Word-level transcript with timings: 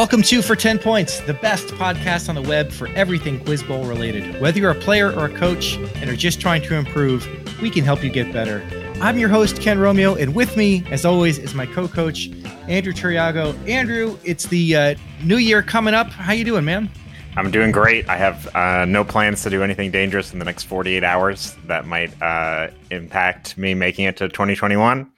Welcome 0.00 0.22
to 0.22 0.40
For 0.40 0.56
10 0.56 0.78
Points, 0.78 1.20
the 1.20 1.34
best 1.34 1.66
podcast 1.74 2.30
on 2.30 2.34
the 2.34 2.40
web 2.40 2.72
for 2.72 2.88
everything 2.96 3.38
Quiz 3.38 3.62
Bowl 3.62 3.84
related. 3.84 4.40
Whether 4.40 4.58
you're 4.58 4.70
a 4.70 4.74
player 4.74 5.12
or 5.12 5.26
a 5.26 5.36
coach 5.36 5.76
and 5.96 6.08
are 6.08 6.16
just 6.16 6.40
trying 6.40 6.62
to 6.62 6.74
improve, 6.74 7.28
we 7.60 7.68
can 7.68 7.84
help 7.84 8.02
you 8.02 8.08
get 8.08 8.32
better. 8.32 8.66
I'm 9.02 9.18
your 9.18 9.28
host, 9.28 9.60
Ken 9.60 9.78
Romeo, 9.78 10.14
and 10.14 10.34
with 10.34 10.56
me, 10.56 10.84
as 10.90 11.04
always, 11.04 11.36
is 11.36 11.54
my 11.54 11.66
co-coach, 11.66 12.30
Andrew 12.66 12.94
Turiago. 12.94 13.54
Andrew, 13.68 14.16
it's 14.24 14.46
the 14.46 14.74
uh, 14.74 14.94
new 15.22 15.36
year 15.36 15.62
coming 15.62 15.92
up. 15.92 16.06
How 16.08 16.32
you 16.32 16.46
doing, 16.46 16.64
man? 16.64 16.88
I'm 17.36 17.50
doing 17.50 17.70
great. 17.70 18.08
I 18.08 18.16
have 18.16 18.56
uh, 18.56 18.86
no 18.86 19.04
plans 19.04 19.42
to 19.42 19.50
do 19.50 19.62
anything 19.62 19.90
dangerous 19.90 20.32
in 20.32 20.38
the 20.38 20.46
next 20.46 20.62
48 20.62 21.04
hours 21.04 21.58
that 21.66 21.84
might 21.84 22.10
uh, 22.22 22.68
impact 22.90 23.58
me 23.58 23.74
making 23.74 24.06
it 24.06 24.16
to 24.16 24.30
2021. 24.30 25.12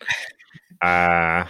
Uh, 0.82 1.44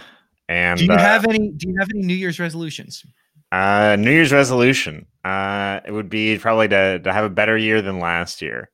and 0.47 0.77
do 0.77 0.85
you 0.85 0.91
uh, 0.91 0.99
have 0.99 1.25
any? 1.25 1.49
Do 1.49 1.67
you 1.67 1.75
have 1.79 1.89
any 1.89 2.03
New 2.03 2.13
Year's 2.13 2.39
resolutions? 2.39 3.03
Uh, 3.53 3.95
New 3.99 4.09
Year's 4.09 4.31
resolution. 4.31 5.05
Uh, 5.23 5.79
it 5.85 5.91
would 5.91 6.09
be 6.09 6.39
probably 6.39 6.67
to 6.69 6.97
to 6.97 7.13
have 7.13 7.23
a 7.23 7.29
better 7.29 7.55
year 7.55 7.83
than 7.83 7.99
last 7.99 8.41
year. 8.41 8.71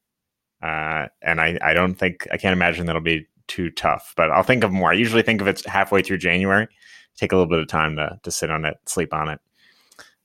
Uh, 0.64 1.08
and 1.22 1.42
I 1.42 1.60
I 1.62 1.74
don't 1.74 1.96
think 1.96 2.26
I 2.32 2.38
can't 2.38 2.54
imagine 2.54 2.86
that'll 2.86 3.02
be 3.02 3.28
too 3.48 3.72
tough. 3.72 4.14
But 4.16 4.32
I'll 4.32 4.42
think 4.42 4.64
of 4.64 4.72
more. 4.72 4.92
I 4.92 4.94
usually 4.94 5.22
think 5.22 5.42
of 5.42 5.48
it 5.50 5.66
halfway 5.66 6.02
through 6.02 6.20
January. 6.20 6.66
Take 7.18 7.34
a 7.34 7.36
little 7.36 7.50
bit 7.50 7.60
of 7.60 7.68
time 7.68 7.98
to 7.98 8.18
to 8.24 8.32
sit 8.32 8.50
on 8.50 8.64
it, 8.64 8.78
sleep 8.86 9.14
on 9.14 9.28
it. 9.28 9.40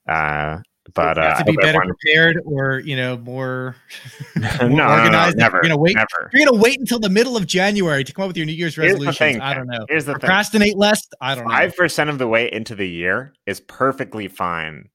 Uh, 0.07 0.59
but 0.93 1.17
uh, 1.17 1.39
to 1.39 1.45
be 1.45 1.57
better 1.57 1.81
prepared 1.81 2.41
or 2.45 2.81
you 2.81 2.95
know 2.95 3.17
more, 3.17 3.77
more 4.37 4.69
no, 4.69 4.89
organized. 4.89 5.37
No, 5.37 5.45
no, 5.45 5.47
never. 5.47 5.57
You're 5.57 5.63
gonna 5.63 5.79
wait. 5.79 5.97
Never. 5.97 6.31
You're 6.33 6.47
gonna 6.47 6.61
wait 6.61 6.79
until 6.79 6.99
the 6.99 7.09
middle 7.09 7.37
of 7.37 7.47
January 7.47 8.05
to 8.05 8.13
come 8.13 8.25
up 8.25 8.29
with 8.29 8.37
your 8.37 8.47
New 8.47 8.53
Year's 8.53 8.77
resolution. 8.77 9.41
I 9.41 9.55
don't 9.55 9.67
know. 9.67 9.87
Here's 9.89 10.05
the 10.05 10.13
procrastinate 10.13 10.71
thing. 10.71 10.79
less. 10.79 11.07
I 11.21 11.35
don't 11.35 11.45
know. 11.45 11.51
Five 11.51 11.77
percent 11.77 12.11
of 12.11 12.19
the 12.19 12.29
way 12.29 12.53
into 12.53 12.75
the 12.75 12.89
year 12.89 13.33
is 13.47 13.61
perfectly 13.61 14.29
fine 14.29 14.89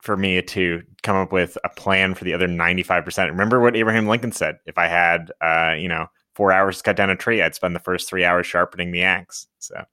for 0.00 0.16
me 0.16 0.40
to 0.40 0.82
come 1.02 1.16
up 1.16 1.32
with 1.32 1.58
a 1.64 1.68
plan 1.68 2.14
for 2.14 2.24
the 2.24 2.32
other 2.32 2.46
ninety 2.46 2.82
five 2.82 3.04
percent. 3.04 3.30
Remember 3.30 3.60
what 3.60 3.76
Abraham 3.76 4.06
Lincoln 4.06 4.32
said: 4.32 4.56
If 4.64 4.78
I 4.78 4.86
had, 4.86 5.30
uh, 5.42 5.74
you 5.76 5.88
know, 5.88 6.06
four 6.34 6.52
hours 6.52 6.78
to 6.78 6.82
cut 6.84 6.96
down 6.96 7.10
a 7.10 7.16
tree, 7.16 7.42
I'd 7.42 7.54
spend 7.54 7.76
the 7.76 7.80
first 7.80 8.08
three 8.08 8.24
hours 8.24 8.46
sharpening 8.46 8.92
the 8.92 9.02
axe. 9.02 9.46
So, 9.58 9.84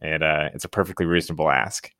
it 0.00 0.22
uh, 0.22 0.48
it's 0.52 0.64
a 0.64 0.68
perfectly 0.68 1.06
reasonable 1.06 1.48
ask. 1.48 1.90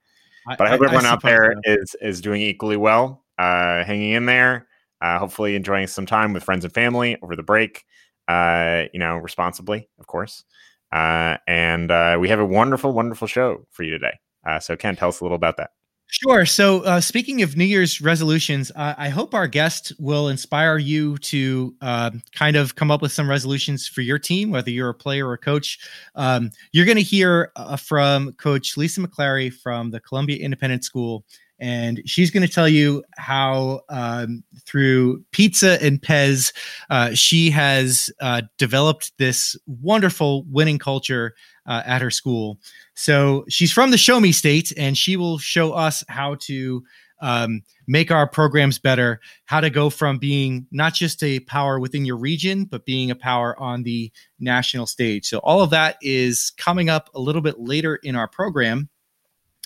But 0.56 0.62
I, 0.62 0.66
I 0.66 0.68
hope 0.70 0.82
everyone 0.82 1.06
I 1.06 1.10
out 1.10 1.22
there 1.22 1.54
so. 1.64 1.72
is 1.72 1.96
is 2.00 2.20
doing 2.20 2.40
equally 2.40 2.76
well 2.76 3.24
uh, 3.38 3.84
hanging 3.84 4.12
in 4.12 4.26
there. 4.26 4.66
Uh, 5.00 5.18
hopefully, 5.18 5.54
enjoying 5.54 5.86
some 5.86 6.06
time 6.06 6.32
with 6.32 6.42
friends 6.42 6.64
and 6.64 6.74
family 6.74 7.16
over 7.22 7.36
the 7.36 7.42
break. 7.42 7.84
Uh, 8.26 8.84
you 8.92 8.98
know, 8.98 9.16
responsibly, 9.16 9.88
of 9.98 10.06
course. 10.06 10.44
Uh, 10.92 11.36
and 11.46 11.90
uh, 11.90 12.16
we 12.20 12.28
have 12.28 12.40
a 12.40 12.44
wonderful, 12.44 12.92
wonderful 12.92 13.26
show 13.26 13.66
for 13.70 13.82
you 13.82 13.90
today. 13.90 14.18
Uh, 14.46 14.58
so, 14.58 14.76
Ken, 14.76 14.96
tell 14.96 15.08
us 15.08 15.20
a 15.20 15.24
little 15.24 15.36
about 15.36 15.56
that. 15.56 15.70
Sure. 16.10 16.46
So, 16.46 16.80
uh, 16.84 17.00
speaking 17.02 17.42
of 17.42 17.54
New 17.56 17.64
Year's 17.66 18.00
resolutions, 18.00 18.72
I 18.74 19.10
hope 19.10 19.34
our 19.34 19.46
guest 19.46 19.92
will 19.98 20.28
inspire 20.28 20.78
you 20.78 21.18
to 21.18 21.74
uh, 21.82 22.10
kind 22.32 22.56
of 22.56 22.74
come 22.76 22.90
up 22.90 23.02
with 23.02 23.12
some 23.12 23.28
resolutions 23.28 23.86
for 23.86 24.00
your 24.00 24.18
team, 24.18 24.50
whether 24.50 24.70
you're 24.70 24.88
a 24.88 24.94
player 24.94 25.28
or 25.28 25.34
a 25.34 25.38
coach. 25.38 25.78
Um, 26.14 26.50
you're 26.72 26.86
going 26.86 26.96
to 26.96 27.02
hear 27.02 27.52
uh, 27.56 27.76
from 27.76 28.32
Coach 28.32 28.78
Lisa 28.78 29.00
McClary 29.02 29.52
from 29.52 29.90
the 29.90 30.00
Columbia 30.00 30.38
Independent 30.38 30.82
School 30.82 31.24
and 31.60 32.00
she's 32.04 32.30
going 32.30 32.46
to 32.46 32.52
tell 32.52 32.68
you 32.68 33.02
how 33.16 33.80
um, 33.88 34.44
through 34.64 35.24
pizza 35.32 35.82
and 35.82 36.00
Pez, 36.00 36.52
uh, 36.90 37.10
she 37.14 37.50
has 37.50 38.10
uh, 38.20 38.42
developed 38.58 39.12
this 39.18 39.56
wonderful 39.66 40.44
winning 40.44 40.78
culture 40.78 41.34
uh, 41.66 41.82
at 41.84 42.00
her 42.00 42.10
school. 42.10 42.58
So 42.94 43.44
she's 43.48 43.72
from 43.72 43.90
the 43.90 43.98
Show 43.98 44.20
Me 44.20 44.32
State, 44.32 44.72
and 44.76 44.96
she 44.96 45.16
will 45.16 45.38
show 45.38 45.72
us 45.72 46.04
how 46.08 46.36
to 46.42 46.82
um, 47.20 47.62
make 47.86 48.10
our 48.10 48.28
programs 48.28 48.78
better, 48.78 49.20
how 49.46 49.60
to 49.60 49.70
go 49.70 49.90
from 49.90 50.18
being 50.18 50.66
not 50.70 50.94
just 50.94 51.22
a 51.22 51.40
power 51.40 51.80
within 51.80 52.04
your 52.04 52.16
region, 52.16 52.64
but 52.64 52.84
being 52.84 53.10
a 53.10 53.16
power 53.16 53.58
on 53.58 53.82
the 53.82 54.12
national 54.38 54.86
stage. 54.86 55.26
So 55.26 55.38
all 55.38 55.60
of 55.60 55.70
that 55.70 55.96
is 56.00 56.52
coming 56.56 56.88
up 56.88 57.10
a 57.14 57.20
little 57.20 57.42
bit 57.42 57.58
later 57.58 57.96
in 57.96 58.14
our 58.14 58.28
program. 58.28 58.88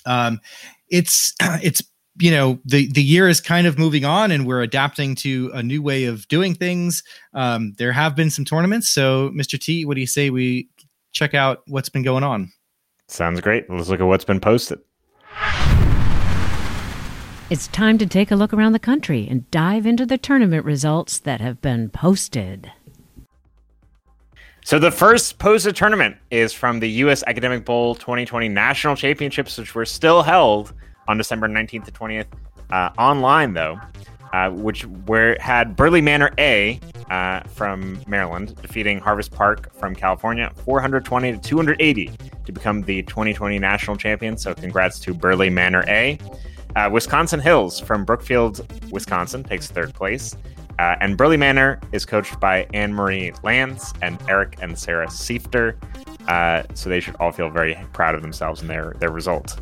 Um, 0.06 0.40
it's 0.92 1.34
it's 1.40 1.82
you 2.20 2.30
know 2.30 2.60
the 2.64 2.92
the 2.92 3.02
year 3.02 3.28
is 3.28 3.40
kind 3.40 3.66
of 3.66 3.78
moving 3.78 4.04
on 4.04 4.30
and 4.30 4.46
we're 4.46 4.62
adapting 4.62 5.16
to 5.16 5.50
a 5.54 5.62
new 5.62 5.82
way 5.82 6.04
of 6.04 6.28
doing 6.28 6.54
things. 6.54 7.02
Um, 7.34 7.74
there 7.78 7.92
have 7.92 8.14
been 8.14 8.30
some 8.30 8.44
tournaments. 8.44 8.88
So 8.88 9.30
mr 9.30 9.58
t 9.58 9.84
what 9.84 9.94
do 9.94 10.00
you 10.00 10.06
say 10.06 10.30
we 10.30 10.68
check 11.10 11.34
out 11.34 11.62
what's 11.66 11.88
been 11.88 12.02
going 12.02 12.22
on? 12.22 12.52
Sounds 13.08 13.40
great. 13.40 13.68
Let's 13.68 13.88
look 13.88 14.00
at 14.00 14.06
what's 14.06 14.24
been 14.24 14.40
posted. 14.40 14.78
It's 17.50 17.68
time 17.68 17.98
to 17.98 18.06
take 18.06 18.30
a 18.30 18.36
look 18.36 18.54
around 18.54 18.72
the 18.72 18.78
country 18.78 19.26
and 19.28 19.50
dive 19.50 19.84
into 19.84 20.06
the 20.06 20.16
tournament 20.16 20.64
results 20.64 21.18
that 21.18 21.42
have 21.42 21.60
been 21.60 21.90
posted 21.90 22.72
so 24.64 24.78
the 24.78 24.90
first 24.90 25.38
posted 25.38 25.74
tournament 25.74 26.16
is 26.30 26.52
from 26.52 26.80
the 26.80 26.88
U.S. 26.90 27.24
Academic 27.26 27.64
Bowl 27.64 27.94
2020 27.94 28.48
National 28.48 28.94
Championships, 28.94 29.58
which 29.58 29.74
were 29.74 29.84
still 29.84 30.22
held 30.22 30.72
on 31.08 31.18
December 31.18 31.48
19th 31.48 31.84
to 31.86 31.92
20th. 31.92 32.26
Uh, 32.70 32.90
online 32.96 33.52
though, 33.52 33.78
uh, 34.32 34.50
which 34.50 34.86
where 35.06 35.36
had 35.40 35.76
Burleigh 35.76 36.00
Manor 36.00 36.30
A 36.38 36.80
uh, 37.10 37.40
from 37.40 38.00
Maryland 38.06 38.56
defeating 38.62 38.98
Harvest 38.98 39.30
Park 39.30 39.74
from 39.74 39.94
California 39.94 40.50
420 40.64 41.32
to 41.32 41.38
280 41.38 42.10
to 42.46 42.52
become 42.52 42.82
the 42.82 43.02
2020 43.02 43.58
national 43.58 43.96
champion. 43.96 44.38
So 44.38 44.54
congrats 44.54 44.98
to 45.00 45.12
Burleigh 45.12 45.50
Manor 45.50 45.84
A. 45.88 46.18
Uh, 46.74 46.88
Wisconsin 46.90 47.40
Hills 47.40 47.78
from 47.78 48.04
Brookfield, 48.04 48.66
Wisconsin 48.90 49.44
takes 49.44 49.70
third 49.70 49.92
place. 49.92 50.34
Uh, 50.78 50.96
and 51.00 51.16
Burleigh 51.16 51.36
Manor 51.36 51.80
is 51.92 52.04
coached 52.04 52.38
by 52.40 52.66
Anne 52.72 52.92
Marie 52.92 53.32
Lance 53.42 53.92
and 54.02 54.18
Eric 54.28 54.56
and 54.60 54.78
Sarah 54.78 55.06
Siefter. 55.06 55.76
Uh, 56.28 56.62
so 56.74 56.88
they 56.88 57.00
should 57.00 57.16
all 57.16 57.32
feel 57.32 57.50
very 57.50 57.76
proud 57.92 58.14
of 58.14 58.22
themselves 58.22 58.60
and 58.60 58.70
their, 58.70 58.94
their 58.98 59.10
result. 59.10 59.60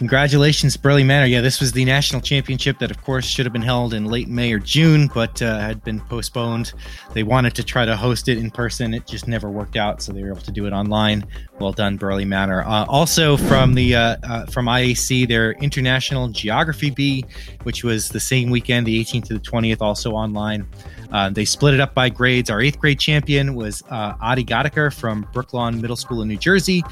Congratulations, 0.00 0.78
Burleigh 0.78 1.04
Manor. 1.04 1.26
Yeah, 1.26 1.42
this 1.42 1.60
was 1.60 1.72
the 1.72 1.84
national 1.84 2.22
championship 2.22 2.78
that, 2.78 2.90
of 2.90 3.04
course, 3.04 3.26
should 3.26 3.44
have 3.44 3.52
been 3.52 3.60
held 3.60 3.92
in 3.92 4.06
late 4.06 4.28
May 4.28 4.50
or 4.50 4.58
June, 4.58 5.10
but 5.12 5.42
uh, 5.42 5.58
had 5.58 5.84
been 5.84 6.00
postponed. 6.00 6.72
They 7.12 7.22
wanted 7.22 7.54
to 7.56 7.62
try 7.62 7.84
to 7.84 7.94
host 7.94 8.26
it 8.26 8.38
in 8.38 8.50
person. 8.50 8.94
It 8.94 9.06
just 9.06 9.28
never 9.28 9.50
worked 9.50 9.76
out, 9.76 10.00
so 10.00 10.14
they 10.14 10.22
were 10.22 10.30
able 10.30 10.40
to 10.40 10.52
do 10.52 10.64
it 10.64 10.72
online. 10.72 11.26
Well 11.58 11.72
done, 11.72 11.98
Burleigh 11.98 12.24
Manor. 12.24 12.62
Uh, 12.62 12.86
also 12.86 13.36
from 13.36 13.74
the 13.74 13.94
uh, 13.94 14.16
uh 14.22 14.46
from 14.46 14.64
IAC, 14.64 15.28
their 15.28 15.52
International 15.60 16.28
Geography 16.28 16.88
Bee, 16.88 17.26
which 17.64 17.84
was 17.84 18.08
the 18.08 18.20
same 18.20 18.48
weekend, 18.48 18.86
the 18.86 19.04
18th 19.04 19.24
to 19.24 19.34
the 19.34 19.40
20th, 19.40 19.82
also 19.82 20.12
online. 20.12 20.66
Uh, 21.12 21.30
they 21.30 21.44
split 21.44 21.74
it 21.74 21.80
up 21.80 21.94
by 21.94 22.08
grades. 22.08 22.50
Our 22.50 22.60
eighth 22.60 22.78
grade 22.78 23.00
champion 23.00 23.54
was 23.54 23.82
uh, 23.90 24.14
Adi 24.20 24.44
Gadiker 24.44 24.92
from 24.92 25.24
Brooklawn 25.32 25.80
Middle 25.80 25.96
School 25.96 26.22
in 26.22 26.28
New 26.28 26.36
Jersey. 26.36 26.82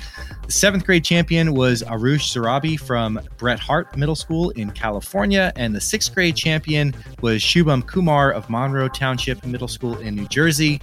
The 0.44 0.52
seventh 0.52 0.84
grade 0.84 1.04
champion 1.04 1.54
was 1.54 1.82
Arush 1.82 2.34
Zarabi 2.34 2.78
from 2.78 3.20
Bret 3.36 3.58
Harte 3.58 3.96
Middle 3.96 4.16
School 4.16 4.50
in 4.50 4.70
California. 4.70 5.52
And 5.56 5.74
the 5.74 5.80
sixth 5.80 6.14
grade 6.14 6.36
champion 6.36 6.94
was 7.20 7.42
Shubham 7.42 7.86
Kumar 7.86 8.32
of 8.32 8.48
Monroe 8.50 8.88
Township 8.88 9.44
Middle 9.44 9.68
School 9.68 9.96
in 9.98 10.14
New 10.14 10.26
Jersey. 10.28 10.80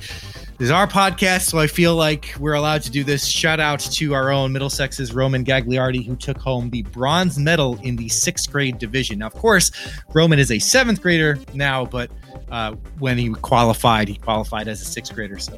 This 0.58 0.68
is 0.68 0.72
our 0.72 0.88
podcast, 0.88 1.50
so 1.50 1.60
I 1.60 1.68
feel 1.68 1.96
like 1.96 2.34
we're 2.40 2.54
allowed 2.54 2.82
to 2.84 2.90
do 2.90 3.04
this. 3.04 3.26
Shout 3.26 3.60
out 3.60 3.82
to 3.82 4.14
our 4.14 4.32
own 4.32 4.54
Middlesex's 4.54 5.14
Roman 5.14 5.44
Gagliardi, 5.44 6.06
who 6.06 6.16
took 6.16 6.38
home 6.38 6.70
the 6.70 6.84
bronze 6.84 7.38
medal 7.38 7.78
in 7.84 7.98
the 7.98 8.08
sixth 8.08 8.50
grade 8.50 8.78
division. 8.78 9.20
Now, 9.20 9.28
of 9.28 9.34
course, 9.34 9.72
Roman 10.14 10.40
is 10.40 10.52
a 10.52 10.60
seventh 10.60 11.02
grader 11.02 11.38
now, 11.54 11.84
but 11.86 12.10
uh, 12.52 12.74
when 13.00 13.18
he 13.18 13.30
qualified, 13.30 14.08
he 14.08 14.16
qualified 14.16 14.68
as 14.68 14.82
a 14.82 14.86
sixth 14.86 15.14
grader. 15.14 15.40
So, 15.40 15.58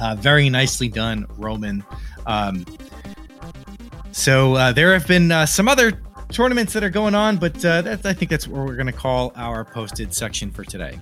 uh, 0.00 0.16
very 0.16 0.48
nicely 0.50 0.88
done, 0.88 1.26
Roman. 1.36 1.84
Um, 2.26 2.64
so, 4.12 4.54
uh, 4.54 4.72
there 4.72 4.92
have 4.92 5.06
been 5.06 5.32
uh, 5.32 5.46
some 5.46 5.68
other 5.68 6.00
tournaments 6.30 6.72
that 6.72 6.82
are 6.82 6.90
going 6.90 7.14
on, 7.14 7.36
but 7.36 7.64
uh, 7.64 7.82
I 8.04 8.12
think 8.12 8.30
that's 8.30 8.48
what 8.48 8.66
we're 8.66 8.74
going 8.74 8.86
to 8.86 8.92
call 8.92 9.32
our 9.36 9.64
posted 9.64 10.14
section 10.14 10.50
for 10.50 10.64
today. 10.64 10.98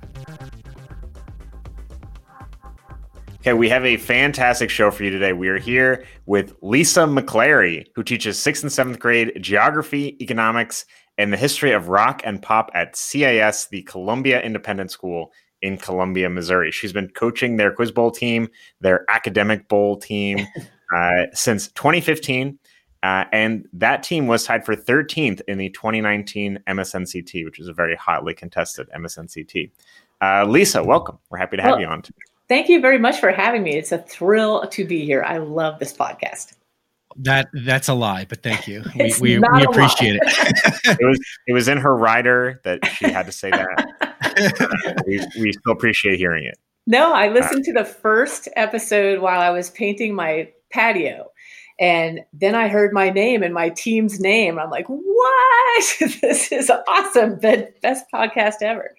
Okay, 3.41 3.55
we 3.55 3.71
have 3.71 3.87
a 3.87 3.97
fantastic 3.97 4.69
show 4.69 4.91
for 4.91 5.03
you 5.03 5.09
today. 5.09 5.33
We 5.33 5.49
are 5.49 5.59
here 5.59 6.05
with 6.27 6.55
Lisa 6.61 7.01
McClary, 7.07 7.87
who 7.95 8.03
teaches 8.03 8.39
sixth 8.39 8.63
and 8.63 8.71
seventh 8.71 8.99
grade 8.99 9.33
geography, 9.41 10.19
economics, 10.21 10.85
and 11.21 11.35
the 11.35 11.37
history 11.37 11.73
of 11.73 11.89
rock 11.89 12.23
and 12.25 12.41
pop 12.41 12.71
at 12.73 12.97
CIS, 12.97 13.67
the 13.67 13.83
Columbia 13.83 14.41
Independent 14.41 14.91
School 14.91 15.33
in 15.61 15.77
Columbia, 15.77 16.31
Missouri. 16.31 16.71
She's 16.71 16.95
been 16.95 17.11
coaching 17.11 17.59
their 17.59 17.73
Quiz 17.73 17.93
Bowl 17.93 18.11
team, 18.11 18.49
their 18.81 19.05
academic 19.11 19.69
bowl 19.69 19.99
team, 19.99 20.47
uh, 20.97 21.27
since 21.35 21.69
2015. 21.73 22.59
Uh, 23.03 23.25
and 23.33 23.69
that 23.75 24.03
team 24.03 24.29
was 24.29 24.45
tied 24.45 24.65
for 24.65 24.75
13th 24.75 25.43
in 25.47 25.59
the 25.59 25.69
2019 25.71 26.59
MSNCT, 26.67 27.45
which 27.45 27.61
is 27.61 27.69
a 27.69 27.75
very 27.75 27.97
hotly 27.97 28.33
contested 28.33 28.89
MSNCT. 28.97 29.71
Uh, 30.23 30.47
Lisa, 30.47 30.83
welcome. 30.83 31.19
We're 31.29 31.39
happy 31.39 31.59
to 31.59 31.63
have 31.63 31.73
well, 31.73 31.81
you 31.81 31.87
on. 31.87 32.03
Thank 32.49 32.71
you 32.71 32.81
very 32.81 32.99
much 32.99 33.21
for 33.21 33.31
having 33.31 33.63
me. 33.63 33.77
It's 33.77 33.93
a 33.93 33.99
thrill 33.99 34.67
to 34.69 34.85
be 34.87 35.05
here. 35.05 35.23
I 35.23 35.37
love 35.37 35.79
this 35.79 35.93
podcast. 35.93 36.55
That 37.17 37.49
that's 37.53 37.89
a 37.89 37.95
lie, 37.95 38.27
but 38.29 38.43
thank 38.43 38.69
you. 38.69 38.85
we 38.97 39.13
we, 39.21 39.39
we 39.39 39.65
appreciate 39.65 40.17
it. 40.17 40.23
it 41.01 41.07
was 41.07 41.19
it 41.47 41.53
was 41.53 41.69
in 41.69 41.79
her 41.79 41.95
rider 41.95 42.61
that 42.65 42.85
she 42.87 43.11
had 43.11 43.27
to 43.27 43.33
say 43.33 43.51
that. 43.51 45.03
we 45.07 45.21
we 45.41 45.53
still 45.53 45.73
appreciate 45.73 46.19
hearing 46.19 46.45
it. 46.45 46.59
No, 46.87 47.13
I 47.13 47.29
listened 47.29 47.65
to 47.65 47.73
the 47.73 47.85
first 47.85 48.49
episode 48.57 49.21
while 49.21 49.41
I 49.41 49.51
was 49.51 49.71
painting 49.71 50.15
my 50.15 50.51
patio. 50.71 51.31
And 51.79 52.21
then 52.33 52.55
I 52.55 52.69
heard 52.69 52.93
my 52.93 53.09
name 53.09 53.43
and 53.43 53.55
my 53.55 53.71
team's 53.71 54.21
name. 54.21 54.59
I'm 54.59 54.71
like, 54.71 54.87
what? 54.87 55.85
this 56.21 56.53
is 56.53 56.71
awesome. 56.71 57.39
The 57.41 57.73
best 57.81 58.05
podcast 58.13 58.57
ever. 58.61 58.95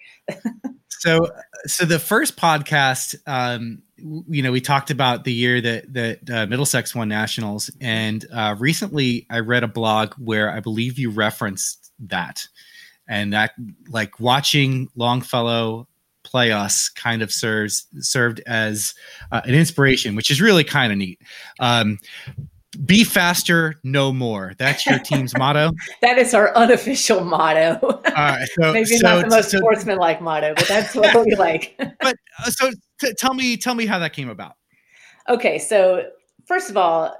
so, 0.88 1.28
so 1.66 1.84
the 1.84 2.00
first 2.00 2.36
podcast, 2.36 3.14
um, 3.26 3.82
you 4.28 4.42
know, 4.42 4.52
we 4.52 4.60
talked 4.60 4.90
about 4.90 5.24
the 5.24 5.32
year 5.32 5.60
that 5.60 5.92
that 5.92 6.30
uh, 6.30 6.46
Middlesex 6.46 6.94
won 6.94 7.08
nationals, 7.08 7.70
and 7.80 8.24
uh, 8.32 8.56
recently 8.58 9.26
I 9.30 9.40
read 9.40 9.62
a 9.62 9.68
blog 9.68 10.14
where 10.14 10.50
I 10.50 10.60
believe 10.60 10.98
you 10.98 11.10
referenced 11.10 11.92
that, 12.00 12.46
and 13.08 13.32
that 13.32 13.52
like 13.88 14.20
watching 14.20 14.88
Longfellow 14.96 15.88
play 16.24 16.52
us 16.52 16.88
kind 16.88 17.22
of 17.22 17.32
serves 17.32 17.86
served 17.98 18.40
as 18.46 18.94
uh, 19.30 19.40
an 19.44 19.54
inspiration, 19.54 20.16
which 20.16 20.30
is 20.30 20.40
really 20.40 20.64
kind 20.64 20.92
of 20.92 20.98
neat. 20.98 21.20
Um, 21.60 21.98
be 22.86 23.04
faster, 23.04 23.74
no 23.84 24.12
more. 24.12 24.54
That's 24.58 24.86
your 24.86 24.98
team's 24.98 25.36
motto. 25.36 25.72
that 26.00 26.18
is 26.18 26.32
our 26.34 26.54
unofficial 26.56 27.22
motto. 27.24 27.78
so, 27.80 28.72
Maybe 28.72 28.84
so, 28.86 29.06
not 29.06 29.24
the 29.24 29.30
most 29.30 29.50
so, 29.50 29.58
sportsmanlike 29.58 30.22
motto, 30.22 30.54
but 30.54 30.66
that's 30.66 30.94
what 30.94 31.24
we 31.26 31.34
like. 31.38 31.74
but 31.78 32.16
uh, 32.38 32.50
so 32.50 32.70
t- 33.00 33.12
tell 33.18 33.34
me, 33.34 33.56
tell 33.56 33.74
me 33.74 33.86
how 33.86 33.98
that 33.98 34.12
came 34.12 34.28
about. 34.28 34.54
Okay, 35.28 35.58
so 35.58 36.08
first 36.46 36.70
of 36.70 36.76
all, 36.76 37.14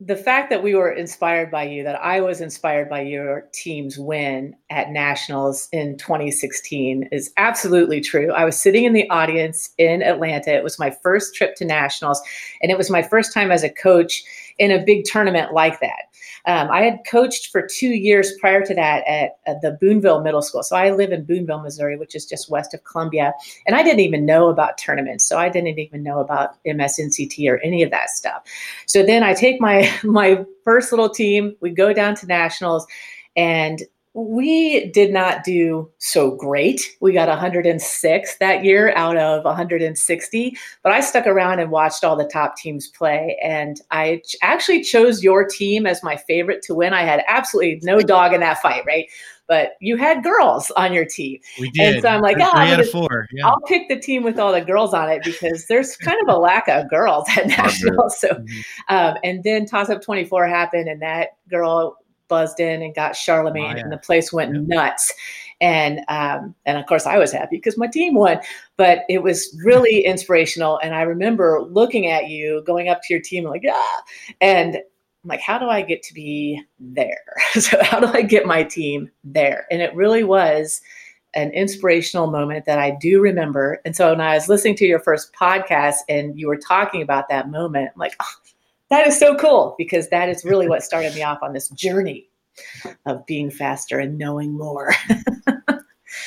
the 0.00 0.16
fact 0.16 0.48
that 0.50 0.62
we 0.62 0.76
were 0.76 0.92
inspired 0.92 1.50
by 1.50 1.64
you, 1.64 1.82
that 1.82 2.00
I 2.00 2.20
was 2.20 2.40
inspired 2.40 2.88
by 2.88 3.00
your 3.00 3.48
team's 3.52 3.98
win 3.98 4.54
at 4.70 4.90
Nationals 4.90 5.68
in 5.72 5.96
2016 5.96 7.08
is 7.10 7.32
absolutely 7.36 8.00
true. 8.00 8.30
I 8.30 8.44
was 8.44 8.56
sitting 8.56 8.84
in 8.84 8.92
the 8.92 9.10
audience 9.10 9.70
in 9.76 10.02
Atlanta. 10.02 10.54
It 10.54 10.62
was 10.62 10.78
my 10.78 10.90
first 11.02 11.34
trip 11.34 11.56
to 11.56 11.64
Nationals, 11.64 12.22
and 12.62 12.70
it 12.70 12.78
was 12.78 12.90
my 12.90 13.02
first 13.02 13.34
time 13.34 13.50
as 13.50 13.64
a 13.64 13.68
coach 13.68 14.22
in 14.58 14.70
a 14.70 14.84
big 14.84 15.04
tournament 15.04 15.52
like 15.52 15.80
that. 15.80 16.08
Um, 16.46 16.70
I 16.70 16.82
had 16.82 17.00
coached 17.08 17.48
for 17.50 17.66
two 17.66 17.90
years 17.90 18.32
prior 18.40 18.64
to 18.64 18.74
that 18.74 19.06
at, 19.06 19.38
at, 19.46 19.60
the 19.60 19.78
Boonville 19.80 20.22
Middle 20.22 20.42
School. 20.42 20.62
So 20.62 20.76
I 20.76 20.90
live 20.90 21.12
in 21.12 21.24
Boonville, 21.24 21.62
Missouri, 21.62 21.96
which 21.96 22.14
is 22.14 22.26
just 22.26 22.50
west 22.50 22.74
of 22.74 22.82
Columbia. 22.84 23.34
And 23.66 23.76
I 23.76 23.82
didn't 23.82 24.00
even 24.00 24.24
know 24.24 24.48
about 24.48 24.78
tournaments. 24.78 25.24
So 25.24 25.38
I 25.38 25.48
didn't 25.48 25.78
even 25.78 26.02
know 26.02 26.20
about 26.20 26.62
MSNCT 26.64 27.48
or 27.50 27.58
any 27.58 27.82
of 27.82 27.90
that 27.90 28.10
stuff. 28.10 28.42
So 28.86 29.02
then 29.02 29.22
I 29.22 29.34
take 29.34 29.60
my 29.60 29.92
my 30.02 30.44
first 30.64 30.92
little 30.92 31.10
team, 31.10 31.54
we 31.60 31.70
go 31.70 31.92
down 31.92 32.14
to 32.16 32.26
nationals, 32.26 32.86
and 33.36 33.82
we 34.26 34.90
did 34.90 35.12
not 35.12 35.44
do 35.44 35.88
so 35.98 36.34
great. 36.34 36.96
We 37.00 37.12
got 37.12 37.28
106 37.28 38.38
that 38.38 38.64
year 38.64 38.92
out 38.96 39.16
of 39.16 39.44
160, 39.44 40.56
but 40.82 40.92
I 40.92 41.00
stuck 41.00 41.26
around 41.26 41.60
and 41.60 41.70
watched 41.70 42.02
all 42.02 42.16
the 42.16 42.24
top 42.24 42.56
teams 42.56 42.88
play. 42.88 43.38
And 43.42 43.80
I 43.92 44.22
actually 44.42 44.82
chose 44.82 45.22
your 45.22 45.46
team 45.46 45.86
as 45.86 46.02
my 46.02 46.16
favorite 46.16 46.62
to 46.62 46.74
win. 46.74 46.94
I 46.94 47.02
had 47.02 47.22
absolutely 47.28 47.78
no 47.84 48.00
dog 48.00 48.32
in 48.32 48.40
that 48.40 48.60
fight, 48.60 48.82
right? 48.86 49.06
But 49.46 49.76
you 49.80 49.96
had 49.96 50.24
girls 50.24 50.70
on 50.72 50.92
your 50.92 51.06
team. 51.06 51.38
We 51.60 51.70
did. 51.70 51.94
And 51.94 52.02
so 52.02 52.08
I'm 52.08 52.20
like, 52.20 52.36
oh, 52.38 52.50
out 52.54 52.80
of 52.80 52.90
four. 52.90 53.28
Yeah. 53.32 53.46
I'll 53.46 53.60
pick 53.62 53.88
the 53.88 53.98
team 53.98 54.22
with 54.24 54.38
all 54.38 54.52
the 54.52 54.60
girls 54.60 54.92
on 54.92 55.08
it 55.08 55.22
because 55.22 55.66
there's 55.68 55.96
kind 55.96 56.18
of 56.20 56.34
a 56.34 56.38
lack 56.38 56.68
of 56.68 56.90
girls 56.90 57.26
at 57.36 57.46
nationals. 57.46 58.16
So, 58.18 58.28
mm-hmm. 58.28 58.94
um, 58.94 59.16
and 59.22 59.44
then 59.44 59.64
toss 59.64 59.90
up 59.90 60.02
24 60.02 60.48
happened, 60.48 60.88
and 60.88 61.00
that 61.02 61.28
girl 61.48 61.96
buzzed 62.28 62.60
in 62.60 62.82
and 62.82 62.94
got 62.94 63.16
Charlemagne, 63.16 63.72
oh, 63.72 63.76
yeah. 63.76 63.82
and 63.82 63.92
the 63.92 63.98
place 63.98 64.32
went 64.32 64.54
yeah. 64.54 64.60
nuts. 64.66 65.12
And 65.60 66.00
um, 66.08 66.54
and 66.66 66.78
of 66.78 66.86
course, 66.86 67.06
I 67.06 67.18
was 67.18 67.32
happy 67.32 67.56
because 67.56 67.76
my 67.76 67.88
team 67.88 68.14
won. 68.14 68.38
But 68.76 69.00
it 69.08 69.22
was 69.22 69.56
really 69.64 70.00
inspirational. 70.04 70.78
And 70.82 70.94
I 70.94 71.02
remember 71.02 71.66
looking 71.68 72.06
at 72.06 72.28
you, 72.28 72.62
going 72.66 72.88
up 72.88 73.00
to 73.02 73.14
your 73.14 73.22
team, 73.22 73.44
like 73.44 73.64
ah, 73.68 74.02
and 74.40 74.76
I'm 74.76 75.28
like, 75.28 75.40
how 75.40 75.58
do 75.58 75.66
I 75.68 75.82
get 75.82 76.02
to 76.04 76.14
be 76.14 76.62
there? 76.78 77.34
so 77.54 77.82
how 77.82 78.00
do 78.00 78.06
I 78.06 78.22
get 78.22 78.46
my 78.46 78.62
team 78.62 79.10
there? 79.24 79.66
And 79.70 79.82
it 79.82 79.94
really 79.94 80.24
was 80.24 80.80
an 81.34 81.50
inspirational 81.50 82.28
moment 82.28 82.64
that 82.64 82.78
I 82.78 82.96
do 83.00 83.20
remember. 83.20 83.80
And 83.84 83.94
so 83.94 84.10
when 84.10 84.20
I 84.20 84.34
was 84.34 84.48
listening 84.48 84.76
to 84.76 84.86
your 84.86 85.00
first 85.00 85.32
podcast 85.34 85.96
and 86.08 86.38
you 86.38 86.48
were 86.48 86.56
talking 86.56 87.02
about 87.02 87.28
that 87.28 87.50
moment, 87.50 87.90
I'm 87.94 87.98
like, 87.98 88.14
oh, 88.20 88.34
that 88.90 89.06
is 89.06 89.18
so 89.18 89.36
cool 89.36 89.74
because 89.78 90.08
that 90.08 90.28
is 90.28 90.44
really 90.44 90.68
what 90.68 90.82
started 90.82 91.14
me 91.14 91.22
off 91.22 91.38
on 91.42 91.52
this 91.52 91.68
journey 91.70 92.28
of 93.06 93.24
being 93.26 93.50
faster 93.50 93.98
and 93.98 94.18
knowing 94.18 94.56
more. 94.56 94.92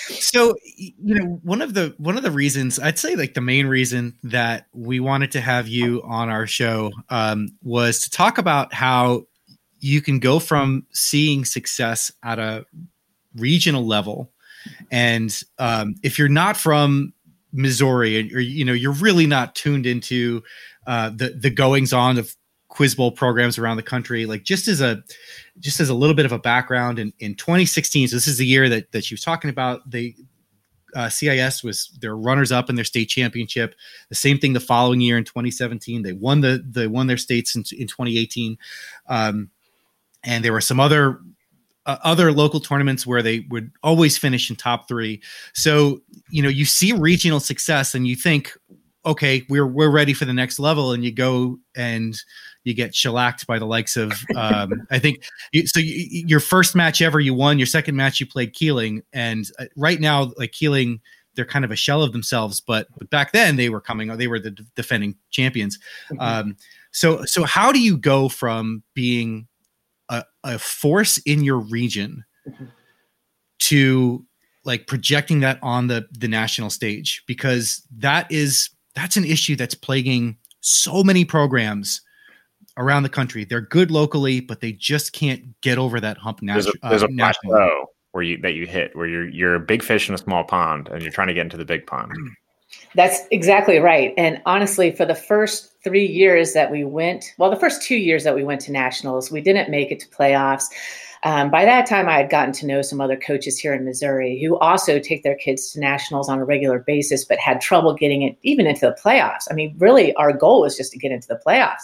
so 0.09 0.55
you 0.75 1.15
know 1.15 1.39
one 1.43 1.61
of 1.61 1.73
the 1.73 1.93
one 1.97 2.15
of 2.15 2.21
the 2.21 2.29
reasons 2.29 2.79
i'd 2.79 2.99
say 2.99 3.15
like 3.15 3.33
the 3.33 3.41
main 3.41 3.65
reason 3.65 4.15
that 4.21 4.67
we 4.73 4.99
wanted 4.99 5.31
to 5.31 5.41
have 5.41 5.67
you 5.67 6.01
on 6.03 6.29
our 6.29 6.45
show 6.45 6.91
um, 7.09 7.49
was 7.63 7.99
to 7.99 8.09
talk 8.09 8.37
about 8.37 8.73
how 8.73 9.25
you 9.79 9.99
can 9.99 10.19
go 10.19 10.37
from 10.37 10.85
seeing 10.91 11.43
success 11.43 12.11
at 12.23 12.37
a 12.37 12.63
regional 13.35 13.85
level 13.85 14.31
and 14.91 15.41
um, 15.57 15.95
if 16.03 16.19
you're 16.19 16.29
not 16.29 16.55
from 16.55 17.11
missouri 17.51 18.31
or 18.33 18.39
you 18.39 18.63
know 18.63 18.73
you're 18.73 18.93
really 18.93 19.25
not 19.25 19.55
tuned 19.55 19.87
into 19.87 20.43
uh, 20.85 21.09
the 21.09 21.29
the 21.29 21.49
goings 21.49 21.91
on 21.91 22.19
of 22.19 22.35
quiz 22.71 22.95
bowl 22.95 23.11
programs 23.11 23.57
around 23.57 23.75
the 23.75 23.83
country 23.83 24.25
like 24.25 24.43
just 24.43 24.67
as 24.69 24.79
a 24.79 25.03
just 25.59 25.81
as 25.81 25.89
a 25.89 25.93
little 25.93 26.15
bit 26.15 26.25
of 26.25 26.31
a 26.31 26.39
background 26.39 26.97
in, 26.97 27.11
in 27.19 27.35
2016 27.35 28.07
so 28.07 28.15
this 28.15 28.27
is 28.27 28.37
the 28.37 28.45
year 28.45 28.69
that 28.69 28.91
that 28.93 29.03
she 29.03 29.13
was 29.13 29.21
talking 29.21 29.49
about 29.49 29.87
they 29.89 30.15
uh, 30.95 31.09
CIS 31.09 31.63
was 31.63 31.89
their 32.01 32.15
runners 32.15 32.51
up 32.51 32.69
in 32.69 32.75
their 32.75 32.85
state 32.85 33.05
championship. 33.05 33.75
The 34.09 34.15
same 34.15 34.37
thing 34.37 34.53
the 34.53 34.59
following 34.59 35.01
year 35.01 35.17
in 35.17 35.23
2017. 35.23 36.01
They 36.01 36.13
won 36.13 36.41
the 36.41 36.63
they 36.67 36.87
won 36.87 37.07
their 37.07 37.17
states 37.17 37.55
in, 37.55 37.61
in 37.77 37.87
2018, 37.87 38.57
um, 39.07 39.49
and 40.23 40.43
there 40.43 40.53
were 40.53 40.61
some 40.61 40.79
other 40.79 41.19
uh, 41.85 41.97
other 42.03 42.31
local 42.31 42.59
tournaments 42.59 43.07
where 43.07 43.21
they 43.21 43.45
would 43.49 43.71
always 43.83 44.17
finish 44.17 44.49
in 44.49 44.55
top 44.55 44.87
three. 44.87 45.21
So 45.53 46.01
you 46.29 46.43
know 46.43 46.49
you 46.49 46.65
see 46.65 46.93
regional 46.93 47.39
success 47.39 47.95
and 47.95 48.07
you 48.07 48.15
think, 48.15 48.51
okay, 49.05 49.43
we're 49.49 49.67
we're 49.67 49.91
ready 49.91 50.13
for 50.13 50.25
the 50.25 50.33
next 50.33 50.59
level, 50.59 50.91
and 50.91 51.03
you 51.03 51.11
go 51.11 51.57
and 51.75 52.21
you 52.63 52.73
get 52.73 52.93
shellacked 52.95 53.47
by 53.47 53.59
the 53.59 53.65
likes 53.65 53.97
of 53.97 54.13
um, 54.35 54.85
I 54.91 54.99
think 54.99 55.23
so. 55.65 55.79
You, 55.79 56.25
your 56.27 56.39
first 56.39 56.75
match 56.75 57.01
ever 57.01 57.19
you 57.19 57.33
won. 57.33 57.59
Your 57.59 57.65
second 57.65 57.95
match 57.95 58.19
you 58.19 58.25
played 58.25 58.53
Kealing, 58.53 59.01
and 59.13 59.45
uh, 59.59 59.65
right 59.75 59.99
now 59.99 60.31
like 60.37 60.51
Kealing, 60.51 60.99
they're 61.35 61.45
kind 61.45 61.65
of 61.65 61.71
a 61.71 61.75
shell 61.75 62.03
of 62.03 62.11
themselves. 62.11 62.59
But 62.61 62.87
but 62.97 63.09
back 63.09 63.31
then 63.31 63.55
they 63.55 63.69
were 63.69 63.81
coming. 63.81 64.15
They 64.17 64.27
were 64.27 64.39
the 64.39 64.51
defending 64.75 65.15
champions. 65.31 65.79
Mm-hmm. 66.11 66.21
Um, 66.21 66.57
so 66.91 67.25
so 67.25 67.43
how 67.43 67.71
do 67.71 67.79
you 67.79 67.97
go 67.97 68.29
from 68.29 68.83
being 68.93 69.47
a, 70.09 70.25
a 70.43 70.59
force 70.59 71.17
in 71.19 71.43
your 71.43 71.59
region 71.59 72.23
mm-hmm. 72.47 72.65
to 73.59 74.25
like 74.63 74.87
projecting 74.87 75.39
that 75.39 75.57
on 75.63 75.87
the 75.87 76.05
the 76.11 76.27
national 76.27 76.69
stage 76.69 77.23
because 77.25 77.81
that 77.97 78.31
is 78.31 78.69
that's 78.93 79.17
an 79.17 79.25
issue 79.25 79.55
that's 79.55 79.73
plaguing 79.73 80.37
so 80.59 81.03
many 81.03 81.25
programs 81.25 82.01
around 82.81 83.03
the 83.03 83.09
country. 83.09 83.45
They're 83.45 83.61
good 83.61 83.91
locally, 83.91 84.39
but 84.39 84.59
they 84.61 84.71
just 84.71 85.13
can't 85.13 85.59
get 85.61 85.77
over 85.77 85.99
that 85.99 86.17
hump. 86.17 86.41
Nat- 86.41 86.53
there's 86.53 86.67
a, 86.67 86.73
there's 86.89 87.03
uh, 87.03 87.07
a 87.07 87.15
plateau 87.15 87.85
where 88.11 88.23
you 88.23 88.37
that 88.39 88.53
you 88.55 88.67
hit 88.67 88.95
where 88.95 89.07
you're 89.07 89.29
you're 89.29 89.55
a 89.55 89.59
big 89.59 89.83
fish 89.83 90.09
in 90.09 90.15
a 90.15 90.17
small 90.17 90.43
pond, 90.43 90.89
and 90.89 91.01
you're 91.01 91.11
trying 91.11 91.27
to 91.27 91.33
get 91.33 91.41
into 91.41 91.57
the 91.57 91.65
big 91.65 91.85
pond. 91.87 92.11
That's 92.95 93.21
exactly 93.31 93.79
right. 93.79 94.13
And 94.17 94.41
honestly, 94.45 94.91
for 94.91 95.05
the 95.05 95.15
first 95.15 95.73
three 95.83 96.05
years 96.05 96.53
that 96.53 96.71
we 96.71 96.83
went, 96.83 97.33
well, 97.37 97.49
the 97.49 97.59
first 97.59 97.81
two 97.81 97.95
years 97.95 98.23
that 98.23 98.35
we 98.35 98.43
went 98.43 98.61
to 98.61 98.71
nationals, 98.71 99.31
we 99.31 99.41
didn't 99.41 99.69
make 99.69 99.91
it 99.91 99.99
to 100.01 100.07
playoffs. 100.09 100.65
Um, 101.23 101.51
by 101.51 101.65
that 101.65 101.85
time, 101.85 102.09
I 102.09 102.17
had 102.17 102.29
gotten 102.29 102.53
to 102.53 102.65
know 102.65 102.81
some 102.81 102.99
other 102.99 103.15
coaches 103.15 103.57
here 103.59 103.73
in 103.73 103.85
Missouri 103.85 104.41
who 104.43 104.57
also 104.57 104.99
take 104.99 105.23
their 105.23 105.35
kids 105.35 105.71
to 105.71 105.79
nationals 105.79 106.27
on 106.27 106.39
a 106.39 106.45
regular 106.45 106.79
basis, 106.79 107.25
but 107.25 107.37
had 107.37 107.61
trouble 107.61 107.93
getting 107.93 108.23
it 108.23 108.37
even 108.41 108.65
into 108.65 108.87
the 108.87 108.97
playoffs. 109.01 109.47
I 109.49 109.53
mean, 109.53 109.75
really, 109.77 110.15
our 110.15 110.33
goal 110.33 110.61
was 110.61 110.75
just 110.75 110.91
to 110.93 110.97
get 110.97 111.11
into 111.11 111.27
the 111.27 111.39
playoffs. 111.45 111.81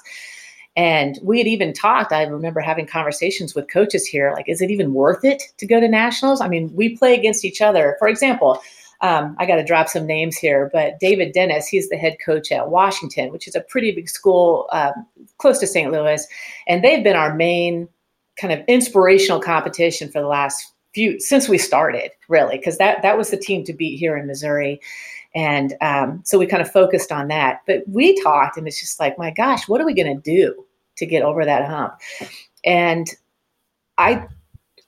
And 0.78 1.18
we 1.24 1.40
had 1.40 1.48
even 1.48 1.74
talked, 1.74 2.14
I 2.14 2.24
remember 2.24 2.62
having 2.62 2.86
conversations 2.86 3.56
with 3.56 3.68
coaches 3.68 4.06
here 4.06 4.32
like, 4.34 4.48
is 4.48 4.62
it 4.62 4.70
even 4.70 4.94
worth 4.94 5.26
it 5.26 5.42
to 5.58 5.66
go 5.66 5.80
to 5.80 5.88
nationals? 5.88 6.40
I 6.40 6.48
mean, 6.48 6.72
we 6.76 6.96
play 6.96 7.16
against 7.16 7.44
each 7.44 7.62
other. 7.62 7.96
For 7.98 8.08
example, 8.08 8.62
um, 9.02 9.36
I 9.40 9.48
got 9.48 9.56
to 9.56 9.64
drop 9.64 9.90
some 9.90 10.06
names 10.06 10.38
here, 10.38 10.70
but 10.72 11.00
David 11.00 11.34
Dennis, 11.34 11.68
he's 11.68 11.90
the 11.90 11.98
head 11.98 12.18
coach 12.24 12.52
at 12.52 12.70
Washington, 12.70 13.32
which 13.32 13.48
is 13.48 13.56
a 13.56 13.62
pretty 13.62 13.92
big 13.92 14.08
school 14.08 14.70
um, 14.72 14.94
close 15.40 15.60
to 15.60 15.68
St. 15.68 15.92
Louis. 15.92 16.26
And 16.68 16.84
they've 16.84 17.04
been 17.04 17.16
our 17.16 17.34
main 17.34 17.90
kind 18.40 18.54
of 18.54 18.64
inspirational 18.68 19.42
competition 19.42 20.12
for 20.12 20.22
the 20.22 20.28
last 20.28 20.74
few, 20.94 21.20
since 21.20 21.50
we 21.50 21.58
started, 21.58 22.12
really, 22.30 22.58
because 22.58 22.78
that, 22.78 23.02
that 23.02 23.18
was 23.18 23.32
the 23.32 23.38
team 23.38 23.64
to 23.64 23.74
beat 23.74 23.98
here 23.98 24.16
in 24.16 24.28
Missouri. 24.28 24.80
And 25.34 25.76
um, 25.82 26.22
so 26.24 26.38
we 26.38 26.46
kind 26.46 26.62
of 26.62 26.72
focused 26.72 27.12
on 27.12 27.28
that. 27.30 27.62
But 27.66 27.84
we 27.88 28.20
talked, 28.22 28.58
and 28.58 28.68
it's 28.68 28.80
just 28.80 29.00
like, 29.00 29.18
my 29.18 29.32
gosh, 29.32 29.68
what 29.68 29.82
are 29.82 29.86
we 29.86 29.94
going 29.94 30.16
to 30.16 30.22
do? 30.22 30.66
To 30.98 31.06
get 31.06 31.24
over 31.24 31.46
that 31.46 31.66
hump. 31.66 31.94
And 32.64 33.08
I 33.98 34.28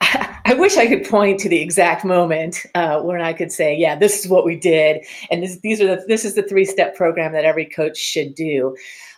I 0.00 0.54
wish 0.54 0.76
I 0.76 0.86
could 0.86 1.04
point 1.04 1.38
to 1.40 1.48
the 1.48 1.60
exact 1.60 2.04
moment 2.04 2.64
uh, 2.74 3.00
when 3.00 3.20
I 3.20 3.32
could 3.32 3.52
say, 3.52 3.76
"Yeah, 3.76 3.96
this 3.96 4.20
is 4.20 4.28
what 4.30 4.44
we 4.44 4.56
did," 4.56 5.04
and 5.30 5.42
this, 5.42 5.58
these 5.60 5.80
are 5.80 5.86
the 5.86 6.04
this 6.08 6.24
is 6.24 6.34
the 6.34 6.42
three 6.42 6.64
step 6.64 6.96
program 6.96 7.32
that 7.32 7.44
every 7.44 7.66
coach 7.66 7.96
should 7.96 8.34
do. 8.34 8.76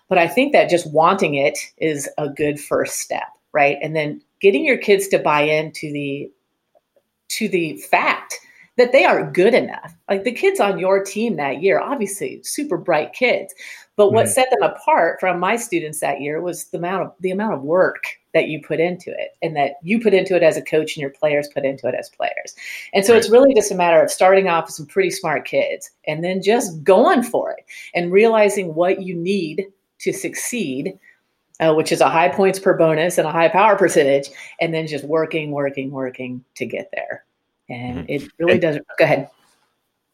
But 0.08 0.18
I 0.18 0.28
think 0.28 0.52
that 0.52 0.68
just 0.68 0.92
wanting 0.92 1.34
it 1.34 1.58
is 1.78 2.08
a 2.18 2.28
good 2.28 2.60
first 2.60 2.98
step, 2.98 3.28
right? 3.52 3.78
And 3.80 3.96
then 3.96 4.20
getting 4.40 4.64
your 4.64 4.76
kids 4.76 5.08
to 5.08 5.18
buy 5.18 5.42
into 5.42 5.90
the 5.92 6.30
to 7.28 7.48
the 7.48 7.76
fact 7.78 8.38
that 8.78 8.92
they 8.92 9.04
are 9.04 9.30
good 9.30 9.54
enough. 9.54 9.94
Like 10.08 10.24
the 10.24 10.32
kids 10.32 10.58
on 10.58 10.78
your 10.78 11.04
team 11.04 11.36
that 11.36 11.62
year, 11.62 11.78
obviously 11.78 12.40
super 12.42 12.78
bright 12.78 13.12
kids, 13.12 13.54
but 13.96 14.12
what 14.12 14.28
set 14.28 14.48
them 14.50 14.62
apart 14.62 15.20
from 15.20 15.38
my 15.38 15.56
students 15.56 16.00
that 16.00 16.20
year 16.20 16.40
was 16.40 16.64
the 16.66 16.78
amount 16.78 17.02
of 17.02 17.12
the 17.20 17.30
amount 17.30 17.54
of 17.54 17.62
work 17.62 18.04
that 18.32 18.48
you 18.48 18.62
put 18.66 18.80
into 18.80 19.10
it 19.10 19.36
and 19.42 19.54
that 19.54 19.74
you 19.82 20.00
put 20.00 20.14
into 20.14 20.34
it 20.34 20.42
as 20.42 20.56
a 20.56 20.62
coach 20.62 20.96
and 20.96 21.02
your 21.02 21.10
players 21.10 21.48
put 21.52 21.66
into 21.66 21.86
it 21.86 21.94
as 21.94 22.08
players. 22.08 22.54
And 22.94 23.04
so 23.04 23.12
right. 23.12 23.18
it's 23.18 23.30
really 23.30 23.54
just 23.54 23.70
a 23.70 23.74
matter 23.74 24.02
of 24.02 24.10
starting 24.10 24.48
off 24.48 24.64
with 24.64 24.74
some 24.74 24.86
pretty 24.86 25.10
smart 25.10 25.44
kids 25.44 25.90
and 26.06 26.24
then 26.24 26.42
just 26.42 26.82
going 26.82 27.22
for 27.22 27.52
it 27.52 27.64
and 27.94 28.10
realizing 28.10 28.74
what 28.74 29.02
you 29.02 29.14
need 29.14 29.66
to 30.00 30.12
succeed. 30.12 30.98
Uh, 31.60 31.72
which 31.72 31.92
is 31.92 32.00
a 32.00 32.08
high 32.08 32.30
points 32.30 32.58
per 32.58 32.76
bonus 32.76 33.18
and 33.18 33.28
a 33.28 33.30
high 33.30 33.46
power 33.46 33.76
percentage, 33.76 34.30
and 34.60 34.74
then 34.74 34.84
just 34.84 35.04
working, 35.04 35.52
working, 35.52 35.92
working 35.92 36.42
to 36.56 36.66
get 36.66 36.90
there. 36.92 37.24
And 37.68 37.98
mm-hmm. 37.98 38.06
it 38.08 38.30
really 38.38 38.58
doesn't. 38.58 38.86
Go 38.98 39.04
ahead. 39.04 39.28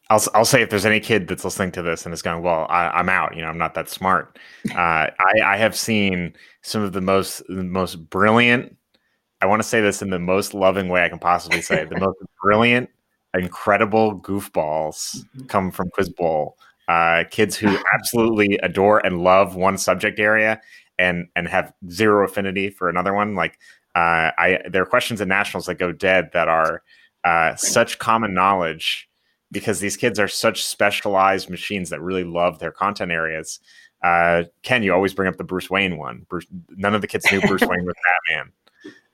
I'll 0.09 0.23
I'll 0.33 0.45
say 0.45 0.61
if 0.61 0.69
there's 0.69 0.85
any 0.85 0.99
kid 0.99 1.27
that's 1.27 1.45
listening 1.45 1.71
to 1.73 1.81
this 1.81 2.05
and 2.05 2.13
is 2.13 2.21
going, 2.21 2.41
well, 2.41 2.65
I, 2.69 2.99
am 2.99 3.09
out. 3.09 3.35
You 3.35 3.43
know, 3.43 3.47
I'm 3.47 3.57
not 3.57 3.73
that 3.75 3.89
smart. 3.89 4.37
Uh, 4.71 5.09
I 5.19 5.41
I 5.45 5.57
have 5.57 5.75
seen 5.75 6.33
some 6.63 6.81
of 6.81 6.93
the 6.93 7.01
most 7.01 7.41
the 7.47 7.63
most 7.63 7.95
brilliant. 8.09 8.75
I 9.41 9.45
want 9.45 9.61
to 9.61 9.67
say 9.67 9.79
this 9.79 10.01
in 10.01 10.09
the 10.09 10.19
most 10.19 10.53
loving 10.53 10.89
way 10.89 11.03
I 11.03 11.09
can 11.09 11.19
possibly 11.19 11.61
say 11.61 11.81
it, 11.81 11.89
the 11.89 11.99
most 11.99 12.17
brilliant, 12.43 12.89
incredible 13.33 14.19
goofballs 14.19 15.15
mm-hmm. 15.15 15.45
come 15.45 15.71
from 15.71 15.89
Quiz 15.91 16.09
Bowl. 16.09 16.57
Uh, 16.89 17.23
kids 17.29 17.55
who 17.55 17.77
absolutely 17.93 18.57
adore 18.57 18.99
and 19.05 19.23
love 19.23 19.55
one 19.55 19.77
subject 19.77 20.19
area 20.19 20.59
and 20.97 21.27
and 21.35 21.47
have 21.47 21.73
zero 21.89 22.25
affinity 22.25 22.69
for 22.69 22.89
another 22.89 23.13
one. 23.13 23.33
Like 23.33 23.59
uh, 23.95 24.31
I, 24.37 24.61
there 24.69 24.83
are 24.83 24.87
questions 24.87 25.21
in 25.21 25.29
nationals 25.29 25.65
that 25.67 25.75
go 25.75 25.91
dead 25.91 26.31
that 26.33 26.47
are 26.47 26.83
uh, 27.23 27.55
such 27.55 27.99
common 27.99 28.33
knowledge 28.33 29.09
because 29.51 29.79
these 29.79 29.97
kids 29.97 30.19
are 30.19 30.27
such 30.27 30.63
specialized 30.63 31.49
machines 31.49 31.89
that 31.89 32.01
really 32.01 32.23
love 32.23 32.59
their 32.59 32.71
content 32.71 33.11
areas. 33.11 33.59
Uh, 34.03 34.43
Ken, 34.63 34.83
you 34.83 34.93
always 34.93 35.13
bring 35.13 35.27
up 35.27 35.37
the 35.37 35.43
Bruce 35.43 35.69
Wayne 35.69 35.97
one. 35.97 36.25
Bruce, 36.29 36.45
none 36.69 36.95
of 36.95 37.01
the 37.01 37.07
kids 37.07 37.25
knew 37.31 37.41
Bruce 37.41 37.61
Wayne 37.61 37.85
was 37.85 37.95
Batman. 38.27 38.51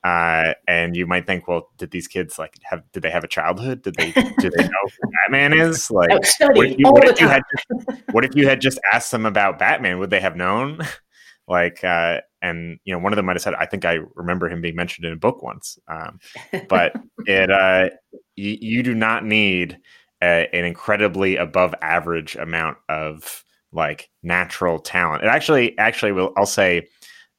Uh, 0.04 0.54
and 0.68 0.96
you 0.96 1.08
might 1.08 1.26
think, 1.26 1.48
well, 1.48 1.70
did 1.78 1.90
these 1.90 2.08
kids 2.08 2.38
like 2.38 2.60
have? 2.62 2.84
Did 2.92 3.02
they 3.02 3.10
have 3.10 3.24
a 3.24 3.28
childhood? 3.28 3.82
Did 3.82 3.96
they? 3.96 4.12
do 4.12 4.52
they 4.52 4.64
know 4.64 4.70
who 5.02 5.12
Batman 5.12 5.54
is? 5.54 5.90
Like, 5.96 6.10
what 6.12 6.68
if, 6.68 6.78
you, 6.78 6.92
what 6.92 7.08
if 7.08 7.20
you 7.20 7.28
had? 7.28 7.42
Just, 7.58 8.04
what 8.12 8.24
if 8.24 8.36
you 8.36 8.48
had 8.48 8.62
just 8.62 8.80
asked 8.94 9.10
them 9.10 9.26
about 9.26 9.58
Batman? 9.58 9.98
Would 9.98 10.12
they 10.12 10.20
have 10.20 10.36
known? 10.36 10.80
like, 11.48 11.84
uh, 11.84 12.22
and 12.46 12.80
you 12.86 12.94
know, 12.94 13.00
one 13.00 13.12
of 13.12 13.18
them 13.18 13.26
might 13.26 13.36
have 13.36 13.42
said, 13.42 13.56
"I 13.56 13.66
think 13.66 13.86
I 13.86 14.00
remember 14.14 14.48
him 14.48 14.62
being 14.62 14.76
mentioned 14.76 15.06
in 15.06 15.14
a 15.14 15.18
book 15.18 15.42
once." 15.42 15.80
Um, 15.88 16.20
but 16.70 16.96
it, 17.26 17.50
uh, 17.50 17.90
y- 18.38 18.60
you 18.62 18.84
do 18.84 18.94
not 18.94 19.26
need 19.26 19.80
a, 20.22 20.48
an 20.54 20.66
incredibly 20.66 21.38
above 21.38 21.74
average 21.82 22.36
amount 22.36 22.78
of 22.88 23.44
like 23.72 24.10
natural 24.24 24.80
talent. 24.80 25.24
It 25.24 25.28
actually, 25.28 25.78
actually, 25.78 26.12
will 26.12 26.34
I'll 26.38 26.46
say, 26.46 26.88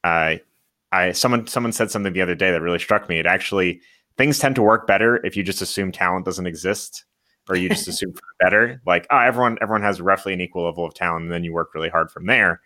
uh, 0.03 0.35
I 0.91 1.11
someone 1.13 1.47
someone 1.47 1.71
said 1.71 1.89
something 1.89 2.13
the 2.13 2.21
other 2.21 2.35
day 2.35 2.51
that 2.51 2.61
really 2.61 2.79
struck 2.79 3.07
me. 3.07 3.19
It 3.19 3.25
actually 3.25 3.81
things 4.17 4.39
tend 4.39 4.55
to 4.55 4.61
work 4.61 4.87
better 4.87 5.25
if 5.25 5.37
you 5.37 5.43
just 5.43 5.61
assume 5.61 5.91
talent 5.91 6.25
doesn't 6.25 6.47
exist 6.47 7.05
or 7.49 7.55
you 7.55 7.69
just 7.69 7.87
assume 7.87 8.13
better. 8.39 8.81
Like, 8.85 9.07
oh, 9.09 9.19
everyone 9.19 9.57
everyone 9.61 9.83
has 9.83 10.01
roughly 10.01 10.33
an 10.33 10.41
equal 10.41 10.65
level 10.65 10.85
of 10.85 10.93
talent, 10.93 11.23
and 11.23 11.31
then 11.31 11.45
you 11.45 11.53
work 11.53 11.73
really 11.73 11.89
hard 11.89 12.11
from 12.11 12.25
there. 12.25 12.61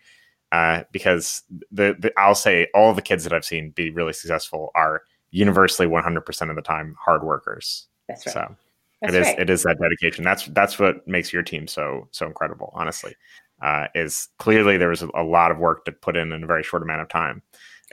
Uh, 0.52 0.84
because 0.92 1.42
the, 1.70 1.96
the 1.98 2.12
I'll 2.18 2.34
say 2.34 2.68
all 2.74 2.92
the 2.92 3.02
kids 3.02 3.24
that 3.24 3.32
I've 3.32 3.44
seen 3.44 3.70
be 3.70 3.90
really 3.90 4.12
successful 4.12 4.70
are 4.74 5.02
universally 5.30 5.88
100% 5.88 6.50
of 6.50 6.56
the 6.56 6.62
time 6.62 6.94
hard 7.02 7.24
workers. 7.24 7.86
That's 8.06 8.26
right. 8.26 8.32
So 8.34 8.56
that's 9.00 9.14
it 9.14 9.18
is 9.18 9.26
right. 9.26 9.38
it 9.40 9.50
is 9.50 9.62
that 9.64 9.78
dedication. 9.80 10.24
That's 10.24 10.46
that's 10.48 10.78
what 10.78 11.08
makes 11.08 11.32
your 11.32 11.42
team 11.42 11.66
so 11.66 12.06
so 12.12 12.26
incredible. 12.26 12.70
Honestly, 12.74 13.16
uh, 13.60 13.86
is 13.94 14.28
clearly 14.38 14.76
there 14.76 14.90
was 14.90 15.02
a 15.02 15.22
lot 15.24 15.50
of 15.50 15.58
work 15.58 15.84
to 15.86 15.92
put 15.92 16.16
in 16.16 16.32
in 16.32 16.44
a 16.44 16.46
very 16.46 16.62
short 16.62 16.82
amount 16.82 17.00
of 17.00 17.08
time, 17.08 17.42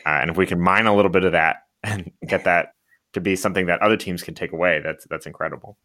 uh, 0.05 0.19
and 0.21 0.29
if 0.29 0.37
we 0.37 0.45
can 0.45 0.59
mine 0.59 0.85
a 0.85 0.95
little 0.95 1.09
bit 1.09 1.23
of 1.23 1.31
that 1.31 1.63
and 1.83 2.11
get 2.27 2.43
that 2.43 2.73
to 3.13 3.21
be 3.21 3.35
something 3.35 3.65
that 3.65 3.81
other 3.81 3.97
teams 3.97 4.21
can 4.21 4.35
take 4.35 4.51
away, 4.51 4.81
that's 4.83 5.07
that's 5.09 5.25
incredible. 5.25 5.77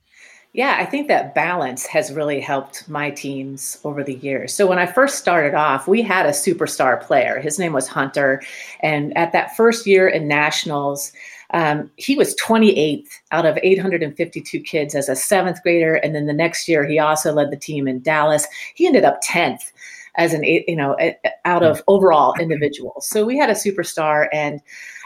Yeah, 0.55 0.77
I 0.79 0.85
think 0.85 1.09
that 1.09 1.35
balance 1.35 1.85
has 1.87 2.13
really 2.13 2.41
helped 2.41 2.89
my 2.89 3.11
teams 3.11 3.77
over 3.83 4.05
the 4.05 4.15
years. 4.15 4.55
So 4.55 4.69
when 4.69 4.79
I 4.79 4.87
first 4.87 5.19
started 5.19 5.53
off, 5.53 5.89
we 5.89 6.01
had 6.01 6.27
a 6.27 6.31
superstar 6.31 7.03
player. 7.03 7.41
His 7.41 7.59
name 7.59 7.73
was 7.73 7.89
Hunter, 7.89 8.41
and 8.81 9.15
at 9.19 9.33
that 9.33 9.57
first 9.57 9.85
year 9.85 10.09
in 10.09 10.29
nationals 10.29 11.13
um, 11.55 11.91
he 11.97 12.17
was 12.17 12.35
28th 12.37 13.09
out 13.31 13.47
of 13.47 13.59
852 13.63 14.61
kids 14.61 14.95
as 14.95 15.09
a 15.09 15.15
seventh 15.15 15.63
grader. 15.63 15.95
And 15.95 16.15
then 16.15 16.27
the 16.27 16.33
next 16.33 16.69
year, 16.69 16.85
he 16.85 16.99
also 16.99 17.33
led 17.33 17.53
the 17.53 17.57
team 17.57 17.87
in 17.87 18.03
Dallas. 18.03 18.47
He 18.75 18.87
ended 18.87 19.05
up 19.05 19.23
10th 19.23 19.73
as 20.17 20.33
an, 20.33 20.43
you 20.43 20.75
know, 20.75 20.97
out 21.45 21.63
of 21.63 21.83
overall 21.87 22.35
individuals. 22.41 23.09
So 23.09 23.25
we 23.25 23.39
had 23.39 23.51
a 23.51 23.55
superstar. 23.55 24.29
And, 24.33 24.61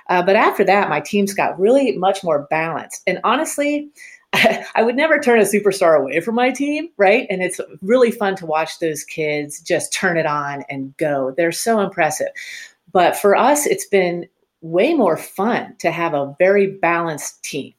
uh, 0.08 0.22
but 0.22 0.36
after 0.36 0.64
that, 0.64 0.88
my 0.88 1.00
teams 1.00 1.34
got 1.34 1.58
really 1.60 1.96
much 1.98 2.24
more 2.24 2.46
balanced. 2.48 3.02
And 3.06 3.20
honestly, 3.24 3.90
I 4.74 4.82
would 4.82 4.96
never 4.96 5.18
turn 5.18 5.40
a 5.40 5.44
superstar 5.44 5.98
away 5.98 6.20
from 6.20 6.34
my 6.34 6.50
team, 6.50 6.88
right? 6.96 7.26
And 7.30 7.42
it's 7.42 7.60
really 7.80 8.10
fun 8.10 8.36
to 8.36 8.46
watch 8.46 8.78
those 8.78 9.04
kids 9.04 9.60
just 9.60 9.92
turn 9.92 10.16
it 10.16 10.26
on 10.26 10.64
and 10.68 10.96
go. 10.98 11.32
They're 11.36 11.52
so 11.52 11.80
impressive. 11.80 12.28
But 12.92 13.16
for 13.16 13.36
us, 13.36 13.66
it's 13.66 13.86
been 13.86 14.28
way 14.60 14.94
more 14.94 15.16
fun 15.16 15.76
to 15.78 15.90
have 15.90 16.14
a 16.14 16.34
very 16.38 16.66
balanced 16.66 17.42
team. 17.42 17.72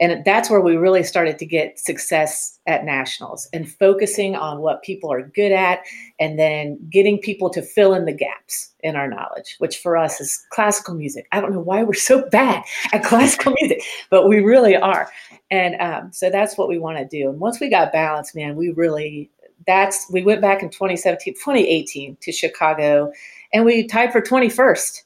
And 0.00 0.24
that's 0.24 0.50
where 0.50 0.60
we 0.60 0.76
really 0.76 1.02
started 1.02 1.38
to 1.38 1.46
get 1.46 1.78
success 1.78 2.58
at 2.66 2.84
nationals 2.84 3.48
and 3.52 3.70
focusing 3.70 4.36
on 4.36 4.60
what 4.60 4.82
people 4.82 5.12
are 5.12 5.22
good 5.22 5.52
at 5.52 5.80
and 6.18 6.38
then 6.38 6.78
getting 6.90 7.18
people 7.18 7.50
to 7.50 7.62
fill 7.62 7.94
in 7.94 8.04
the 8.04 8.12
gaps 8.12 8.72
in 8.80 8.96
our 8.96 9.08
knowledge, 9.08 9.56
which 9.58 9.78
for 9.78 9.96
us 9.96 10.20
is 10.20 10.44
classical 10.50 10.94
music. 10.94 11.26
I 11.32 11.40
don't 11.40 11.52
know 11.52 11.60
why 11.60 11.82
we're 11.82 11.94
so 11.94 12.28
bad 12.28 12.64
at 12.92 13.04
classical 13.04 13.54
music, 13.60 13.82
but 14.10 14.28
we 14.28 14.40
really 14.40 14.76
are. 14.76 15.10
And 15.50 15.80
um, 15.80 16.12
so 16.12 16.30
that's 16.30 16.56
what 16.56 16.68
we 16.68 16.78
want 16.78 16.98
to 16.98 17.04
do. 17.04 17.28
And 17.28 17.40
once 17.40 17.60
we 17.60 17.68
got 17.68 17.92
balance, 17.92 18.34
man, 18.34 18.56
we 18.56 18.70
really, 18.70 19.30
that's, 19.66 20.06
we 20.10 20.22
went 20.22 20.40
back 20.40 20.62
in 20.62 20.70
2017, 20.70 21.34
2018 21.34 22.16
to 22.20 22.32
Chicago 22.32 23.12
and 23.52 23.64
we 23.64 23.86
tied 23.86 24.12
for 24.12 24.20
21st 24.20 25.02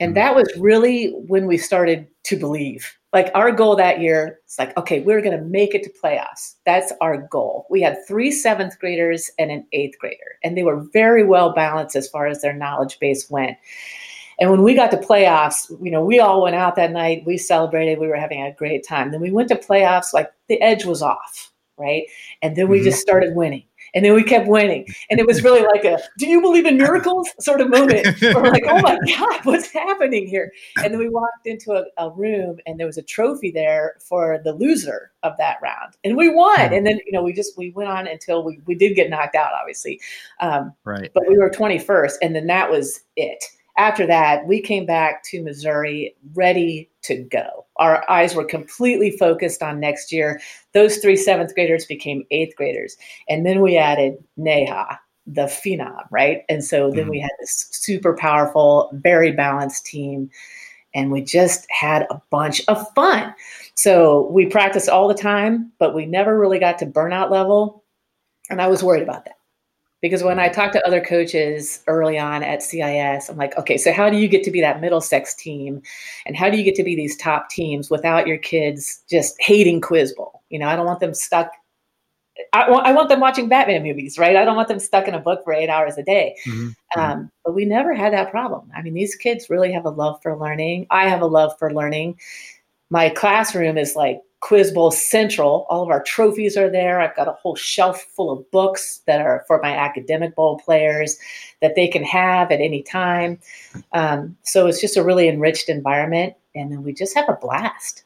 and 0.00 0.16
that 0.16 0.34
was 0.34 0.48
really 0.58 1.10
when 1.10 1.46
we 1.46 1.58
started 1.58 2.08
to 2.24 2.36
believe. 2.36 2.96
Like 3.12 3.32
our 3.34 3.50
goal 3.50 3.74
that 3.76 4.00
year, 4.00 4.38
it's 4.44 4.58
like, 4.58 4.76
okay, 4.76 5.00
we're 5.00 5.20
going 5.20 5.36
to 5.36 5.44
make 5.44 5.74
it 5.74 5.82
to 5.82 5.90
playoffs. 5.90 6.54
That's 6.64 6.92
our 7.00 7.16
goal. 7.16 7.66
We 7.68 7.80
had 7.80 7.98
three 8.06 8.30
seventh 8.30 8.78
graders 8.78 9.30
and 9.38 9.50
an 9.50 9.66
eighth 9.72 9.98
grader, 9.98 10.38
and 10.44 10.56
they 10.56 10.62
were 10.62 10.86
very 10.92 11.24
well 11.24 11.52
balanced 11.52 11.96
as 11.96 12.08
far 12.08 12.28
as 12.28 12.40
their 12.40 12.52
knowledge 12.52 12.98
base 13.00 13.28
went. 13.28 13.58
And 14.38 14.50
when 14.50 14.62
we 14.62 14.74
got 14.74 14.90
to 14.92 14.96
playoffs, 14.96 15.68
you 15.84 15.90
know, 15.90 16.02
we 16.02 16.18
all 16.18 16.42
went 16.42 16.56
out 16.56 16.76
that 16.76 16.92
night. 16.92 17.24
We 17.26 17.36
celebrated. 17.36 17.98
We 17.98 18.08
were 18.08 18.16
having 18.16 18.42
a 18.42 18.52
great 18.52 18.86
time. 18.86 19.10
Then 19.10 19.20
we 19.20 19.30
went 19.30 19.48
to 19.48 19.56
playoffs, 19.56 20.14
like 20.14 20.30
the 20.48 20.60
edge 20.62 20.84
was 20.84 21.02
off, 21.02 21.52
right? 21.76 22.04
And 22.40 22.56
then 22.56 22.68
we 22.68 22.78
mm-hmm. 22.78 22.84
just 22.86 23.00
started 23.02 23.34
winning. 23.34 23.64
And 23.94 24.04
then 24.04 24.14
we 24.14 24.22
kept 24.22 24.46
winning. 24.46 24.86
And 25.10 25.18
it 25.18 25.26
was 25.26 25.42
really 25.42 25.62
like 25.62 25.84
a, 25.84 25.98
do 26.18 26.26
you 26.26 26.40
believe 26.40 26.66
in 26.66 26.76
miracles 26.76 27.28
sort 27.40 27.60
of 27.60 27.70
moment. 27.70 28.20
we're 28.22 28.50
like, 28.50 28.64
oh 28.66 28.80
my 28.80 28.98
God, 29.16 29.44
what's 29.44 29.70
happening 29.70 30.26
here? 30.26 30.52
And 30.82 30.92
then 30.92 30.98
we 30.98 31.08
walked 31.08 31.46
into 31.46 31.72
a, 31.72 31.84
a, 31.98 32.10
room 32.10 32.58
and 32.66 32.78
there 32.78 32.86
was 32.86 32.98
a 32.98 33.02
trophy 33.02 33.50
there 33.50 33.94
for 34.00 34.40
the 34.44 34.52
loser 34.52 35.12
of 35.22 35.36
that 35.38 35.56
round. 35.62 35.96
And 36.04 36.16
we 36.16 36.28
won. 36.28 36.68
Hmm. 36.68 36.74
And 36.74 36.86
then, 36.86 36.98
you 37.06 37.12
know, 37.12 37.22
we 37.22 37.32
just, 37.32 37.56
we 37.56 37.70
went 37.70 37.88
on 37.88 38.06
until 38.06 38.44
we, 38.44 38.60
we 38.66 38.74
did 38.74 38.94
get 38.94 39.10
knocked 39.10 39.36
out, 39.36 39.52
obviously. 39.58 40.00
Um, 40.40 40.72
right. 40.84 41.10
But 41.14 41.24
we 41.28 41.38
were 41.38 41.50
21st. 41.50 42.14
And 42.22 42.34
then 42.34 42.46
that 42.46 42.70
was 42.70 43.00
it 43.16 43.44
after 43.76 44.06
that, 44.06 44.46
we 44.46 44.60
came 44.60 44.86
back 44.86 45.22
to 45.24 45.42
Missouri 45.42 46.14
ready 46.34 46.90
to 47.02 47.16
go. 47.16 47.66
Our 47.76 48.08
eyes 48.10 48.34
were 48.34 48.44
completely 48.44 49.16
focused 49.16 49.62
on 49.62 49.80
next 49.80 50.12
year. 50.12 50.40
Those 50.74 50.98
three 50.98 51.16
seventh 51.16 51.54
graders 51.54 51.86
became 51.86 52.24
eighth 52.30 52.56
graders. 52.56 52.96
And 53.28 53.46
then 53.46 53.60
we 53.60 53.76
added 53.76 54.22
Neha, 54.36 54.98
the 55.26 55.44
phenom, 55.46 56.04
right? 56.10 56.42
And 56.48 56.64
so 56.64 56.90
then 56.90 57.02
mm-hmm. 57.02 57.10
we 57.10 57.20
had 57.20 57.30
this 57.40 57.68
super 57.70 58.16
powerful, 58.16 58.90
very 58.94 59.32
balanced 59.32 59.86
team. 59.86 60.30
And 60.94 61.12
we 61.12 61.22
just 61.22 61.66
had 61.70 62.02
a 62.10 62.20
bunch 62.30 62.62
of 62.66 62.84
fun. 62.94 63.32
So 63.76 64.28
we 64.32 64.46
practiced 64.46 64.88
all 64.88 65.06
the 65.06 65.14
time, 65.14 65.72
but 65.78 65.94
we 65.94 66.04
never 66.04 66.38
really 66.38 66.58
got 66.58 66.78
to 66.80 66.86
burnout 66.86 67.30
level. 67.30 67.84
And 68.50 68.60
I 68.60 68.66
was 68.66 68.82
worried 68.82 69.04
about 69.04 69.24
that. 69.26 69.36
Because 70.00 70.22
when 70.22 70.38
I 70.38 70.48
talk 70.48 70.72
to 70.72 70.86
other 70.86 71.00
coaches 71.00 71.82
early 71.86 72.18
on 72.18 72.42
at 72.42 72.62
CIS, 72.62 73.28
I'm 73.28 73.36
like, 73.36 73.56
okay, 73.58 73.76
so 73.76 73.92
how 73.92 74.08
do 74.08 74.16
you 74.16 74.28
get 74.28 74.42
to 74.44 74.50
be 74.50 74.60
that 74.60 74.80
Middlesex 74.80 75.34
team? 75.34 75.82
And 76.26 76.36
how 76.36 76.48
do 76.48 76.56
you 76.56 76.64
get 76.64 76.74
to 76.76 76.84
be 76.84 76.96
these 76.96 77.16
top 77.16 77.50
teams 77.50 77.90
without 77.90 78.26
your 78.26 78.38
kids 78.38 79.02
just 79.10 79.36
hating 79.40 79.82
quiz 79.82 80.14
bowl? 80.14 80.42
You 80.48 80.58
know, 80.58 80.68
I 80.68 80.76
don't 80.76 80.86
want 80.86 81.00
them 81.00 81.14
stuck. 81.14 81.52
I 82.54 82.70
want, 82.70 82.86
I 82.86 82.92
want 82.92 83.10
them 83.10 83.20
watching 83.20 83.48
Batman 83.48 83.82
movies, 83.82 84.18
right? 84.18 84.36
I 84.36 84.44
don't 84.46 84.56
want 84.56 84.68
them 84.68 84.78
stuck 84.78 85.06
in 85.06 85.14
a 85.14 85.18
book 85.18 85.44
for 85.44 85.52
eight 85.52 85.68
hours 85.68 85.98
a 85.98 86.02
day. 86.02 86.34
Mm-hmm. 86.46 87.00
Um, 87.00 87.30
but 87.44 87.54
we 87.54 87.66
never 87.66 87.92
had 87.92 88.14
that 88.14 88.30
problem. 88.30 88.70
I 88.74 88.80
mean, 88.80 88.94
these 88.94 89.14
kids 89.14 89.50
really 89.50 89.70
have 89.72 89.84
a 89.84 89.90
love 89.90 90.22
for 90.22 90.34
learning. 90.34 90.86
I 90.90 91.08
have 91.08 91.20
a 91.20 91.26
love 91.26 91.52
for 91.58 91.74
learning. 91.74 92.18
My 92.88 93.10
classroom 93.10 93.76
is 93.76 93.94
like 93.94 94.22
Quiz 94.40 94.70
Bowl 94.70 94.90
Central. 94.90 95.66
All 95.68 95.82
of 95.82 95.90
our 95.90 96.02
trophies 96.02 96.56
are 96.56 96.70
there. 96.70 97.00
I've 97.00 97.14
got 97.14 97.28
a 97.28 97.32
whole 97.32 97.56
shelf 97.56 98.02
full 98.02 98.30
of 98.30 98.50
books 98.50 99.02
that 99.06 99.20
are 99.20 99.44
for 99.46 99.60
my 99.62 99.76
academic 99.76 100.34
bowl 100.34 100.58
players 100.58 101.18
that 101.60 101.74
they 101.74 101.86
can 101.86 102.02
have 102.04 102.50
at 102.50 102.60
any 102.60 102.82
time. 102.82 103.38
Um, 103.92 104.36
so 104.42 104.66
it's 104.66 104.80
just 104.80 104.96
a 104.96 105.04
really 105.04 105.28
enriched 105.28 105.68
environment, 105.68 106.34
and 106.54 106.72
then 106.72 106.82
we 106.82 106.92
just 106.92 107.14
have 107.14 107.28
a 107.28 107.34
blast. 107.34 108.04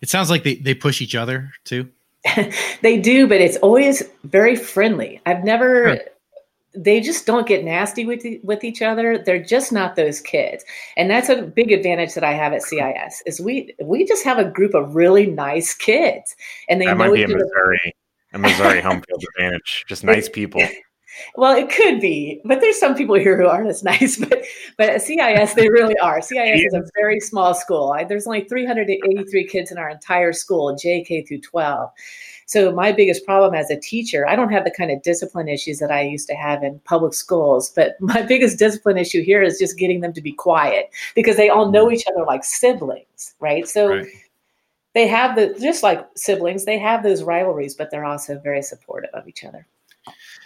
It 0.00 0.08
sounds 0.08 0.30
like 0.30 0.42
they, 0.42 0.56
they 0.56 0.74
push 0.74 1.00
each 1.00 1.14
other 1.14 1.52
too. 1.64 1.88
they 2.82 2.98
do, 2.98 3.26
but 3.26 3.40
it's 3.40 3.56
always 3.58 4.02
very 4.24 4.56
friendly. 4.56 5.20
I've 5.26 5.44
never 5.44 6.00
they 6.74 7.00
just 7.00 7.26
don't 7.26 7.46
get 7.46 7.64
nasty 7.64 8.04
with 8.04 8.24
with 8.42 8.64
each 8.64 8.82
other. 8.82 9.18
They're 9.18 9.42
just 9.42 9.72
not 9.72 9.96
those 9.96 10.20
kids, 10.20 10.64
and 10.96 11.10
that's 11.10 11.28
a 11.28 11.42
big 11.42 11.72
advantage 11.72 12.14
that 12.14 12.24
I 12.24 12.32
have 12.32 12.52
at 12.52 12.62
CIS. 12.62 13.22
Is 13.26 13.40
we 13.40 13.74
we 13.82 14.04
just 14.04 14.24
have 14.24 14.38
a 14.38 14.44
group 14.44 14.74
of 14.74 14.94
really 14.94 15.26
nice 15.26 15.74
kids, 15.74 16.36
and 16.68 16.80
they 16.80 16.86
that 16.86 16.96
might 16.96 17.12
be 17.12 17.24
a 17.24 17.28
Missouri 17.28 17.94
a 18.32 18.38
Missouri 18.38 18.80
home 18.80 19.02
field 19.08 19.24
advantage. 19.36 19.84
Just 19.88 20.04
nice 20.04 20.28
people. 20.28 20.62
Well, 21.34 21.56
it 21.56 21.68
could 21.68 22.00
be, 22.00 22.40
but 22.44 22.60
there's 22.60 22.78
some 22.78 22.94
people 22.94 23.16
here 23.16 23.36
who 23.36 23.46
aren't 23.46 23.68
as 23.68 23.82
nice. 23.84 24.16
But 24.16 24.44
but 24.78 24.90
at 24.90 25.02
CIS, 25.02 25.54
they 25.54 25.68
really 25.68 25.98
are. 25.98 26.22
CIS 26.22 26.60
is 26.66 26.74
a 26.74 26.82
very 26.94 27.20
small 27.20 27.52
school. 27.52 27.92
I, 27.92 28.04
there's 28.04 28.26
only 28.26 28.44
383 28.44 29.46
kids 29.48 29.70
in 29.70 29.76
our 29.76 29.90
entire 29.90 30.32
school, 30.32 30.74
JK 30.74 31.26
through 31.26 31.40
12. 31.40 31.90
So 32.50 32.72
my 32.72 32.90
biggest 32.90 33.24
problem 33.24 33.54
as 33.54 33.70
a 33.70 33.78
teacher, 33.78 34.26
I 34.26 34.34
don't 34.34 34.50
have 34.50 34.64
the 34.64 34.72
kind 34.72 34.90
of 34.90 35.02
discipline 35.02 35.46
issues 35.46 35.78
that 35.78 35.92
I 35.92 36.02
used 36.02 36.26
to 36.30 36.34
have 36.34 36.64
in 36.64 36.80
public 36.80 37.14
schools, 37.14 37.70
but 37.70 37.94
my 38.00 38.22
biggest 38.22 38.58
discipline 38.58 38.98
issue 38.98 39.22
here 39.22 39.40
is 39.40 39.56
just 39.56 39.78
getting 39.78 40.00
them 40.00 40.12
to 40.14 40.20
be 40.20 40.32
quiet 40.32 40.90
because 41.14 41.36
they 41.36 41.48
all 41.48 41.70
know 41.70 41.86
mm. 41.86 41.94
each 41.94 42.04
other 42.08 42.24
like 42.24 42.42
siblings, 42.42 43.36
right? 43.38 43.68
So 43.68 43.90
right. 43.90 44.06
they 44.94 45.06
have 45.06 45.36
the 45.36 45.56
just 45.60 45.84
like 45.84 46.04
siblings, 46.16 46.64
they 46.64 46.76
have 46.76 47.04
those 47.04 47.22
rivalries, 47.22 47.76
but 47.76 47.92
they're 47.92 48.04
also 48.04 48.40
very 48.40 48.62
supportive 48.62 49.10
of 49.14 49.28
each 49.28 49.44
other. 49.44 49.64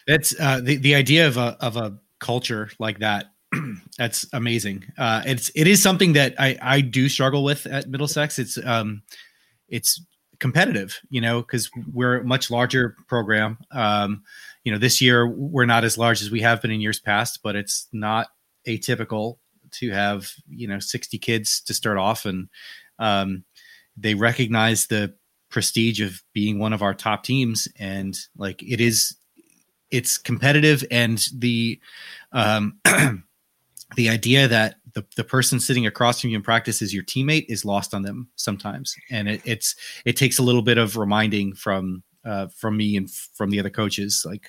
That's 0.07 0.39
uh, 0.39 0.61
the 0.63 0.77
the 0.77 0.95
idea 0.95 1.27
of 1.27 1.39
a 1.39 1.57
of 1.61 1.79
a 1.79 1.99
culture 2.19 2.69
like 2.79 2.99
that 2.99 3.33
that's 3.97 4.27
amazing. 4.35 4.85
Uh, 4.99 5.23
it's 5.25 5.51
it 5.55 5.67
is 5.67 5.83
something 5.83 6.13
that 6.13 6.35
I 6.39 6.59
I 6.61 6.81
do 6.83 7.09
struggle 7.09 7.45
with 7.45 7.65
at 7.65 7.89
Middlesex. 7.89 8.39
It's 8.39 8.59
um 8.63 9.01
it's 9.71 10.05
competitive, 10.45 11.01
you 11.09 11.23
know, 11.23 11.41
because 11.41 11.71
we're 11.91 12.19
a 12.19 12.25
much 12.25 12.51
larger 12.51 12.95
program. 13.09 13.57
Um, 13.73 14.25
you 14.63 14.71
know, 14.71 14.77
this 14.77 15.01
year 15.01 15.27
we're 15.27 15.65
not 15.65 15.85
as 15.85 15.97
large 15.97 16.21
as 16.21 16.31
we 16.31 16.43
have 16.43 16.61
been 16.61 16.71
in 16.71 16.83
years 16.83 17.01
past, 17.01 17.41
but 17.43 17.57
it's 17.57 17.89
not 17.95 18.27
atypical 18.69 19.39
to 19.71 19.91
have 19.93 20.33
you 20.47 20.69
know 20.69 20.79
60 20.79 21.17
kids 21.17 21.63
to 21.63 21.73
start 21.73 21.97
off, 21.97 22.27
and 22.27 22.51
um, 22.99 23.45
they 23.97 24.15
recognize 24.15 24.87
the 24.89 25.15
prestige 25.49 26.03
of 26.03 26.23
being 26.35 26.59
one 26.59 26.75
of 26.75 26.83
our 26.83 26.93
top 26.93 27.25
teams, 27.25 27.67
and 27.79 28.15
like 28.37 28.63
it 28.63 28.83
is, 28.83 29.17
it's 29.91 30.19
competitive, 30.19 30.85
and 30.91 31.25
the 31.35 31.81
um, 32.33 32.79
the 33.97 34.11
idea 34.11 34.47
that 34.47 34.75
the, 34.95 35.05
the 35.17 35.25
person 35.25 35.61
sitting 35.61 35.87
across 35.87 36.21
from 36.21 36.31
you 36.31 36.37
in 36.37 36.43
practice 36.43 36.81
is 36.81 36.95
your 36.95 37.05
teammate 37.05 37.47
is 37.49 37.65
lost 37.65 37.95
on 37.95 38.03
them 38.03 38.29
sometimes. 38.37 38.95
And 39.11 39.29
it, 39.29 39.43
it's 39.45 39.75
it 40.05 40.17
takes 40.17 40.39
a 40.39 40.43
little 40.43 40.63
bit 40.63 40.79
of 40.79 40.97
reminding 40.97 41.55
from 41.55 42.03
uh, 42.25 42.49
from 42.57 42.77
me 42.77 42.97
and 42.97 43.11
from 43.11 43.51
the 43.51 43.61
other 43.61 43.71
coaches 43.71 44.25
like 44.25 44.49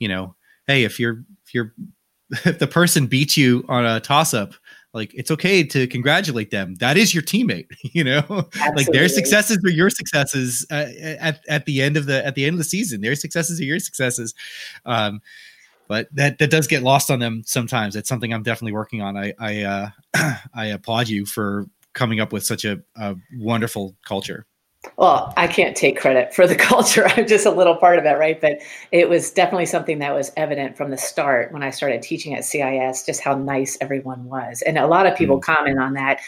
you 0.00 0.08
know 0.08 0.34
hey 0.66 0.82
if 0.82 0.98
you're 0.98 1.24
if 1.46 1.54
you're 1.54 1.72
if 2.44 2.58
the 2.58 2.66
person 2.66 3.06
beats 3.06 3.36
you 3.36 3.64
on 3.68 3.86
a 3.86 4.00
toss 4.00 4.34
up 4.34 4.54
like 4.94 5.12
it's 5.12 5.30
okay 5.30 5.64
to 5.64 5.86
congratulate 5.88 6.50
them. 6.52 6.76
That 6.76 6.96
is 6.96 7.12
your 7.12 7.22
teammate 7.22 7.66
you 7.82 8.04
know? 8.04 8.18
Absolutely. 8.20 8.74
like 8.76 8.86
their 8.88 9.08
successes 9.08 9.58
are 9.64 9.70
your 9.70 9.90
successes 9.90 10.66
uh, 10.70 10.86
at, 11.20 11.40
at 11.48 11.66
the 11.66 11.82
end 11.82 11.96
of 11.96 12.06
the 12.06 12.24
at 12.26 12.34
the 12.34 12.46
end 12.46 12.54
of 12.54 12.58
the 12.58 12.64
season. 12.64 13.00
Their 13.00 13.14
successes 13.14 13.60
are 13.60 13.64
your 13.64 13.80
successes. 13.80 14.34
Um 14.86 15.20
but 15.88 16.08
that 16.12 16.38
that 16.38 16.50
does 16.50 16.66
get 16.66 16.82
lost 16.82 17.10
on 17.10 17.18
them 17.18 17.42
sometimes. 17.46 17.96
It's 17.96 18.08
something 18.08 18.32
I'm 18.32 18.42
definitely 18.42 18.72
working 18.72 19.02
on. 19.02 19.16
I 19.16 19.34
I 19.38 19.62
uh, 19.62 19.90
I 20.54 20.66
applaud 20.66 21.08
you 21.08 21.26
for 21.26 21.66
coming 21.92 22.20
up 22.20 22.32
with 22.32 22.44
such 22.44 22.64
a, 22.64 22.80
a 22.96 23.16
wonderful 23.36 23.96
culture. 24.04 24.46
Well, 24.96 25.32
I 25.36 25.46
can't 25.46 25.76
take 25.76 25.98
credit 25.98 26.34
for 26.34 26.46
the 26.46 26.54
culture. 26.56 27.06
I'm 27.06 27.26
just 27.26 27.46
a 27.46 27.50
little 27.50 27.76
part 27.76 27.98
of 27.98 28.04
it, 28.04 28.18
right? 28.18 28.40
But 28.40 28.58
it 28.92 29.08
was 29.08 29.30
definitely 29.30 29.66
something 29.66 29.98
that 30.00 30.14
was 30.14 30.30
evident 30.36 30.76
from 30.76 30.90
the 30.90 30.98
start 30.98 31.52
when 31.52 31.62
I 31.62 31.70
started 31.70 32.02
teaching 32.02 32.34
at 32.34 32.44
CIS, 32.44 33.04
just 33.04 33.20
how 33.20 33.34
nice 33.34 33.78
everyone 33.80 34.24
was. 34.24 34.62
And 34.62 34.78
a 34.78 34.86
lot 34.86 35.06
of 35.06 35.16
people 35.16 35.40
mm-hmm. 35.40 35.52
comment 35.52 35.78
on 35.78 35.94
that. 35.94 36.20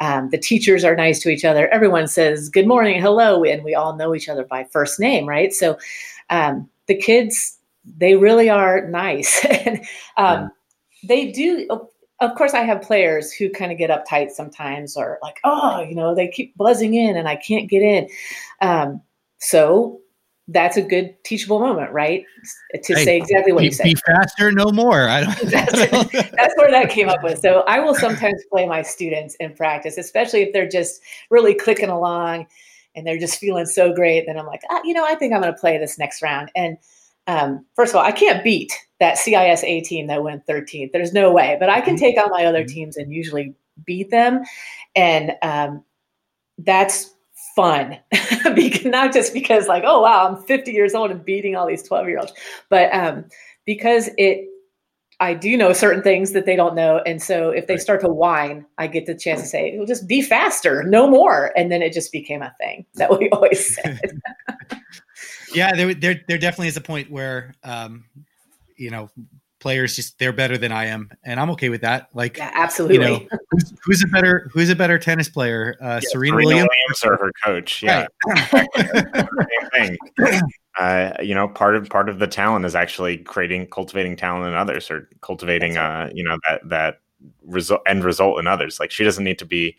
Um, 0.00 0.30
the 0.30 0.38
teachers 0.38 0.84
are 0.84 0.96
nice 0.96 1.20
to 1.20 1.28
each 1.28 1.44
other. 1.44 1.68
Everyone 1.68 2.08
says 2.08 2.48
good 2.48 2.66
morning, 2.66 3.00
hello, 3.00 3.44
and 3.44 3.62
we 3.62 3.74
all 3.74 3.96
know 3.96 4.14
each 4.14 4.28
other 4.28 4.44
by 4.44 4.64
first 4.64 4.98
name, 4.98 5.28
right? 5.28 5.52
So 5.52 5.78
um, 6.28 6.68
the 6.86 6.96
kids 6.96 7.58
they 7.84 8.16
really 8.16 8.48
are 8.48 8.88
nice. 8.88 9.44
and 9.50 9.78
um, 10.16 10.24
yeah. 10.26 10.48
they 11.04 11.32
do, 11.32 11.68
of 12.20 12.34
course, 12.36 12.54
I 12.54 12.62
have 12.62 12.82
players 12.82 13.32
who 13.32 13.50
kind 13.50 13.72
of 13.72 13.78
get 13.78 13.90
uptight 13.90 14.30
sometimes 14.30 14.96
or 14.96 15.18
like, 15.22 15.38
oh, 15.44 15.82
you 15.82 15.94
know, 15.94 16.14
they 16.14 16.28
keep 16.28 16.56
buzzing 16.56 16.94
in 16.94 17.16
and 17.16 17.28
I 17.28 17.36
can't 17.36 17.68
get 17.68 17.82
in. 17.82 18.08
Um, 18.60 19.02
so 19.38 20.00
that's 20.48 20.76
a 20.76 20.82
good 20.82 21.14
teachable 21.24 21.60
moment, 21.60 21.92
right? 21.92 22.24
To 22.74 22.94
hey, 22.94 23.04
say 23.04 23.16
exactly 23.16 23.52
what 23.52 23.60
be, 23.60 23.66
you 23.66 23.72
say. 23.72 23.84
Be 23.84 23.94
faster, 23.94 24.52
no 24.52 24.70
more. 24.70 25.08
I 25.08 25.24
don't. 25.24 25.40
that's, 25.50 25.72
that's 25.72 26.54
where 26.56 26.70
that 26.70 26.90
came 26.90 27.08
up 27.08 27.22
with. 27.22 27.38
So 27.38 27.60
I 27.62 27.80
will 27.80 27.94
sometimes 27.94 28.42
play 28.50 28.66
my 28.66 28.82
students 28.82 29.34
in 29.36 29.54
practice, 29.54 29.98
especially 29.98 30.42
if 30.42 30.52
they're 30.52 30.68
just 30.68 31.00
really 31.30 31.54
clicking 31.54 31.90
along 31.90 32.46
and 32.94 33.06
they're 33.06 33.18
just 33.18 33.38
feeling 33.38 33.66
so 33.66 33.92
great. 33.92 34.26
Then 34.26 34.38
I'm 34.38 34.46
like, 34.46 34.62
ah, 34.70 34.80
you 34.84 34.94
know, 34.94 35.04
I 35.04 35.14
think 35.14 35.32
I'm 35.32 35.40
going 35.40 35.52
to 35.52 35.58
play 35.58 35.78
this 35.78 35.98
next 35.98 36.22
round. 36.22 36.50
And 36.54 36.76
um, 37.26 37.64
first 37.74 37.92
of 37.92 37.96
all, 37.96 38.04
I 38.04 38.12
can't 38.12 38.42
beat 38.42 38.72
that 39.00 39.18
CIS 39.18 39.64
A 39.64 39.80
team 39.80 40.06
that 40.08 40.22
went 40.22 40.46
13th. 40.46 40.92
There's 40.92 41.12
no 41.12 41.32
way, 41.32 41.56
but 41.58 41.68
I 41.68 41.80
can 41.80 41.94
mm-hmm. 41.94 42.04
take 42.04 42.18
on 42.18 42.30
my 42.30 42.44
other 42.44 42.60
mm-hmm. 42.64 42.74
teams 42.74 42.96
and 42.96 43.12
usually 43.12 43.54
beat 43.84 44.10
them. 44.10 44.42
And 44.94 45.32
um, 45.42 45.84
that's 46.58 47.14
fun, 47.56 47.98
not 48.84 49.12
just 49.12 49.32
because, 49.32 49.66
like, 49.66 49.84
oh, 49.86 50.02
wow, 50.02 50.28
I'm 50.28 50.42
50 50.44 50.72
years 50.72 50.94
old 50.94 51.10
and 51.10 51.24
beating 51.24 51.56
all 51.56 51.66
these 51.66 51.82
12 51.82 52.08
year 52.08 52.18
olds, 52.18 52.32
but 52.68 52.92
um, 52.94 53.24
because 53.66 54.10
it, 54.18 54.48
I 55.20 55.34
do 55.34 55.56
know 55.56 55.72
certain 55.72 56.02
things 56.02 56.32
that 56.32 56.46
they 56.46 56.56
don't 56.56 56.74
know. 56.74 57.00
And 57.06 57.22
so 57.22 57.50
if 57.50 57.68
they 57.68 57.76
start 57.76 58.00
to 58.00 58.08
whine, 58.08 58.66
I 58.78 58.88
get 58.88 59.06
the 59.06 59.14
chance 59.14 59.42
to 59.42 59.46
say, 59.46 59.76
well, 59.76 59.86
just 59.86 60.08
be 60.08 60.20
faster, 60.20 60.82
no 60.82 61.06
more. 61.06 61.52
And 61.56 61.70
then 61.70 61.80
it 61.80 61.92
just 61.92 62.10
became 62.10 62.42
a 62.42 62.52
thing 62.58 62.86
that 62.94 63.16
we 63.16 63.28
always 63.32 63.74
said. 63.76 64.00
yeah, 65.54 65.74
there, 65.74 65.94
there, 65.94 66.20
there 66.28 66.38
definitely 66.38 66.68
is 66.68 66.76
a 66.76 66.80
point 66.80 67.10
where, 67.10 67.54
um, 67.64 68.04
you 68.76 68.90
know, 68.90 69.10
players 69.62 69.94
just 69.94 70.18
they're 70.18 70.32
better 70.32 70.58
than 70.58 70.72
I 70.72 70.86
am, 70.86 71.10
and 71.24 71.40
I'm 71.40 71.48
okay 71.50 71.68
with 71.68 71.80
that. 71.82 72.08
Like, 72.12 72.36
yeah, 72.36 72.50
absolutely. 72.52 72.96
You 72.96 73.00
know, 73.00 73.26
who's, 73.50 73.72
who's, 73.84 74.04
a 74.04 74.08
better 74.08 74.50
who's 74.52 74.68
a 74.68 74.76
better 74.76 74.98
tennis 74.98 75.28
player, 75.28 75.76
uh, 75.80 76.00
yeah, 76.02 76.08
Serena, 76.10 76.34
Serena 76.34 76.36
Williams? 76.36 76.68
Williams? 77.02 77.04
or 77.04 77.24
her 77.24 77.32
coach? 77.42 77.82
Yeah, 77.82 78.06
right. 79.72 80.42
Uh, 80.80 81.12
you 81.22 81.34
know, 81.34 81.46
part 81.48 81.76
of 81.76 81.86
part 81.90 82.08
of 82.08 82.18
the 82.18 82.26
talent 82.26 82.64
is 82.64 82.74
actually 82.74 83.18
creating, 83.18 83.66
cultivating 83.66 84.16
talent 84.16 84.48
in 84.48 84.54
others, 84.54 84.90
or 84.90 85.06
cultivating, 85.20 85.74
right. 85.74 86.06
uh, 86.06 86.10
you 86.14 86.24
know, 86.24 86.38
that 86.48 86.66
that 86.66 87.00
result 87.44 87.82
end 87.86 88.02
result 88.04 88.38
in 88.38 88.46
others. 88.46 88.80
Like 88.80 88.90
she 88.90 89.04
doesn't 89.04 89.22
need 89.22 89.38
to 89.40 89.44
be, 89.44 89.76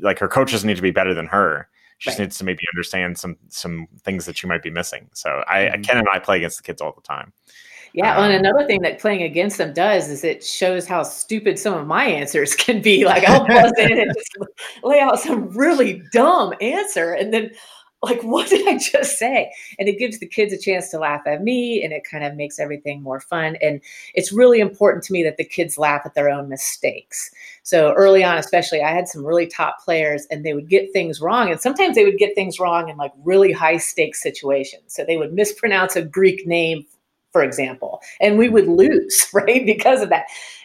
like 0.00 0.18
her 0.18 0.28
coach 0.28 0.52
doesn't 0.52 0.68
need 0.68 0.76
to 0.76 0.82
be 0.82 0.90
better 0.90 1.14
than 1.14 1.26
her 1.28 1.66
she 1.98 2.10
just 2.10 2.18
right. 2.18 2.24
needs 2.24 2.38
to 2.38 2.44
maybe 2.44 2.62
understand 2.74 3.18
some 3.18 3.36
some 3.48 3.86
things 4.02 4.26
that 4.26 4.42
you 4.42 4.48
might 4.48 4.62
be 4.62 4.70
missing. 4.70 5.08
So 5.14 5.42
I 5.48 5.62
mm-hmm. 5.62 5.82
Ken 5.82 5.98
and 5.98 6.08
I 6.12 6.18
play 6.18 6.38
against 6.38 6.58
the 6.58 6.62
kids 6.62 6.82
all 6.82 6.92
the 6.92 7.02
time. 7.02 7.32
Yeah, 7.94 8.16
um, 8.16 8.24
and 8.24 8.34
another 8.34 8.66
thing 8.66 8.82
that 8.82 8.98
playing 8.98 9.22
against 9.22 9.56
them 9.56 9.72
does 9.72 10.10
is 10.10 10.22
it 10.22 10.44
shows 10.44 10.86
how 10.86 11.02
stupid 11.02 11.58
some 11.58 11.72
of 11.72 11.86
my 11.86 12.04
answers 12.04 12.54
can 12.54 12.82
be. 12.82 13.04
Like 13.04 13.26
I'll 13.26 13.46
buzz 13.46 13.72
in 13.78 13.98
and 13.98 14.12
just 14.14 14.36
lay 14.82 15.00
out 15.00 15.18
some 15.18 15.48
really 15.48 16.02
dumb 16.12 16.52
answer, 16.60 17.14
and 17.14 17.32
then 17.32 17.52
like 18.06 18.22
what 18.22 18.48
did 18.48 18.66
i 18.66 18.78
just 18.78 19.18
say? 19.18 19.52
And 19.78 19.88
it 19.88 19.98
gives 19.98 20.18
the 20.18 20.26
kids 20.26 20.52
a 20.52 20.58
chance 20.58 20.88
to 20.90 20.98
laugh 20.98 21.22
at 21.26 21.42
me 21.42 21.82
and 21.82 21.92
it 21.92 22.04
kind 22.04 22.24
of 22.24 22.34
makes 22.34 22.58
everything 22.58 23.02
more 23.02 23.20
fun. 23.20 23.56
And 23.60 23.80
it's 24.14 24.32
really 24.32 24.60
important 24.60 25.04
to 25.04 25.12
me 25.12 25.22
that 25.24 25.36
the 25.36 25.44
kids 25.44 25.76
laugh 25.76 26.02
at 26.04 26.14
their 26.14 26.30
own 26.30 26.48
mistakes. 26.48 27.30
So 27.62 27.92
early 27.94 28.24
on 28.24 28.38
especially 28.38 28.82
i 28.82 28.90
had 28.90 29.08
some 29.08 29.26
really 29.26 29.46
top 29.46 29.80
players 29.84 30.26
and 30.30 30.44
they 30.44 30.54
would 30.54 30.68
get 30.68 30.92
things 30.92 31.20
wrong 31.20 31.50
and 31.50 31.60
sometimes 31.60 31.96
they 31.96 32.04
would 32.04 32.18
get 32.18 32.34
things 32.34 32.58
wrong 32.58 32.88
in 32.88 32.96
like 32.96 33.12
really 33.24 33.52
high 33.52 33.76
stakes 33.76 34.22
situations. 34.22 34.94
So 34.94 35.04
they 35.04 35.16
would 35.16 35.32
mispronounce 35.32 35.96
a 35.96 36.02
greek 36.02 36.46
name 36.46 36.86
for 37.32 37.42
example, 37.42 38.00
and 38.18 38.38
we 38.38 38.48
would 38.48 38.66
lose, 38.66 39.26
right, 39.34 39.66
because 39.66 40.00
of 40.00 40.08
that. 40.08 40.24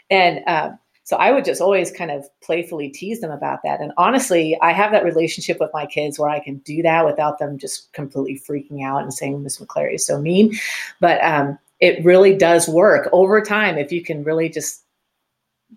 And 0.09 0.39
uh, 0.47 0.69
so 1.11 1.17
I 1.17 1.33
would 1.33 1.43
just 1.43 1.59
always 1.59 1.91
kind 1.91 2.09
of 2.09 2.25
playfully 2.41 2.87
tease 2.87 3.19
them 3.19 3.31
about 3.31 3.63
that. 3.65 3.81
And 3.81 3.91
honestly, 3.97 4.57
I 4.61 4.71
have 4.71 4.93
that 4.93 5.03
relationship 5.03 5.59
with 5.59 5.69
my 5.73 5.85
kids 5.85 6.17
where 6.17 6.29
I 6.29 6.39
can 6.39 6.59
do 6.59 6.81
that 6.83 7.05
without 7.05 7.37
them 7.37 7.57
just 7.57 7.91
completely 7.91 8.39
freaking 8.39 8.81
out 8.81 9.01
and 9.01 9.13
saying 9.13 9.43
Miss 9.43 9.59
McClary 9.59 9.95
is 9.95 10.07
so 10.07 10.21
mean. 10.21 10.57
But 11.01 11.21
um, 11.21 11.59
it 11.81 12.01
really 12.05 12.33
does 12.33 12.69
work 12.69 13.09
over 13.11 13.41
time 13.41 13.77
if 13.77 13.91
you 13.91 14.01
can 14.01 14.23
really 14.23 14.47
just 14.47 14.85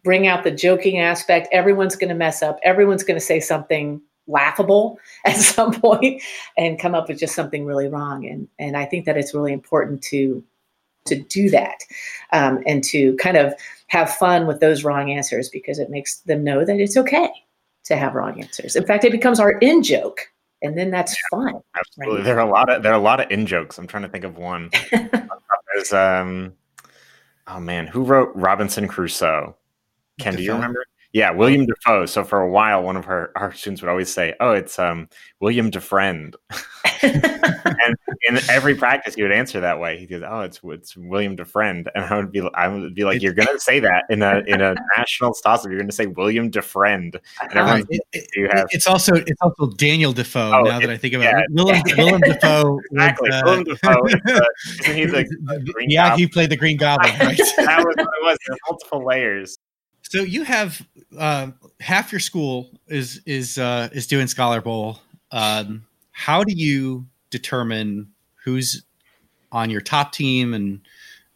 bring 0.05 0.29
out 0.29 0.45
the 0.45 0.53
joking 0.53 1.01
aspect. 1.01 1.49
Everyone's 1.51 1.97
going 1.97 2.11
to 2.11 2.15
mess 2.15 2.41
up. 2.41 2.61
Everyone's 2.63 3.03
going 3.03 3.19
to 3.19 3.27
say 3.27 3.41
something 3.41 4.01
laughable 4.29 5.01
at 5.25 5.35
some 5.35 5.73
point 5.73 6.23
and 6.57 6.79
come 6.79 6.95
up 6.95 7.09
with 7.09 7.19
just 7.19 7.35
something 7.35 7.65
really 7.65 7.89
wrong. 7.89 8.25
And 8.25 8.47
and 8.61 8.77
I 8.77 8.85
think 8.85 9.05
that 9.07 9.17
it's 9.17 9.35
really 9.35 9.53
important 9.53 10.01
to 10.03 10.45
to 11.07 11.17
do 11.17 11.51
that 11.51 11.81
um, 12.33 12.63
and 12.67 12.83
to 12.85 13.17
kind 13.17 13.37
of 13.37 13.55
have 13.89 14.11
fun 14.11 14.47
with 14.47 14.61
those 14.61 14.85
wrong 14.85 15.11
answers 15.11 15.49
because 15.49 15.79
it 15.79 15.91
makes 15.91 16.17
them 16.21 16.43
know 16.43 16.65
that 16.65 16.81
it's 16.81 16.97
okay 16.97 17.31
to 17.85 17.97
have 17.97 18.15
wrong 18.15 18.41
answers. 18.41 18.77
In 18.77 18.87
fact, 18.87 19.05
it 19.05 19.13
becomes 19.13 19.39
our 19.39 19.53
in 19.59 19.83
joke, 19.83 20.21
and 20.63 20.77
then 20.77 20.91
that's 20.91 21.17
fun. 21.31 21.61
Absolutely, 21.77 22.17
right? 22.17 22.25
there 22.25 22.37
are 22.39 22.47
a 22.47 22.51
lot 22.51 22.71
of 22.71 22.83
there 22.83 22.93
are 22.93 22.99
a 22.99 23.03
lot 23.03 23.21
of 23.21 23.31
in 23.31 23.47
jokes. 23.47 23.79
I'm 23.79 23.87
trying 23.87 24.05
to 24.05 24.09
think 24.09 24.25
of 24.25 24.39
one. 24.39 24.71
There's 24.91 25.93
um, 25.93 26.55
oh 27.47 27.61
man, 27.61 27.87
who 27.87 28.05
wrote 28.05 28.31
Robinson 28.35 28.89
Crusoe? 28.89 29.57
Ken, 30.19 30.37
do 30.37 30.43
you 30.43 30.53
remember? 30.53 30.85
Yeah, 31.15 31.31
William 31.31 31.65
Defoe. 31.65 32.07
So 32.07 32.25
for 32.25 32.41
a 32.41 32.51
while, 32.51 32.83
one 32.83 32.97
of 32.97 33.05
her 33.05 33.31
our 33.37 33.53
students 33.53 33.81
would 33.83 33.89
always 33.89 34.13
say, 34.13 34.35
"Oh, 34.41 34.51
it's 34.51 34.81
um 34.81 35.09
William 35.41 35.71
Defriend," 35.71 36.35
and 37.03 37.97
in 38.23 38.41
every 38.51 38.75
practice, 38.75 39.15
he 39.15 39.23
would 39.23 39.31
answer 39.31 39.61
that 39.61 39.79
way. 39.79 39.97
He 39.97 40.07
goes, 40.07 40.25
"Oh, 40.27 40.41
it's 40.41 40.59
it's 40.65 40.97
William 40.97 41.37
Defriend," 41.37 41.87
and 41.95 42.05
I 42.05 42.17
would 42.17 42.33
be 42.33 42.43
I 42.55 42.67
would 42.67 42.97
be 42.97 43.05
like, 43.05 43.23
"You're 43.23 43.33
going 43.33 43.47
to 43.47 43.61
say 43.61 43.79
that 43.79 44.07
in 44.11 44.23
a 44.23 44.43
in 44.49 44.61
a 44.61 44.75
national 44.99 45.35
toss 45.35 45.65
You're 45.65 45.77
going 45.77 45.87
to 45.87 45.95
say 45.95 46.07
William 46.07 46.51
Defriend." 46.51 47.21
And 47.41 47.53
everyone's, 47.53 47.87
it, 47.91 48.01
it, 48.13 48.29
you 48.35 48.49
have 48.53 48.67
it's 48.71 48.89
also 48.89 49.15
it's 49.15 49.41
also 49.41 49.71
Daniel 49.77 50.13
Defoe. 50.13 50.51
Oh, 50.53 50.63
now 50.63 50.79
it, 50.79 50.81
that 50.81 50.91
I 50.91 50.97
think 50.97 51.15
about 51.15 51.27
yeah, 51.27 51.39
it, 51.39 51.47
Willem. 51.51 51.81
Willem 51.97 52.21
Dafoe. 52.23 52.81
Exactly, 52.91 53.31
uh, 53.31 53.43
Willem 53.45 53.63
Dafoe. 53.63 54.07
Is, 54.07 54.15
uh, 54.27 54.45
isn't 54.81 54.97
he 54.97 55.05
the, 55.05 55.23
the 55.23 55.87
yeah? 55.87 56.09
Goblin? 56.09 56.19
He 56.19 56.27
played 56.27 56.51
the 56.51 56.57
Green 56.57 56.77
Goblin. 56.77 57.13
Right? 57.21 57.39
that 57.39 57.85
was 57.87 57.95
what 57.97 58.01
it 58.01 58.25
was. 58.25 58.39
There 58.49 58.57
multiple 58.69 59.07
layers. 59.07 59.57
So 60.11 60.23
you 60.23 60.45
have 60.45 60.87
uh, 61.19 61.49
half 61.81 62.13
your 62.13 62.21
school 62.21 62.71
is 62.89 63.21
is 63.27 63.59
uh, 63.59 63.89
is 63.93 64.07
doing 64.07 64.27
Scholar 64.27 64.61
Bowl. 64.61 65.01
Um, 65.31 65.87
how 66.13 66.45
do 66.45 66.55
you 66.55 67.07
determine 67.31 68.13
who's 68.45 68.85
on 69.51 69.71
your 69.71 69.81
top 69.81 70.13
team 70.13 70.55
and 70.55 70.81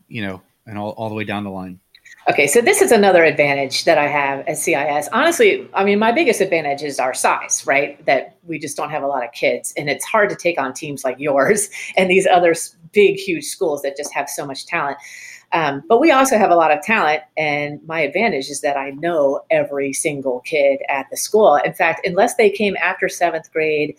you 0.07 0.25
know 0.25 0.43
and 0.67 0.79
all, 0.79 0.91
all 0.91 1.09
the 1.09 1.15
way 1.15 1.25
down 1.25 1.45
the 1.45 1.51
line? 1.51 1.81
Okay, 2.31 2.47
so 2.47 2.61
this 2.61 2.83
is 2.83 2.93
another 2.93 3.25
advantage 3.25 3.85
that 3.85 3.97
I 3.97 4.07
have 4.07 4.47
at 4.47 4.59
CIS. 4.59 5.09
Honestly, 5.13 5.67
I 5.73 5.83
mean, 5.83 5.99
my 5.99 6.13
biggest 6.13 6.43
advantage 6.43 6.83
is 6.83 6.99
our 6.99 7.15
size, 7.15 7.67
right? 7.67 8.05
That 8.05 8.37
we 8.47 8.59
just 8.59 8.77
don't 8.77 8.91
have 8.91 9.03
a 9.03 9.07
lot 9.07 9.25
of 9.25 9.33
kids, 9.33 9.73
and 9.79 9.89
it's 9.89 10.05
hard 10.05 10.29
to 10.29 10.37
take 10.37 10.61
on 10.61 10.75
teams 10.75 11.05
like 11.05 11.19
yours 11.19 11.71
and 11.97 12.11
these 12.11 12.27
other 12.27 12.55
big, 12.93 13.17
huge 13.17 13.45
schools 13.45 13.83
that 13.83 13.97
just 13.97 14.13
have 14.13 14.29
so 14.29 14.47
much 14.47 14.67
talent. 14.67 14.99
Um, 15.53 15.83
but 15.89 16.01
we 16.01 16.11
also 16.11 16.37
have 16.37 16.51
a 16.51 16.57
lot 16.57 16.71
of 16.71 16.83
talent, 16.83 17.23
and 17.37 17.81
my 17.87 18.01
advantage 18.01 18.51
is 18.51 18.61
that 18.61 18.77
I 18.77 18.91
know 18.91 19.41
every 19.51 19.93
single 19.93 20.41
kid 20.41 20.81
at 20.89 21.07
the 21.11 21.17
school. 21.17 21.57
In 21.57 21.73
fact, 21.73 22.07
unless 22.07 22.35
they 22.35 22.51
came 22.51 22.77
after 22.77 23.09
seventh 23.09 23.51
grade 23.51 23.97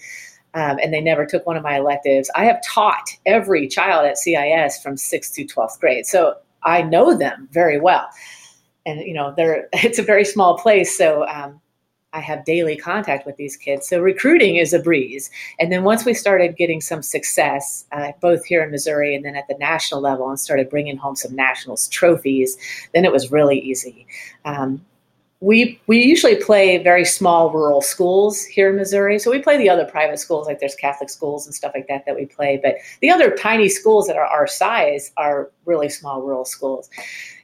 um, 0.54 0.78
and 0.82 0.94
they 0.94 1.02
never 1.02 1.26
took 1.26 1.48
one 1.48 1.58
of 1.58 1.64
my 1.64 1.78
electives, 1.78 2.30
I 2.36 2.46
have 2.46 2.62
taught 2.64 3.10
every 3.26 3.68
child 3.68 4.06
at 4.06 4.18
CIS 4.18 4.80
from 4.82 4.96
sixth 4.96 5.34
to 5.36 5.46
12th 5.46 5.80
grade. 5.80 6.06
So 6.06 6.36
I 6.64 6.84
know 6.84 7.18
them 7.18 7.50
very 7.52 7.80
well. 7.80 8.08
And, 8.86 9.02
you 9.02 9.14
know, 9.14 9.34
they're, 9.36 9.70
it's 9.74 10.00
a 10.00 10.04
very 10.04 10.26
small 10.26 10.58
place. 10.58 10.96
So 10.96 11.28
um, 11.28 11.60
I 12.13 12.22
have 12.22 12.43
daily 12.43 12.76
contact 12.76 13.26
with 13.26 13.38
these 13.38 13.56
kids. 13.56 13.88
So 13.88 14.00
recruiting 14.00 14.56
is 14.56 14.74
a 14.74 14.80
breeze. 14.80 15.30
And 15.60 15.72
then 15.72 15.84
once 15.84 16.06
we 16.06 16.13
started 16.13 16.56
getting 16.56 16.82
some 16.82 17.04
success, 17.04 17.86
uh, 17.91 18.13
both 18.19 18.43
here 18.45 18.63
in 18.63 18.72
Missouri 18.72 19.15
and 19.15 19.24
then 19.24 19.36
at 19.36 19.48
the 19.48 19.58
national 19.60 20.02
level, 20.02 20.28
and 20.30 20.39
started 20.39 20.69
bringing 20.69 20.98
home 20.98 21.15
some 21.15 21.36
nationals 21.36 21.88
trophies, 21.89 22.58
then 22.93 23.06
it 23.06 23.12
was 23.12 23.32
really 23.32 23.60
easy. 23.60 24.08
Um, 24.45 24.84
we 25.41 25.80
we 25.88 26.04
usually 26.04 26.36
play 26.36 26.80
very 26.80 27.06
small 27.06 27.52
rural 27.52 27.82
schools 27.82 28.43
here 28.43 28.72
in 28.72 28.76
Missouri. 28.76 29.17
So 29.19 29.32
we 29.32 29.41
play 29.41 29.58
the 29.58 29.69
other 29.69 29.86
private 29.86 30.19
schools, 30.19 30.48
like 30.48 30.60
there's 30.60 30.76
Catholic 30.76 31.10
schools 31.10 31.45
and 31.45 31.56
stuff 31.56 31.72
like 31.74 31.88
that 31.88 32.06
that 32.06 32.15
we 32.15 32.26
play. 32.26 32.60
But 32.62 32.76
the 33.02 33.10
other 33.10 33.36
tiny 33.38 33.69
schools 33.69 34.08
that 34.08 34.17
are 34.17 34.26
our 34.26 34.48
size 34.48 35.13
are 35.15 35.50
really 35.65 35.88
small 35.88 36.22
rural 36.22 36.43
schools 36.43 36.89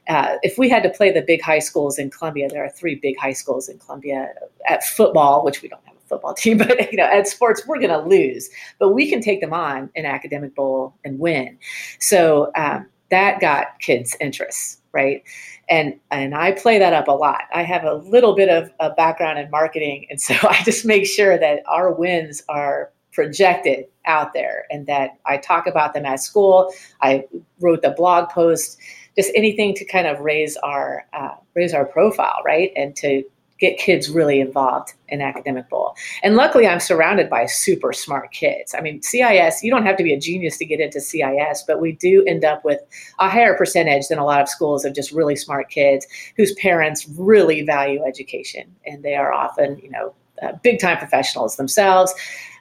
uh, 0.08 0.36
if 0.42 0.58
we 0.58 0.68
had 0.68 0.82
to 0.82 0.90
play 0.90 1.10
the 1.10 1.22
big 1.22 1.42
high 1.42 1.58
schools 1.58 1.98
in 1.98 2.10
Columbia, 2.10 2.48
there 2.48 2.64
are 2.64 2.70
three 2.70 2.94
big 2.94 3.18
high 3.18 3.32
schools 3.32 3.68
in 3.68 3.78
Columbia 3.78 4.32
at 4.68 4.84
football, 4.84 5.44
which 5.44 5.62
we 5.62 5.68
don't 5.68 5.84
have 5.84 5.96
a 5.96 6.08
football 6.08 6.34
team, 6.42 6.58
but 6.58 6.92
you 6.92 6.98
know, 6.98 7.04
at 7.04 7.26
sports, 7.26 7.66
we're 7.66 7.78
going 7.78 7.90
to 7.90 7.98
lose, 7.98 8.48
but 8.78 8.90
we 8.90 9.08
can 9.10 9.20
take 9.20 9.40
them 9.40 9.52
on 9.52 9.90
in 9.94 10.06
academic 10.06 10.54
bowl 10.54 10.94
and 11.04 11.18
win. 11.18 11.58
So 11.98 12.50
um, 12.54 12.86
that 13.10 13.40
got 13.40 13.78
kids' 13.80 14.16
interest, 14.20 14.80
right? 14.92 15.22
And 15.68 15.98
and 16.12 16.34
I 16.34 16.52
play 16.52 16.78
that 16.78 16.92
up 16.92 17.08
a 17.08 17.12
lot. 17.12 17.42
I 17.52 17.62
have 17.62 17.82
a 17.82 17.94
little 17.94 18.36
bit 18.36 18.48
of 18.48 18.70
a 18.78 18.90
background 18.90 19.38
in 19.38 19.50
marketing, 19.50 20.06
and 20.10 20.20
so 20.20 20.34
I 20.42 20.62
just 20.62 20.84
make 20.84 21.06
sure 21.06 21.38
that 21.38 21.62
our 21.66 21.92
wins 21.92 22.42
are 22.48 22.92
projected 23.16 23.86
out 24.04 24.34
there 24.34 24.66
and 24.70 24.86
that 24.86 25.18
I 25.24 25.38
talk 25.38 25.66
about 25.66 25.94
them 25.94 26.04
at 26.04 26.20
school. 26.20 26.70
I 27.00 27.24
wrote 27.60 27.80
the 27.80 27.90
blog 27.90 28.28
post 28.28 28.78
just 29.16 29.32
anything 29.34 29.74
to 29.74 29.84
kind 29.86 30.06
of 30.06 30.20
raise 30.20 30.58
our 30.58 31.06
uh, 31.14 31.34
raise 31.54 31.72
our 31.72 31.86
profile, 31.86 32.42
right, 32.44 32.70
and 32.76 32.94
to 32.96 33.24
get 33.58 33.78
kids 33.78 34.10
really 34.10 34.38
involved 34.38 34.92
in 35.08 35.22
academic 35.22 35.66
bowl. 35.70 35.96
And 36.22 36.36
luckily, 36.36 36.66
I'm 36.66 36.78
surrounded 36.78 37.30
by 37.30 37.46
super 37.46 37.94
smart 37.94 38.30
kids. 38.32 38.74
I 38.76 38.82
mean, 38.82 39.00
CIS, 39.00 39.62
you 39.62 39.70
don't 39.70 39.86
have 39.86 39.96
to 39.96 40.04
be 40.04 40.12
a 40.12 40.20
genius 40.20 40.58
to 40.58 40.66
get 40.66 40.78
into 40.78 41.00
CIS, 41.00 41.64
but 41.66 41.80
we 41.80 41.92
do 41.92 42.22
end 42.26 42.44
up 42.44 42.66
with 42.66 42.80
a 43.18 43.30
higher 43.30 43.56
percentage 43.56 44.08
than 44.08 44.18
a 44.18 44.26
lot 44.26 44.42
of 44.42 44.48
schools 44.50 44.84
of 44.84 44.94
just 44.94 45.10
really 45.10 45.36
smart 45.36 45.70
kids 45.70 46.06
whose 46.36 46.52
parents 46.56 47.08
really 47.16 47.62
value 47.62 48.04
education, 48.04 48.76
and 48.84 49.02
they 49.02 49.14
are 49.14 49.32
often, 49.32 49.78
you 49.78 49.90
know, 49.90 50.14
uh, 50.42 50.52
big 50.62 50.80
time 50.80 50.98
professionals 50.98 51.56
themselves. 51.56 52.14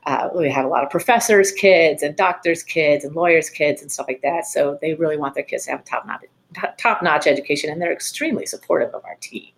Uh, 0.05 0.29
we 0.35 0.51
have 0.51 0.65
a 0.65 0.67
lot 0.67 0.83
of 0.83 0.89
professors' 0.89 1.51
kids 1.51 2.03
and 2.03 2.15
doctors' 2.15 2.61
kids 2.61 3.03
and 3.03 3.15
lawyers' 3.15 3.49
kids 3.49 3.81
and 3.81 3.91
stuff 3.91 4.05
like 4.07 4.21
that. 4.21 4.45
So 4.45 4.77
they 4.81 4.93
really 4.93 5.17
want 5.17 5.33
their 5.33 5.43
kids 5.43 5.65
to 5.65 5.71
have 5.71 5.79
a 5.79 5.83
top 5.83 6.05
notch 6.05 6.21
top 6.77 7.03
notch 7.03 7.27
education, 7.27 7.69
and 7.69 7.81
they're 7.81 7.91
extremely 7.91 8.45
supportive 8.45 8.93
of 8.93 9.03
our 9.03 9.15
team. 9.19 9.51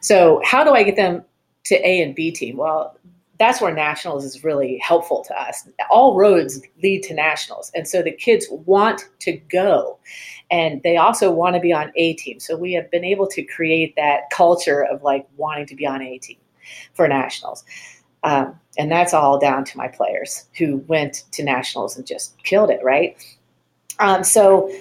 So, 0.00 0.40
how 0.44 0.64
do 0.64 0.72
I 0.72 0.82
get 0.82 0.96
them 0.96 1.24
to 1.66 1.76
A 1.86 2.02
and 2.02 2.14
B 2.14 2.30
team? 2.30 2.56
Well, 2.56 2.96
that's 3.38 3.60
where 3.60 3.72
nationals 3.72 4.24
is 4.24 4.44
really 4.44 4.78
helpful 4.78 5.24
to 5.24 5.34
us. 5.34 5.66
All 5.90 6.14
roads 6.14 6.60
lead 6.82 7.02
to 7.04 7.14
nationals. 7.14 7.72
And 7.74 7.88
so 7.88 8.02
the 8.02 8.12
kids 8.12 8.46
want 8.50 9.08
to 9.20 9.32
go. 9.32 9.98
And 10.50 10.82
they 10.82 10.98
also 10.98 11.30
want 11.30 11.54
to 11.54 11.60
be 11.60 11.72
on 11.72 11.90
A 11.96 12.12
team. 12.14 12.38
So 12.38 12.54
we 12.54 12.74
have 12.74 12.90
been 12.90 13.04
able 13.04 13.26
to 13.28 13.42
create 13.42 13.96
that 13.96 14.28
culture 14.30 14.84
of 14.84 15.02
like 15.02 15.26
wanting 15.38 15.64
to 15.68 15.74
be 15.74 15.86
on 15.86 16.02
A 16.02 16.18
team 16.18 16.36
for 16.94 17.08
nationals. 17.08 17.64
Um, 18.22 18.58
and 18.78 18.90
that's 18.90 19.14
all 19.14 19.38
down 19.38 19.64
to 19.64 19.78
my 19.78 19.88
players 19.88 20.46
who 20.56 20.78
went 20.88 21.24
to 21.32 21.42
nationals 21.42 21.96
and 21.96 22.06
just 22.06 22.36
killed 22.44 22.70
it, 22.70 22.80
right? 22.82 23.16
Um, 23.98 24.24
so 24.24 24.72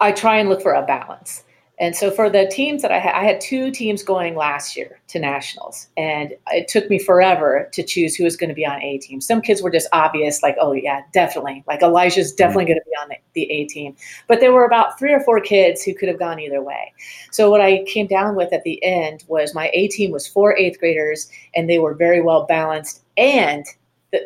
I 0.00 0.12
try 0.12 0.38
and 0.38 0.48
look 0.48 0.62
for 0.62 0.72
a 0.72 0.84
balance. 0.84 1.44
And 1.80 1.94
so 1.94 2.10
for 2.10 2.28
the 2.28 2.46
teams 2.50 2.82
that 2.82 2.90
I 2.90 2.98
had, 2.98 3.14
I 3.14 3.22
had 3.22 3.40
two 3.40 3.70
teams 3.70 4.02
going 4.02 4.34
last 4.34 4.76
year 4.76 5.00
to 5.08 5.20
nationals, 5.20 5.88
and 5.96 6.34
it 6.48 6.66
took 6.66 6.90
me 6.90 6.98
forever 6.98 7.68
to 7.72 7.82
choose 7.84 8.16
who 8.16 8.24
was 8.24 8.36
going 8.36 8.48
to 8.48 8.54
be 8.54 8.66
on 8.66 8.82
A 8.82 8.98
team. 8.98 9.20
Some 9.20 9.40
kids 9.40 9.62
were 9.62 9.70
just 9.70 9.86
obvious, 9.92 10.42
like, 10.42 10.56
oh 10.60 10.72
yeah, 10.72 11.02
definitely, 11.12 11.62
like 11.68 11.82
Elijah's 11.82 12.32
definitely 12.32 12.64
mm-hmm. 12.64 12.72
going 12.72 12.80
to 12.80 12.90
be 12.90 12.96
on 13.02 13.08
the, 13.10 13.16
the 13.34 13.52
A 13.52 13.64
team. 13.66 13.94
But 14.26 14.40
there 14.40 14.52
were 14.52 14.64
about 14.64 14.98
three 14.98 15.12
or 15.12 15.20
four 15.20 15.40
kids 15.40 15.82
who 15.82 15.94
could 15.94 16.08
have 16.08 16.18
gone 16.18 16.40
either 16.40 16.62
way. 16.62 16.92
So 17.30 17.48
what 17.48 17.60
I 17.60 17.84
came 17.84 18.08
down 18.08 18.34
with 18.34 18.52
at 18.52 18.64
the 18.64 18.82
end 18.82 19.24
was 19.28 19.54
my 19.54 19.70
A 19.72 19.86
team 19.88 20.10
was 20.10 20.26
four 20.26 20.56
eighth 20.56 20.80
graders, 20.80 21.30
and 21.54 21.70
they 21.70 21.78
were 21.78 21.94
very 21.94 22.20
well 22.20 22.44
balanced, 22.46 23.02
and 23.16 23.64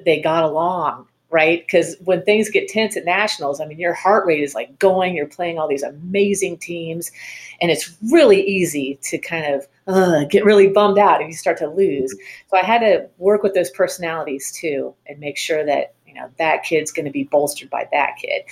they 0.06 0.20
got 0.20 0.44
along 0.44 1.06
right? 1.32 1.64
Because 1.66 1.96
when 2.04 2.22
things 2.22 2.50
get 2.50 2.68
tense 2.68 2.94
at 2.94 3.06
nationals, 3.06 3.60
I 3.60 3.64
mean, 3.64 3.78
your 3.78 3.94
heart 3.94 4.26
rate 4.26 4.42
is 4.42 4.54
like 4.54 4.78
going, 4.78 5.16
you're 5.16 5.26
playing 5.26 5.58
all 5.58 5.66
these 5.66 5.82
amazing 5.82 6.58
teams, 6.58 7.10
and 7.60 7.70
it's 7.70 7.96
really 8.12 8.42
easy 8.42 8.98
to 9.02 9.18
kind 9.18 9.52
of 9.52 9.66
uh, 9.86 10.24
get 10.24 10.44
really 10.44 10.68
bummed 10.68 10.98
out 10.98 11.22
if 11.22 11.26
you 11.26 11.34
start 11.34 11.56
to 11.58 11.68
lose. 11.68 12.14
So 12.48 12.58
I 12.58 12.62
had 12.62 12.80
to 12.80 13.08
work 13.16 13.42
with 13.42 13.54
those 13.54 13.70
personalities 13.70 14.52
too 14.52 14.94
and 15.06 15.18
make 15.18 15.38
sure 15.38 15.64
that, 15.64 15.94
you 16.06 16.12
know, 16.12 16.28
that 16.38 16.64
kid's 16.64 16.92
going 16.92 17.06
to 17.06 17.10
be 17.10 17.24
bolstered 17.24 17.70
by 17.70 17.88
that 17.92 18.16
kid. 18.20 18.42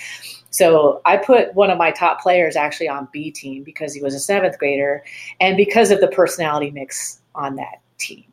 So 0.48 1.02
I 1.04 1.18
put 1.18 1.54
one 1.54 1.70
of 1.70 1.76
my 1.76 1.90
top 1.90 2.20
players 2.22 2.56
actually 2.56 2.88
on 2.88 3.08
B 3.12 3.30
team 3.30 3.62
because 3.62 3.94
he 3.94 4.00
was 4.00 4.14
a 4.14 4.20
seventh 4.20 4.58
grader 4.58 5.04
and 5.38 5.56
because 5.56 5.90
of 5.90 6.00
the 6.00 6.08
personality 6.08 6.70
mix 6.70 7.20
on 7.34 7.56
that 7.56 7.80
team. 7.98 8.24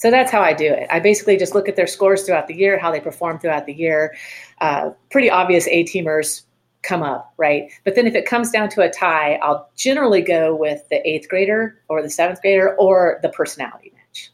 So 0.00 0.10
that's 0.10 0.32
how 0.32 0.40
I 0.40 0.54
do 0.54 0.64
it. 0.64 0.86
I 0.90 0.98
basically 0.98 1.36
just 1.36 1.54
look 1.54 1.68
at 1.68 1.76
their 1.76 1.86
scores 1.86 2.22
throughout 2.22 2.46
the 2.46 2.54
year, 2.54 2.78
how 2.78 2.90
they 2.90 3.00
perform 3.00 3.38
throughout 3.38 3.66
the 3.66 3.74
year. 3.74 4.14
Uh, 4.62 4.92
pretty 5.10 5.28
obvious 5.28 5.68
A 5.68 5.84
teamers 5.84 6.44
come 6.80 7.02
up, 7.02 7.34
right? 7.36 7.70
But 7.84 7.96
then 7.96 8.06
if 8.06 8.14
it 8.14 8.24
comes 8.24 8.50
down 8.50 8.70
to 8.70 8.80
a 8.80 8.88
tie, 8.88 9.34
I'll 9.42 9.68
generally 9.76 10.22
go 10.22 10.56
with 10.56 10.88
the 10.88 11.06
eighth 11.06 11.28
grader 11.28 11.82
or 11.88 12.00
the 12.00 12.08
seventh 12.08 12.40
grader 12.40 12.74
or 12.76 13.20
the 13.22 13.28
personality 13.28 13.92
match. 13.94 14.30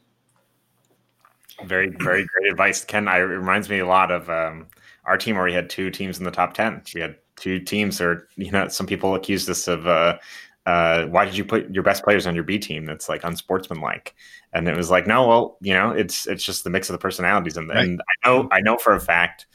Very, 1.66 1.88
very 1.88 2.24
great 2.24 2.48
advice, 2.48 2.85
Ken. 2.85 3.09
I, 3.09 3.16
it 3.16 3.22
reminds 3.22 3.68
me 3.68 3.81
a 3.81 3.87
lot 3.88 4.12
of 4.12 4.31
um, 4.31 4.68
our 5.05 5.18
team 5.18 5.35
where 5.35 5.46
we 5.46 5.52
had 5.52 5.68
two 5.68 5.90
teams 5.90 6.16
in 6.16 6.24
the 6.24 6.31
top 6.31 6.55
ten. 6.55 6.81
We 6.94 7.00
had 7.00 7.16
two 7.35 7.59
teams, 7.59 8.00
or 8.00 8.29
you 8.37 8.52
know, 8.52 8.68
some 8.68 8.87
people 8.87 9.16
accused 9.16 9.50
us 9.50 9.66
of. 9.66 9.88
Uh, 9.88 10.18
uh, 10.66 11.07
why 11.07 11.24
did 11.24 11.37
you 11.37 11.44
put 11.44 11.70
your 11.70 11.85
best 11.85 12.02
players 12.02 12.26
on 12.26 12.35
your 12.35 12.44
B 12.44 12.59
team? 12.59 12.85
That's 12.85 13.09
like 13.09 13.22
unsportsmanlike. 13.24 14.14
And 14.52 14.68
it 14.68 14.76
was 14.76 14.90
like, 14.90 15.07
no, 15.07 15.26
well, 15.26 15.59
you 15.61 15.72
know, 15.72 15.90
it's 15.90 16.26
it's 16.26 16.44
just 16.44 16.64
the 16.64 16.70
mix 16.70 16.90
of 16.90 16.94
the 16.94 16.98
personalities, 16.98 17.57
and, 17.57 17.68
right. 17.68 17.79
and 17.79 18.00
I 18.00 18.29
know 18.29 18.48
I 18.50 18.61
know 18.61 18.76
for 18.76 18.94
a 18.94 19.00
fact 19.00 19.46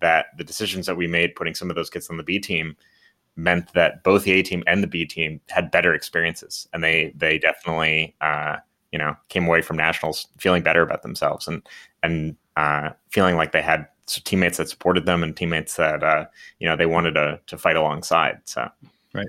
that 0.00 0.26
the 0.36 0.44
decisions 0.44 0.86
that 0.86 0.96
we 0.96 1.06
made 1.06 1.34
putting 1.34 1.54
some 1.54 1.70
of 1.70 1.76
those 1.76 1.90
kids 1.90 2.08
on 2.10 2.18
the 2.18 2.22
B 2.22 2.38
team 2.38 2.76
meant 3.36 3.72
that 3.72 4.02
both 4.02 4.24
the 4.24 4.32
A 4.32 4.42
team 4.42 4.62
and 4.66 4.82
the 4.82 4.86
B 4.86 5.06
team 5.06 5.40
had 5.48 5.70
better 5.70 5.94
experiences, 5.94 6.68
and 6.72 6.84
they 6.84 7.12
they 7.16 7.38
definitely 7.38 8.14
uh, 8.20 8.56
you 8.92 8.98
know 8.98 9.16
came 9.30 9.46
away 9.46 9.62
from 9.62 9.76
nationals 9.76 10.26
feeling 10.36 10.62
better 10.62 10.82
about 10.82 11.02
themselves 11.02 11.48
and 11.48 11.66
and 12.02 12.36
uh, 12.56 12.90
feeling 13.10 13.36
like 13.36 13.52
they 13.52 13.62
had 13.62 13.86
teammates 14.06 14.56
that 14.58 14.68
supported 14.68 15.06
them 15.06 15.22
and 15.22 15.36
teammates 15.36 15.76
that 15.76 16.02
uh, 16.02 16.26
you 16.58 16.68
know 16.68 16.76
they 16.76 16.86
wanted 16.86 17.12
to 17.12 17.40
to 17.46 17.56
fight 17.56 17.76
alongside. 17.76 18.40
So 18.44 18.68
right, 19.14 19.28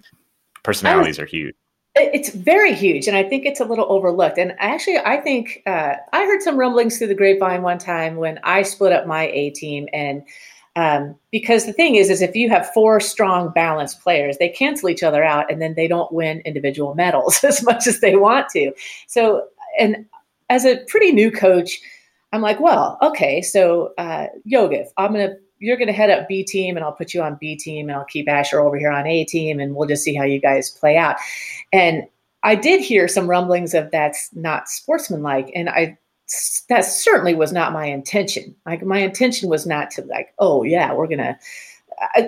personalities 0.63 1.17
was, 1.17 1.19
are 1.19 1.25
huge. 1.25 1.55
It's 1.95 2.29
very 2.29 2.73
huge, 2.73 3.07
and 3.07 3.17
I 3.17 3.23
think 3.23 3.45
it's 3.45 3.59
a 3.59 3.65
little 3.65 3.85
overlooked. 3.89 4.37
And 4.37 4.53
actually, 4.59 4.99
I 4.99 5.17
think 5.17 5.61
uh, 5.65 5.95
I 6.13 6.25
heard 6.25 6.41
some 6.41 6.57
rumblings 6.57 6.97
through 6.97 7.07
the 7.07 7.15
grapevine 7.15 7.61
one 7.61 7.77
time 7.77 8.15
when 8.15 8.39
I 8.43 8.61
split 8.61 8.93
up 8.93 9.07
my 9.07 9.27
A 9.27 9.49
team 9.51 9.87
and 9.91 10.23
um, 10.75 11.15
because 11.31 11.65
the 11.65 11.73
thing 11.73 11.95
is, 11.95 12.09
is 12.09 12.21
if 12.21 12.35
you 12.35 12.49
have 12.49 12.71
four 12.73 12.99
strong, 13.01 13.51
balanced 13.53 14.01
players, 14.01 14.37
they 14.37 14.47
cancel 14.49 14.89
each 14.89 15.03
other 15.03 15.23
out, 15.23 15.51
and 15.51 15.61
then 15.61 15.73
they 15.75 15.87
don't 15.87 16.11
win 16.11 16.41
individual 16.45 16.95
medals 16.95 17.43
as 17.43 17.63
much 17.63 17.87
as 17.87 17.99
they 17.99 18.15
want 18.15 18.49
to. 18.49 18.71
So, 19.07 19.47
and 19.77 20.05
as 20.49 20.65
a 20.65 20.77
pretty 20.87 21.11
new 21.11 21.31
coach, 21.31 21.81
I'm 22.31 22.41
like, 22.41 22.59
well, 22.59 22.97
okay, 23.01 23.41
so 23.41 23.93
uh, 23.97 24.27
Yogev, 24.49 24.87
I'm 24.97 25.11
gonna 25.11 25.35
you're 25.59 25.77
gonna 25.77 25.91
head 25.91 26.09
up 26.09 26.27
B 26.27 26.43
team, 26.43 26.75
and 26.75 26.83
I'll 26.83 26.91
put 26.93 27.13
you 27.13 27.21
on 27.21 27.37
B 27.39 27.55
team, 27.55 27.89
and 27.89 27.97
I'll 27.97 28.05
keep 28.05 28.27
Asher 28.27 28.59
over 28.59 28.77
here 28.77 28.91
on 28.91 29.05
A 29.05 29.25
team, 29.25 29.59
and 29.59 29.75
we'll 29.75 29.87
just 29.87 30.03
see 30.03 30.15
how 30.15 30.23
you 30.23 30.39
guys 30.39 30.71
play 30.71 30.97
out. 30.97 31.17
And 31.71 32.03
I 32.43 32.55
did 32.55 32.81
hear 32.81 33.07
some 33.07 33.29
rumblings 33.29 33.73
of 33.73 33.91
that's 33.91 34.29
not 34.33 34.69
sportsmanlike, 34.69 35.51
and 35.53 35.69
I 35.69 35.97
that 36.69 36.85
certainly 36.85 37.33
was 37.33 37.51
not 37.51 37.73
my 37.73 37.85
intention. 37.85 38.55
Like 38.65 38.83
my 38.83 38.99
intention 38.99 39.49
was 39.49 39.65
not 39.65 39.91
to 39.91 40.03
like, 40.03 40.33
oh 40.39 40.63
yeah, 40.63 40.93
we're 40.93 41.07
gonna, 41.07 41.37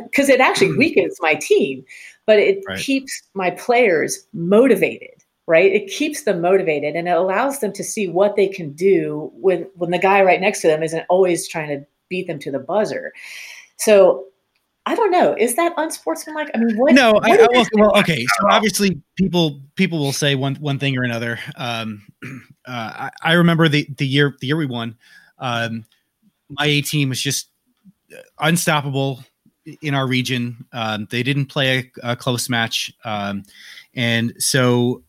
because 0.03 0.29
it 0.29 0.41
actually 0.41 0.71
hmm. 0.71 0.79
weakens 0.79 1.17
my 1.21 1.35
team, 1.35 1.85
but 2.25 2.39
it 2.39 2.63
right. 2.67 2.79
keeps 2.79 3.21
my 3.33 3.51
players 3.51 4.27
motivated. 4.33 5.09
Right, 5.47 5.73
it 5.73 5.87
keeps 5.87 6.23
them 6.23 6.39
motivated, 6.39 6.95
and 6.95 7.09
it 7.09 7.17
allows 7.17 7.59
them 7.59 7.73
to 7.73 7.83
see 7.83 8.07
what 8.07 8.35
they 8.35 8.47
can 8.47 8.71
do 8.71 9.31
when 9.33 9.67
when 9.73 9.89
the 9.89 9.97
guy 9.97 10.21
right 10.21 10.39
next 10.39 10.61
to 10.61 10.67
them 10.67 10.83
isn't 10.83 11.05
always 11.09 11.47
trying 11.47 11.67
to 11.67 11.85
beat 12.11 12.27
them 12.27 12.37
to 12.37 12.51
the 12.51 12.59
buzzer. 12.59 13.11
So 13.77 14.25
I 14.85 14.95
don't 14.95 15.11
know. 15.11 15.35
Is 15.37 15.55
that 15.55 15.73
unsportsmanlike? 15.77 16.49
I 16.53 16.57
mean, 16.57 16.75
what? 16.77 16.93
No, 16.93 17.13
what 17.13 17.25
I, 17.25 17.35
I 17.35 17.47
well, 17.51 17.65
well, 17.73 17.99
okay. 17.99 18.25
So 18.39 18.47
obviously, 18.49 18.99
people 19.15 19.61
people 19.75 19.99
will 19.99 20.11
say 20.11 20.35
one 20.35 20.55
one 20.55 20.79
thing 20.79 20.97
or 20.97 21.03
another. 21.03 21.39
Um, 21.55 22.03
uh, 22.67 23.09
I, 23.09 23.09
I, 23.21 23.33
remember 23.33 23.67
the 23.69 23.87
the 23.97 24.07
year 24.07 24.35
the 24.41 24.47
year 24.47 24.57
we 24.57 24.65
won. 24.65 24.97
Um, 25.37 25.85
my 26.49 26.65
A 26.65 26.81
team 26.81 27.09
was 27.09 27.21
just 27.21 27.49
unstoppable 28.39 29.23
in 29.83 29.93
our 29.93 30.07
region. 30.07 30.65
Um, 30.73 31.07
they 31.11 31.21
didn't 31.21 31.45
play 31.45 31.91
a, 32.03 32.11
a 32.11 32.15
close 32.15 32.49
match, 32.49 32.91
um, 33.05 33.43
and 33.93 34.33
so 34.39 35.03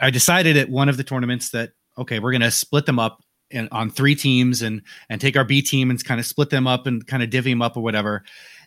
I 0.00 0.10
decided 0.10 0.56
at 0.56 0.70
one 0.70 0.88
of 0.88 0.96
the 0.96 1.04
tournaments 1.04 1.50
that 1.50 1.72
okay, 1.98 2.20
we're 2.20 2.32
going 2.32 2.42
to 2.42 2.50
split 2.50 2.86
them 2.86 3.00
up 3.00 3.23
and 3.50 3.68
on 3.72 3.90
three 3.90 4.14
teams 4.14 4.62
and 4.62 4.82
and 5.08 5.20
take 5.20 5.36
our 5.36 5.44
B 5.44 5.62
team 5.62 5.90
and 5.90 6.02
kind 6.04 6.20
of 6.20 6.26
split 6.26 6.50
them 6.50 6.66
up 6.66 6.86
and 6.86 7.06
kind 7.06 7.22
of 7.22 7.30
divvy 7.30 7.50
them 7.50 7.62
up 7.62 7.76
or 7.76 7.82
whatever. 7.82 8.24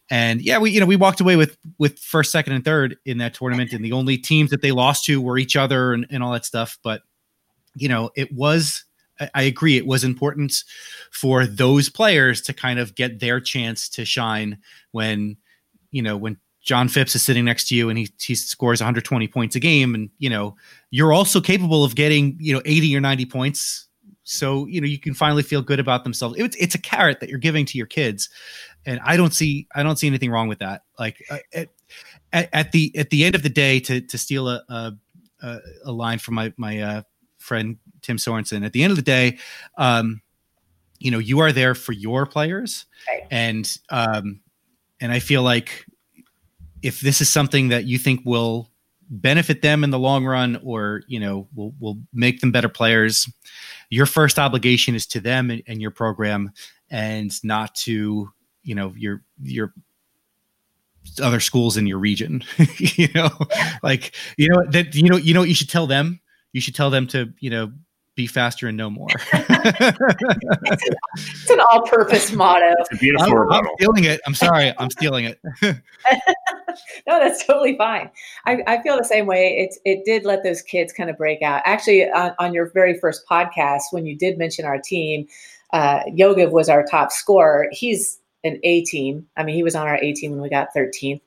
And 0.10 0.42
yeah, 0.42 0.58
we 0.58 0.72
you 0.72 0.80
know 0.80 0.86
we 0.86 0.96
walked 0.96 1.20
away 1.20 1.36
with 1.36 1.58
with 1.78 2.00
first, 2.00 2.32
second, 2.32 2.54
and 2.54 2.64
third 2.64 2.98
in 3.06 3.18
that 3.18 3.34
tournament, 3.34 3.74
and 3.74 3.84
the 3.84 3.92
only 3.92 4.18
teams 4.18 4.50
that 4.52 4.62
they 4.62 4.72
lost 4.72 5.06
to 5.06 5.22
were 5.22 5.38
each 5.38 5.56
other 5.56 5.94
and, 5.94 6.08
and 6.10 6.24
all 6.24 6.32
that 6.32 6.46
stuff. 6.46 6.78
But 6.82 7.02
you 7.76 7.90
know, 7.90 8.12
it 8.16 8.32
was 8.32 8.86
I 9.34 9.44
agree 9.44 9.78
it 9.78 9.88
was 9.88 10.04
important 10.04 10.64
for 11.12 11.46
those 11.46 11.90
players 11.90 12.42
to 12.42 12.54
kind 12.54 12.80
of 12.80 12.96
get 12.96 13.20
their 13.20 13.40
chance 13.40 13.90
to 13.90 14.06
shine 14.06 14.58
when 14.92 15.38
you 15.92 16.02
know 16.02 16.16
when 16.16 16.38
John 16.62 16.90
Phipps 16.90 17.16
is 17.16 17.24
sitting 17.24 17.46
next 17.46 17.68
to 17.70 17.76
you 17.76 17.90
and 17.90 17.98
he 17.98 18.10
he 18.20 18.36
scores 18.36 18.80
120 18.80 19.28
points 19.28 19.56
a 19.56 19.60
game 19.60 19.96
and 19.96 20.10
you 20.20 20.30
know 20.30 20.56
you're 20.92 21.14
also 21.14 21.42
capable 21.42 21.84
of 21.84 21.96
getting 21.96 22.38
you 22.40 22.54
know 22.54 22.62
80 22.66 22.96
or 22.96 23.00
90 23.00 23.26
points 23.26 23.87
so 24.30 24.66
you 24.66 24.82
know 24.82 24.88
you 24.88 25.00
can 25.00 25.14
finally 25.14 25.42
feel 25.42 25.62
good 25.62 25.80
about 25.80 26.04
themselves. 26.04 26.36
It's, 26.38 26.56
it's 26.58 26.76
a 26.76 26.82
carrot 26.82 27.22
that 27.22 27.30
you're 27.30 27.40
giving 27.40 27.66
to 27.66 27.78
your 27.78 27.88
kids. 27.88 28.30
And 28.86 29.00
i 29.06 29.16
don't 29.18 29.34
see 29.34 29.68
i 29.74 29.84
don't 29.84 29.98
see 29.98 30.08
anything 30.08 30.30
wrong 30.32 30.48
with 30.50 30.60
that. 30.60 30.84
Like 31.00 31.24
uh, 31.30 31.38
at, 32.34 32.50
at, 32.54 32.72
the 32.74 32.94
at 32.98 33.10
the 33.10 33.24
end 33.24 33.36
of 33.36 33.44
the 33.44 33.50
day 33.50 33.80
to 33.82 34.02
to 34.02 34.18
steal 34.18 34.50
a 34.50 34.98
a, 35.42 35.60
a 35.86 35.92
line 35.92 36.20
from 36.20 36.36
my 36.36 36.54
my 36.58 36.82
uh, 36.82 37.02
friend 37.38 37.78
tim 38.02 38.18
sorensen 38.18 38.66
at 38.66 38.74
the 38.74 38.84
end 38.84 38.92
of 38.92 38.98
the 38.98 39.04
day 39.04 39.38
um 39.78 40.22
you 41.00 41.10
know 41.10 41.20
you 41.20 41.40
are 41.40 41.52
there 41.52 41.74
for 41.74 41.94
your 41.94 42.26
players. 42.26 42.86
Right. 43.08 43.26
and 43.32 43.78
um 43.90 44.42
and 45.00 45.12
i 45.12 45.20
feel 45.20 45.42
like 45.42 45.86
if 46.82 47.00
this 47.00 47.22
is 47.22 47.30
something 47.30 47.70
that 47.70 47.86
you 47.86 47.98
think 47.98 48.22
will 48.26 48.70
benefit 49.10 49.62
them 49.62 49.84
in 49.84 49.90
the 49.90 50.00
long 50.00 50.26
run 50.26 50.60
or 50.64 51.02
you 51.08 51.20
know 51.20 51.48
will 51.56 51.74
will 51.80 51.98
make 52.14 52.42
them 52.42 52.52
better 52.52 52.70
players 52.70 53.30
your 53.90 54.06
first 54.06 54.40
obligation 54.40 54.96
is 54.96 55.06
to 55.08 55.20
them 55.20 55.50
and, 55.50 55.64
and 55.68 55.82
your 55.82 55.92
program 55.92 56.52
and 56.90 57.32
not 57.44 57.76
to 57.76 58.32
you 58.64 58.76
know 58.76 58.94
your 58.98 59.24
your 59.42 59.74
other 61.22 61.40
schools 61.40 61.78
in 61.78 61.88
your 61.88 62.00
region 62.00 62.44
you 62.78 63.08
know? 63.16 63.30
Like 63.82 64.14
you 64.38 64.50
know 64.50 64.64
that 64.72 64.94
you 64.96 65.10
know 65.10 65.18
you 65.18 65.34
know 65.34 65.42
what 65.42 65.50
you 65.50 65.56
should 65.56 65.70
tell 65.70 65.88
them? 65.88 66.20
You 66.54 66.62
should 66.62 66.76
tell 66.76 66.90
them 66.90 67.08
to 67.08 67.34
you 67.40 67.50
know 67.50 67.72
be 68.18 68.28
faster 68.28 68.68
and 68.68 68.76
no 68.76 68.90
more. 68.90 69.08
it's, 69.32 70.00
an, 71.50 71.60
all-purpose 71.60 72.34
motto. 72.34 72.74
It's 72.80 72.92
a 72.92 72.98
beautiful 72.98 73.38
I'm, 73.44 73.54
I'm 73.54 73.68
stealing 73.78 74.04
it. 74.06 74.20
I'm 74.26 74.34
sorry. 74.34 74.74
I'm 74.80 74.90
stealing 74.90 75.26
it. 75.26 75.40
no, 75.62 75.78
that's 77.06 77.46
totally 77.46 77.78
fine. 77.78 78.10
I, 78.46 78.64
I, 78.66 78.82
feel 78.82 78.98
the 78.98 79.06
same 79.06 79.28
way. 79.28 79.56
It 79.60 79.76
it 79.86 80.04
did 80.04 80.26
let 80.26 80.44
those 80.44 80.64
kids 80.64 80.92
kind 80.92 81.12
of 81.12 81.18
break 81.18 81.44
out. 81.44 81.62
Actually, 81.64 82.10
on, 82.10 82.34
on 82.40 82.54
your 82.54 82.72
very 82.72 83.00
first 83.00 83.24
podcast, 83.30 83.84
when 83.92 84.08
you 84.08 84.18
did 84.18 84.40
mention 84.40 84.66
our 84.66 84.80
team, 84.80 85.28
uh, 85.72 86.02
Yogev 86.06 86.52
was 86.52 86.70
our 86.70 86.84
top 86.84 87.12
scorer. 87.12 87.68
He's 87.72 88.20
an 88.44 88.60
A 88.64 88.84
team. 88.84 89.28
I 89.38 89.44
mean, 89.44 89.56
he 89.56 89.64
was 89.64 89.76
on 89.76 89.86
our 89.88 89.98
A 89.98 90.14
team 90.14 90.32
when 90.32 90.42
we 90.42 90.50
got 90.50 90.74
13th, 90.76 91.22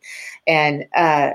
and 0.49 0.87
uh, 0.95 1.31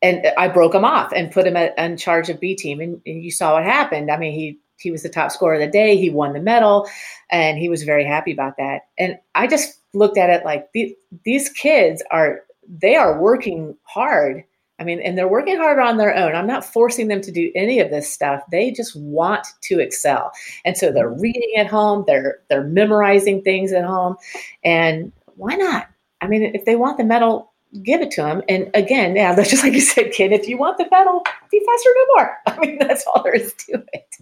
and 0.00 0.32
I 0.38 0.48
broke 0.48 0.74
him 0.74 0.84
off 0.86 1.12
and 1.12 1.30
put 1.30 1.46
him 1.46 1.56
at, 1.58 1.76
in 1.78 1.98
charge 1.98 2.30
of 2.30 2.40
B 2.40 2.54
team, 2.54 2.80
and, 2.80 3.02
and 3.04 3.22
you 3.22 3.30
saw 3.30 3.52
what 3.52 3.64
happened. 3.64 4.10
I 4.10 4.16
mean, 4.16 4.32
he 4.32 4.58
he 4.78 4.90
was 4.90 5.02
the 5.02 5.08
top 5.08 5.30
scorer 5.30 5.54
of 5.54 5.60
the 5.60 5.66
day. 5.66 5.96
He 5.96 6.10
won 6.10 6.32
the 6.32 6.40
medal, 6.40 6.88
and 7.30 7.58
he 7.58 7.68
was 7.68 7.82
very 7.82 8.04
happy 8.04 8.32
about 8.32 8.56
that. 8.58 8.82
And 8.98 9.18
I 9.34 9.46
just 9.46 9.80
looked 9.94 10.18
at 10.18 10.30
it 10.30 10.44
like 10.44 10.68
the, 10.72 10.96
these 11.24 11.48
kids 11.50 12.02
are 12.10 12.40
they 12.68 12.96
are 12.96 13.20
working 13.20 13.76
hard. 13.84 14.44
I 14.80 14.84
mean, 14.84 15.00
and 15.00 15.18
they're 15.18 15.26
working 15.26 15.56
hard 15.56 15.80
on 15.80 15.96
their 15.96 16.14
own. 16.14 16.36
I'm 16.36 16.46
not 16.46 16.64
forcing 16.64 17.08
them 17.08 17.20
to 17.22 17.32
do 17.32 17.50
any 17.56 17.80
of 17.80 17.90
this 17.90 18.12
stuff. 18.12 18.42
They 18.52 18.70
just 18.70 18.94
want 18.94 19.44
to 19.62 19.80
excel, 19.80 20.30
and 20.64 20.76
so 20.76 20.92
they're 20.92 21.10
mm-hmm. 21.10 21.22
reading 21.22 21.52
at 21.58 21.66
home. 21.66 22.04
They're 22.06 22.40
they're 22.48 22.64
memorizing 22.64 23.42
things 23.42 23.72
at 23.72 23.84
home, 23.84 24.16
and 24.62 25.12
why 25.36 25.54
not? 25.54 25.88
I 26.20 26.28
mean, 26.28 26.42
if 26.54 26.64
they 26.64 26.76
want 26.76 26.98
the 26.98 27.04
medal, 27.04 27.52
give 27.82 28.00
it 28.00 28.10
to 28.12 28.22
them. 28.22 28.42
And 28.48 28.70
again, 28.74 29.16
yeah, 29.16 29.34
that's 29.36 29.50
just 29.50 29.62
like 29.62 29.72
you 29.72 29.80
said, 29.80 30.12
kid, 30.12 30.32
if 30.32 30.48
you 30.48 30.56
want 30.56 30.78
the 30.78 30.86
medal, 30.90 31.22
be 31.50 31.64
faster, 31.64 31.90
no 31.94 32.14
more. 32.14 32.36
I 32.46 32.58
mean, 32.58 32.78
that's 32.78 33.06
all 33.06 33.22
there 33.22 33.34
is 33.34 33.52
to 33.54 33.82
it. 33.92 34.16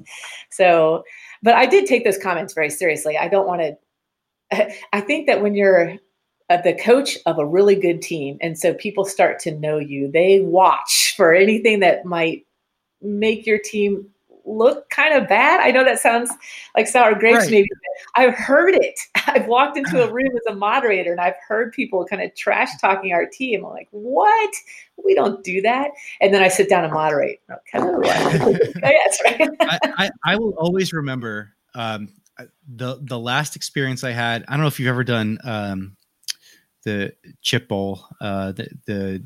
So, 0.50 1.04
but 1.42 1.54
I 1.54 1.66
did 1.66 1.86
take 1.86 2.04
those 2.04 2.18
comments 2.18 2.54
very 2.54 2.70
seriously. 2.70 3.16
I 3.16 3.28
don't 3.28 3.46
want 3.46 3.62
to, 3.62 4.74
I 4.92 5.00
think 5.00 5.26
that 5.26 5.42
when 5.42 5.54
you're 5.54 5.94
uh, 6.48 6.62
the 6.62 6.74
coach 6.74 7.18
of 7.26 7.38
a 7.38 7.46
really 7.46 7.74
good 7.74 8.00
team, 8.00 8.38
and 8.40 8.58
so 8.58 8.74
people 8.74 9.04
start 9.04 9.38
to 9.40 9.58
know 9.58 9.78
you, 9.78 10.10
they 10.10 10.40
watch 10.40 11.14
for 11.16 11.34
anything 11.34 11.80
that 11.80 12.04
might 12.04 12.46
make 13.02 13.46
your 13.46 13.58
team 13.58 14.08
look 14.46 14.88
kind 14.90 15.14
of 15.14 15.28
bad. 15.28 15.60
I 15.60 15.70
know 15.70 15.84
that 15.84 15.98
sounds 15.98 16.30
like 16.76 16.86
sour 16.86 17.14
grapes, 17.14 17.40
right. 17.40 17.50
maybe. 17.50 17.68
I've 18.14 18.34
heard 18.34 18.74
it. 18.74 18.98
I've 19.26 19.46
walked 19.46 19.76
into 19.76 20.02
a 20.02 20.12
room 20.12 20.30
as 20.36 20.52
a 20.52 20.54
moderator 20.54 21.12
and 21.12 21.20
I've 21.20 21.34
heard 21.46 21.72
people 21.72 22.04
kind 22.06 22.22
of 22.22 22.34
trash 22.34 22.70
talking 22.80 23.12
our 23.12 23.26
team. 23.26 23.64
I'm 23.64 23.72
like, 23.72 23.88
what? 23.90 24.54
We 25.04 25.14
don't 25.14 25.42
do 25.44 25.60
that. 25.62 25.90
And 26.20 26.32
then 26.32 26.42
I 26.42 26.48
sit 26.48 26.68
down 26.68 26.84
and 26.84 26.92
moderate. 26.92 27.40
Okay, 27.50 27.84
yes, 28.82 29.18
right. 29.24 29.50
I, 29.60 29.78
I, 29.84 30.10
I, 30.24 30.36
will 30.36 30.54
always 30.54 30.92
remember 30.92 31.52
um, 31.74 32.08
the 32.66 32.98
the 33.02 33.18
last 33.18 33.56
experience 33.56 34.04
I 34.04 34.12
had. 34.12 34.44
I 34.48 34.52
don't 34.52 34.62
know 34.62 34.68
if 34.68 34.80
you've 34.80 34.88
ever 34.88 35.04
done 35.04 35.38
um, 35.44 35.96
the 36.84 37.12
Chip 37.42 37.68
Bowl, 37.68 38.00
uh, 38.20 38.52
the 38.52 38.68
the 38.86 39.24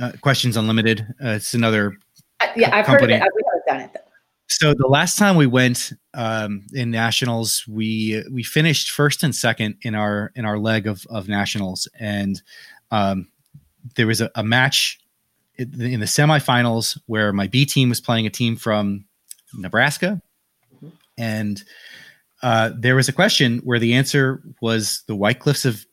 uh, 0.00 0.12
Questions 0.20 0.56
Unlimited. 0.56 1.00
Uh, 1.22 1.30
it's 1.30 1.54
another. 1.54 1.98
Uh, 2.40 2.46
yeah, 2.56 2.74
I've 2.74 2.86
company. 2.86 3.14
heard 3.14 3.22
of 3.22 3.26
it. 3.26 3.53
Done 3.66 3.80
it 3.80 3.92
though. 3.92 4.00
So 4.48 4.74
the 4.74 4.86
last 4.86 5.18
time 5.18 5.36
we 5.36 5.46
went 5.46 5.92
um, 6.12 6.66
in 6.72 6.90
nationals, 6.90 7.64
we 7.66 8.22
we 8.30 8.42
finished 8.42 8.90
first 8.90 9.22
and 9.22 9.34
second 9.34 9.76
in 9.82 9.94
our 9.94 10.32
in 10.34 10.44
our 10.44 10.58
leg 10.58 10.86
of 10.86 11.06
of 11.08 11.28
nationals, 11.28 11.88
and 11.98 12.40
um, 12.90 13.28
there 13.96 14.06
was 14.06 14.20
a, 14.20 14.30
a 14.34 14.44
match 14.44 15.00
in 15.56 16.00
the 16.00 16.06
semifinals 16.06 17.00
where 17.06 17.32
my 17.32 17.46
B 17.46 17.64
team 17.64 17.88
was 17.88 18.00
playing 18.00 18.26
a 18.26 18.30
team 18.30 18.56
from 18.56 19.06
Nebraska, 19.54 20.20
and 21.16 21.62
uh, 22.42 22.70
there 22.76 22.96
was 22.96 23.08
a 23.08 23.12
question 23.12 23.58
where 23.64 23.78
the 23.78 23.94
answer 23.94 24.42
was 24.60 25.02
the 25.06 25.16
White 25.16 25.38
Cliffs 25.38 25.64
of 25.64 25.86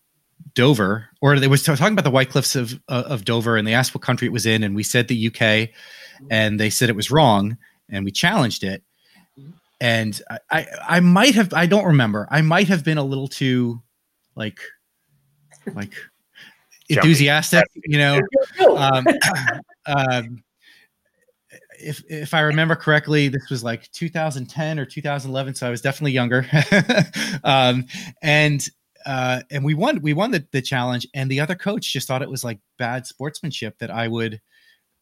Dover, 0.53 1.07
or 1.21 1.39
they 1.39 1.47
was 1.47 1.63
talking 1.63 1.93
about 1.93 2.03
the 2.03 2.11
White 2.11 2.29
Cliffs 2.29 2.55
of 2.55 2.73
uh, 2.89 3.03
of 3.05 3.23
Dover, 3.23 3.55
and 3.55 3.65
they 3.65 3.73
asked 3.73 3.95
what 3.95 4.01
country 4.01 4.27
it 4.27 4.33
was 4.33 4.45
in, 4.45 4.63
and 4.63 4.75
we 4.75 4.83
said 4.83 5.07
the 5.07 5.27
UK, 5.27 5.69
and 6.29 6.59
they 6.59 6.69
said 6.69 6.89
it 6.89 6.95
was 6.95 7.11
wrong, 7.11 7.57
and 7.89 8.05
we 8.05 8.11
challenged 8.11 8.63
it, 8.63 8.83
and 9.79 10.21
I, 10.29 10.39
I, 10.49 10.67
I 10.87 10.99
might 10.99 11.35
have 11.35 11.53
I 11.53 11.65
don't 11.65 11.85
remember. 11.85 12.27
I 12.29 12.41
might 12.41 12.67
have 12.67 12.83
been 12.83 12.97
a 12.97 13.03
little 13.03 13.27
too 13.27 13.81
like 14.35 14.59
like 15.73 15.93
enthusiastic, 16.89 17.65
you 17.85 17.97
know. 17.97 18.19
Um, 18.75 19.05
um, 19.85 20.43
if 21.79 22.03
if 22.09 22.33
I 22.33 22.41
remember 22.41 22.75
correctly, 22.75 23.27
this 23.27 23.49
was 23.49 23.63
like 23.63 23.91
2010 23.91 24.79
or 24.79 24.85
2011, 24.85 25.55
so 25.55 25.67
I 25.67 25.69
was 25.69 25.81
definitely 25.81 26.11
younger. 26.11 26.45
um, 27.43 27.85
and 28.21 28.67
uh, 29.05 29.41
and 29.49 29.63
we 29.63 29.73
won 29.73 30.01
we 30.01 30.13
won 30.13 30.31
the, 30.31 30.45
the 30.51 30.61
challenge, 30.61 31.07
and 31.13 31.29
the 31.29 31.39
other 31.39 31.55
coach 31.55 31.91
just 31.91 32.07
thought 32.07 32.21
it 32.21 32.29
was 32.29 32.43
like 32.43 32.59
bad 32.77 33.07
sportsmanship 33.07 33.77
that 33.79 33.91
I 33.91 34.07
would 34.07 34.41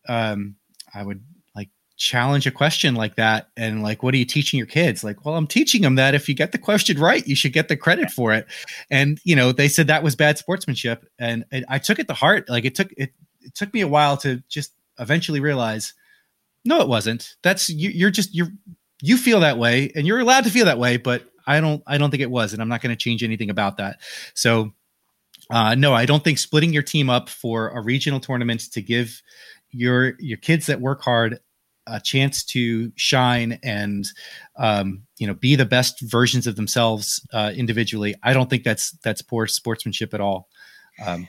um, 0.07 0.55
I 0.93 1.03
would 1.03 1.23
like 1.55 1.69
challenge 1.97 2.47
a 2.47 2.51
question 2.51 2.95
like 2.95 3.15
that, 3.15 3.49
and 3.57 3.83
like, 3.83 4.03
what 4.03 4.13
are 4.13 4.17
you 4.17 4.25
teaching 4.25 4.57
your 4.57 4.67
kids? 4.67 5.03
Like, 5.03 5.25
well, 5.25 5.35
I'm 5.35 5.47
teaching 5.47 5.81
them 5.81 5.95
that 5.95 6.15
if 6.15 6.29
you 6.29 6.35
get 6.35 6.51
the 6.51 6.57
question 6.57 6.99
right, 6.99 7.25
you 7.27 7.35
should 7.35 7.53
get 7.53 7.67
the 7.67 7.77
credit 7.77 8.11
for 8.11 8.33
it. 8.33 8.47
And 8.89 9.19
you 9.23 9.35
know, 9.35 9.51
they 9.51 9.67
said 9.67 9.87
that 9.87 10.03
was 10.03 10.15
bad 10.15 10.37
sportsmanship, 10.37 11.05
and, 11.17 11.45
and 11.51 11.65
I 11.69 11.79
took 11.79 11.99
it 11.99 12.07
to 12.07 12.13
heart. 12.13 12.49
Like, 12.49 12.65
it 12.65 12.75
took 12.75 12.91
it 12.97 13.13
it 13.41 13.55
took 13.55 13.73
me 13.73 13.81
a 13.81 13.87
while 13.87 14.17
to 14.17 14.43
just 14.49 14.73
eventually 14.99 15.39
realize 15.39 15.93
no, 16.65 16.81
it 16.81 16.87
wasn't. 16.87 17.35
That's 17.41 17.69
you, 17.69 17.89
you're 17.89 18.11
just 18.11 18.35
you're 18.35 18.49
you 19.01 19.17
feel 19.17 19.39
that 19.41 19.57
way, 19.57 19.91
and 19.95 20.05
you're 20.05 20.19
allowed 20.19 20.43
to 20.43 20.49
feel 20.49 20.65
that 20.65 20.79
way. 20.79 20.97
But 20.97 21.23
I 21.47 21.61
don't 21.61 21.81
I 21.87 21.97
don't 21.97 22.11
think 22.11 22.21
it 22.21 22.31
was, 22.31 22.53
and 22.53 22.61
I'm 22.61 22.69
not 22.69 22.81
going 22.81 22.95
to 22.95 23.01
change 23.01 23.23
anything 23.23 23.49
about 23.49 23.77
that. 23.77 24.01
So. 24.33 24.73
Uh, 25.51 25.73
no, 25.73 25.95
I 25.95 26.05
don't 26.05 26.23
think 26.23 26.37
splitting 26.37 26.73
your 26.73 26.83
team 26.83 27.09
up 27.09 27.27
for 27.27 27.69
a 27.69 27.81
regional 27.81 28.19
tournament 28.19 28.71
to 28.73 28.83
give 28.83 29.19
your 29.71 30.13
your 30.19 30.37
kids 30.37 30.65
that 30.67 30.81
work 30.81 31.01
hard 31.01 31.39
a 31.87 31.99
chance 31.99 32.43
to 32.43 32.91
shine 32.95 33.59
and 33.63 34.07
um, 34.57 35.01
you 35.17 35.27
know 35.27 35.33
be 35.33 35.55
the 35.55 35.65
best 35.65 36.01
versions 36.01 36.47
of 36.47 36.55
themselves 36.55 37.25
uh, 37.33 37.51
individually. 37.55 38.15
I 38.23 38.33
don't 38.33 38.49
think 38.49 38.63
that's 38.63 38.91
that's 39.03 39.21
poor 39.21 39.47
sportsmanship 39.47 40.13
at 40.13 40.21
all. 40.21 40.47
Um, 41.05 41.27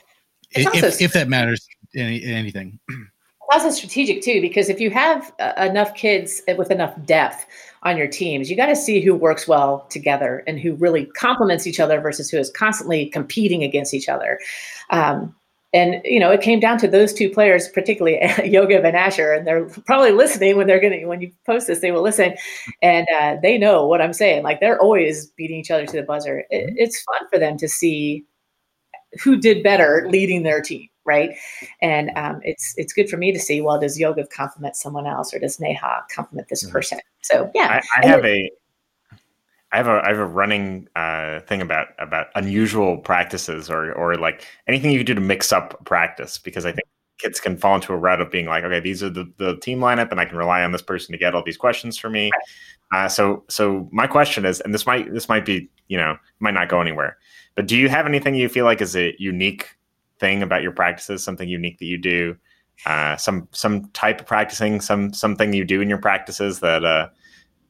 if, 0.51 1.01
if, 1.01 1.13
that 1.13 1.29
matters 1.29 1.65
any, 1.95 2.23
anything. 2.25 2.77
also 3.51 3.69
strategic 3.69 4.21
too 4.21 4.39
because 4.41 4.69
if 4.69 4.79
you 4.79 4.89
have 4.89 5.33
uh, 5.39 5.53
enough 5.57 5.93
kids 5.93 6.41
with 6.57 6.71
enough 6.71 6.93
depth 7.05 7.45
on 7.83 7.97
your 7.97 8.07
teams 8.07 8.49
you 8.49 8.55
got 8.55 8.67
to 8.67 8.75
see 8.75 9.01
who 9.01 9.13
works 9.13 9.47
well 9.47 9.85
together 9.89 10.41
and 10.47 10.59
who 10.59 10.73
really 10.75 11.05
complements 11.17 11.67
each 11.67 11.79
other 11.79 11.99
versus 11.99 12.29
who 12.29 12.37
is 12.37 12.49
constantly 12.51 13.07
competing 13.07 13.61
against 13.61 13.93
each 13.93 14.07
other 14.07 14.39
um, 14.89 15.35
and 15.73 16.01
you 16.03 16.19
know 16.19 16.31
it 16.31 16.41
came 16.41 16.59
down 16.59 16.77
to 16.77 16.87
those 16.87 17.13
two 17.13 17.29
players 17.29 17.67
particularly 17.69 18.19
yoga 18.45 18.77
and 18.77 18.95
asher 18.95 19.31
and 19.31 19.47
they're 19.47 19.65
probably 19.85 20.11
listening 20.11 20.57
when 20.57 20.67
they're 20.67 20.81
gonna 20.81 21.07
when 21.07 21.21
you 21.21 21.31
post 21.45 21.67
this 21.67 21.79
they 21.79 21.91
will 21.91 22.01
listen 22.01 22.33
and 22.81 23.07
uh, 23.19 23.37
they 23.41 23.57
know 23.57 23.85
what 23.85 24.01
i'm 24.01 24.13
saying 24.13 24.43
like 24.43 24.59
they're 24.59 24.81
always 24.81 25.27
beating 25.37 25.57
each 25.57 25.71
other 25.71 25.85
to 25.85 25.97
the 25.97 26.03
buzzer 26.03 26.43
it, 26.49 26.67
mm-hmm. 26.67 26.75
it's 26.77 27.01
fun 27.03 27.27
for 27.29 27.39
them 27.39 27.57
to 27.57 27.67
see 27.67 28.25
who 29.23 29.37
did 29.37 29.63
better 29.63 30.07
leading 30.09 30.43
their 30.43 30.61
team 30.61 30.87
right? 31.05 31.31
And 31.81 32.11
um, 32.15 32.41
it's 32.43 32.73
it's 32.77 32.93
good 32.93 33.09
for 33.09 33.17
me 33.17 33.31
to 33.31 33.39
see. 33.39 33.61
Well, 33.61 33.79
does 33.79 33.99
yoga 33.99 34.25
compliment 34.27 34.75
someone 34.75 35.07
else, 35.07 35.33
or 35.33 35.39
does 35.39 35.59
Neha 35.59 36.03
compliment 36.13 36.47
this 36.49 36.63
mm-hmm. 36.63 36.71
person? 36.71 36.99
So 37.21 37.49
yeah, 37.55 37.81
I, 37.97 38.01
I 38.03 38.07
have 38.07 38.25
a. 38.25 38.51
I 39.71 39.77
have 39.77 39.87
a 39.87 40.01
I 40.03 40.09
have 40.09 40.17
a 40.17 40.25
running 40.25 40.87
uh, 40.95 41.39
thing 41.41 41.61
about 41.61 41.87
about 41.99 42.27
unusual 42.35 42.97
practices 42.97 43.69
or 43.69 43.93
or 43.93 44.15
like 44.15 44.45
anything 44.67 44.91
you 44.91 44.99
can 44.99 45.05
do 45.05 45.15
to 45.15 45.21
mix 45.21 45.51
up 45.51 45.83
practice 45.85 46.37
because 46.37 46.65
I 46.65 46.71
think 46.71 46.87
kids 47.21 47.39
can 47.39 47.55
fall 47.55 47.75
into 47.75 47.93
a 47.93 47.97
rut 47.97 48.19
of 48.19 48.31
being 48.31 48.47
like, 48.47 48.63
okay, 48.63 48.79
these 48.79 49.03
are 49.03 49.09
the, 49.09 49.31
the 49.37 49.57
team 49.57 49.79
lineup, 49.79 50.11
and 50.11 50.19
I 50.19 50.25
can 50.25 50.37
rely 50.37 50.63
on 50.63 50.71
this 50.71 50.81
person 50.81 51.11
to 51.11 51.17
get 51.17 51.35
all 51.35 51.43
these 51.43 51.57
questions 51.57 51.97
for 51.97 52.09
me. 52.09 52.31
Uh, 52.91 53.07
so 53.07 53.43
so 53.47 53.87
my 53.91 54.07
question 54.07 54.45
is, 54.45 54.59
and 54.59 54.73
this 54.73 54.85
might 54.85 55.13
this 55.13 55.29
might 55.29 55.45
be 55.45 55.69
you 55.87 55.97
know 55.97 56.17
might 56.39 56.53
not 56.53 56.67
go 56.67 56.81
anywhere, 56.81 57.17
but 57.55 57.67
do 57.67 57.77
you 57.77 57.87
have 57.87 58.05
anything 58.05 58.35
you 58.35 58.49
feel 58.49 58.65
like 58.65 58.81
is 58.81 58.95
a 58.95 59.15
unique 59.17 59.77
thing 60.19 60.43
about 60.43 60.61
your 60.63 60.73
practices, 60.73 61.23
something 61.23 61.47
unique 61.47 61.79
that 61.79 61.85
you 61.85 61.97
do, 61.97 62.35
uh, 62.85 63.15
some 63.15 63.47
some 63.51 63.89
type 63.91 64.19
of 64.19 64.27
practicing, 64.27 64.81
some 64.81 65.13
something 65.13 65.53
you 65.53 65.63
do 65.63 65.79
in 65.79 65.87
your 65.87 65.97
practices 65.97 66.59
that 66.59 66.83
uh, 66.83 67.07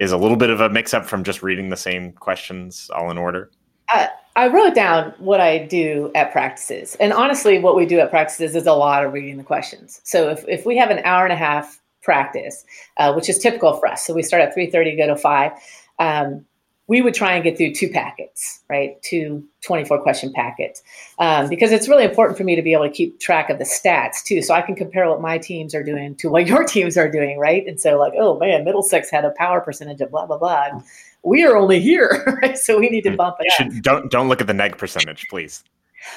is 0.02 0.12
a 0.12 0.18
little 0.18 0.36
bit 0.36 0.50
of 0.50 0.60
a 0.60 0.68
mix 0.68 0.94
up 0.94 1.06
from 1.06 1.24
just 1.24 1.44
reading 1.44 1.70
the 1.70 1.78
same 1.78 2.12
questions 2.14 2.90
all 2.96 3.12
in 3.12 3.20
order? 3.20 3.52
Uh, 3.94 4.08
I 4.36 4.48
wrote 4.48 4.74
down 4.74 5.14
what 5.20 5.40
I 5.40 5.60
do 5.60 6.12
at 6.16 6.32
practices, 6.32 6.96
and 7.00 7.14
honestly, 7.14 7.60
what 7.60 7.76
we 7.76 7.86
do 7.86 8.00
at 8.00 8.10
practices 8.10 8.56
is 8.56 8.66
a 8.66 8.74
lot 8.74 9.06
of 9.06 9.14
reading 9.14 9.38
the 9.38 9.44
questions. 9.44 10.02
So 10.04 10.30
if 10.30 10.44
if 10.48 10.66
we 10.66 10.76
have 10.78 10.90
an 10.90 11.00
hour 11.06 11.24
and 11.24 11.34
a 11.34 11.38
half 11.38 11.80
practice, 12.02 12.66
uh, 12.98 13.14
which 13.14 13.30
is 13.30 13.38
typical 13.38 13.74
for 13.78 13.88
us, 13.88 14.06
so 14.06 14.14
we 14.14 14.24
start 14.24 14.42
at 14.42 14.54
three 14.54 14.72
thirty, 14.72 14.96
go 14.96 15.06
to 15.08 15.16
five. 15.16 15.52
Um, 16.00 16.46
we 16.88 17.02
would 17.02 17.14
try 17.14 17.34
and 17.34 17.44
get 17.44 17.58
through 17.58 17.74
two 17.74 17.90
packets, 17.90 18.60
right? 18.70 19.02
Two 19.02 19.48
24 19.62 20.02
question 20.02 20.34
packets. 20.34 20.82
Um, 21.20 21.48
because 21.48 21.72
it's 21.72 21.88
really 21.88 22.04
important 22.04 22.38
for 22.38 22.44
me 22.44 22.56
to 22.56 22.62
be 22.62 22.74
able 22.74 22.84
to 22.84 22.92
keep 22.92 23.20
track 23.20 23.50
of 23.50 23.60
the 23.60 23.64
stats 23.64 24.24
too. 24.24 24.42
So 24.42 24.54
I 24.54 24.62
can 24.62 24.76
compare 24.76 25.08
what 25.08 25.22
my 25.22 25.38
teams 25.38 25.74
are 25.74 25.84
doing 25.84 26.16
to 26.16 26.30
what 26.30 26.48
your 26.48 26.66
teams 26.66 26.98
are 26.98 27.10
doing, 27.10 27.38
right? 27.38 27.66
And 27.66 27.80
so, 27.80 27.98
like, 27.98 28.14
oh 28.18 28.38
man, 28.40 28.66
Middlesex 28.66 29.10
had 29.10 29.26
a 29.26 29.32
power 29.32 29.62
percentage 29.62 30.02
of 30.02 30.12
blah, 30.12 30.26
blah, 30.26 30.38
blah. 30.38 30.82
we 31.24 31.44
are 31.46 31.56
only 31.56 31.80
here, 31.80 32.40
right? 32.42 32.58
So 32.58 32.80
we 32.80 32.90
need 32.90 33.04
to 33.04 33.12
hmm. 33.12 33.16
bump 33.16 33.38
it 33.40 33.52
should, 33.54 33.68
up. 33.68 33.84
Don't, 33.84 34.12
don't 34.12 34.28
look 34.28 34.42
at 34.42 34.48
the 34.48 34.54
neg 34.54 34.78
percentage, 34.78 35.26
please. 35.30 35.64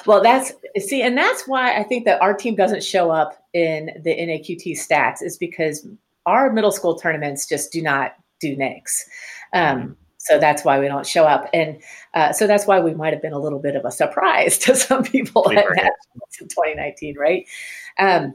Well, 0.07 0.23
that's 0.23 0.53
see, 0.79 1.03
and 1.03 1.17
that's 1.17 1.47
why 1.47 1.79
I 1.79 1.83
think 1.83 2.07
that 2.07 2.21
our 2.23 2.35
team 2.35 2.55
doesn't 2.55 2.83
show 2.83 3.11
up 3.11 3.45
in 3.53 3.91
the 4.03 4.11
NAQT 4.11 4.73
stats 4.73 5.23
is 5.23 5.37
because 5.37 5.87
our 6.27 6.51
middle 6.51 6.73
school 6.73 6.97
tournaments 6.99 7.47
just 7.47 7.71
do 7.71 7.83
not 7.83 8.17
do 8.41 8.57
negs. 8.57 9.03
Um, 9.53 9.81
hmm. 9.81 9.93
So 10.25 10.39
that's 10.39 10.65
why 10.65 10.81
we 10.81 10.89
don't 10.89 11.07
show 11.07 11.25
up. 11.25 11.51
And 11.53 11.83
uh, 12.15 12.33
so 12.33 12.47
that's 12.47 12.67
why 12.67 12.81
we 12.81 12.95
might 12.95 13.13
have 13.13 13.21
been 13.21 13.35
a 13.35 13.39
little 13.39 13.59
bit 13.59 13.77
of 13.77 13.85
a 13.85 13.91
surprise 13.91 14.57
to 14.65 14.75
some 14.75 15.05
people 15.05 15.51
at 15.51 15.57
Nationals 15.57 16.41
in 16.41 16.49
2019, 16.49 17.17
right? 17.19 17.47
Um, 17.99 18.35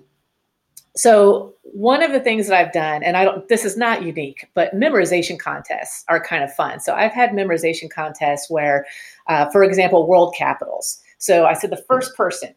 so 0.96 1.56
one 1.64 2.04
of 2.04 2.12
the 2.12 2.20
things 2.20 2.48
that 2.48 2.60
I've 2.60 2.74
done, 2.74 3.04
and 3.04 3.18
I 3.18 3.24
don't, 3.24 3.48
this 3.48 3.66
is 3.66 3.76
not 3.76 4.04
unique, 4.04 4.48
but 4.54 4.74
memorization 4.76 5.40
contests 5.40 6.04
are 6.10 6.24
kind 6.24 6.44
of 6.44 6.54
fun. 6.54 6.80
So 6.80 6.94
I've 6.94 7.14
had 7.14 7.32
memorization 7.32 7.90
contests 7.90 8.50
where, 8.50 8.86
uh, 9.28 9.50
for 9.50 9.64
example, 9.64 10.08
world 10.08 10.36
capitals. 10.38 11.00
So 11.18 11.46
I 11.46 11.54
said 11.54 11.72
the 11.72 11.84
first 11.88 12.16
person 12.16 12.54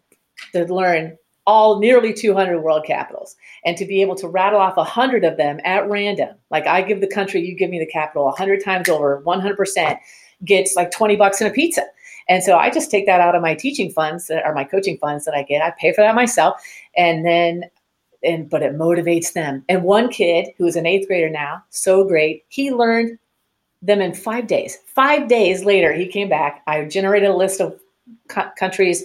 to 0.53 0.65
learn 0.73 1.17
all 1.47 1.79
nearly 1.79 2.13
200 2.13 2.61
world 2.61 2.85
capitals. 2.87 3.37
And 3.65 3.77
to 3.77 3.85
be 3.85 4.01
able 4.01 4.15
to 4.17 4.29
rattle 4.29 4.61
off 4.61 4.77
100 4.77 5.25
of 5.25 5.37
them 5.37 5.61
at 5.65 5.89
random 5.89 6.37
like 6.51 6.67
i 6.67 6.83
give 6.83 7.01
the 7.01 7.07
country 7.07 7.41
you 7.41 7.55
give 7.55 7.71
me 7.71 7.79
the 7.79 7.87
capital 7.87 8.25
100 8.25 8.63
times 8.63 8.89
over 8.89 9.23
100% 9.25 9.99
gets 10.45 10.77
like 10.77 10.91
20 10.91 11.17
bucks 11.17 11.41
in 11.41 11.47
a 11.47 11.51
pizza. 11.51 11.83
And 12.29 12.43
so 12.43 12.57
i 12.57 12.71
just 12.71 12.91
take 12.91 13.07
that 13.07 13.21
out 13.21 13.35
of 13.35 13.43
my 13.43 13.55
teaching 13.55 13.91
funds 13.91 14.27
that 14.29 14.45
are 14.45 14.55
my 14.55 14.65
coaching 14.65 14.99
funds 14.99 15.25
that 15.25 15.35
i 15.35 15.43
get. 15.43 15.63
I 15.63 15.73
pay 15.79 15.93
for 15.93 16.03
that 16.03 16.15
myself. 16.15 16.63
And 16.97 17.25
then 17.25 17.65
and 18.25 18.49
but 18.49 18.63
it 18.63 18.77
motivates 18.77 19.33
them. 19.33 19.65
And 19.69 19.83
one 19.83 20.09
kid 20.09 20.49
who 20.57 20.67
is 20.67 20.77
an 20.77 20.87
eighth 20.87 21.09
grader 21.09 21.31
now 21.31 21.65
so 21.71 22.05
great 22.05 22.45
he 22.49 22.71
learned 22.71 23.19
them 23.83 24.01
in 24.01 24.15
five 24.15 24.47
days. 24.47 24.79
Five 24.87 25.29
days 25.29 25.65
later 25.65 25.93
he 25.93 26.07
came 26.07 26.29
back. 26.29 26.63
I 26.69 26.85
generated 26.85 27.31
a 27.31 27.37
list 27.37 27.61
of 27.61 27.81
co- 28.29 28.51
countries 28.57 29.03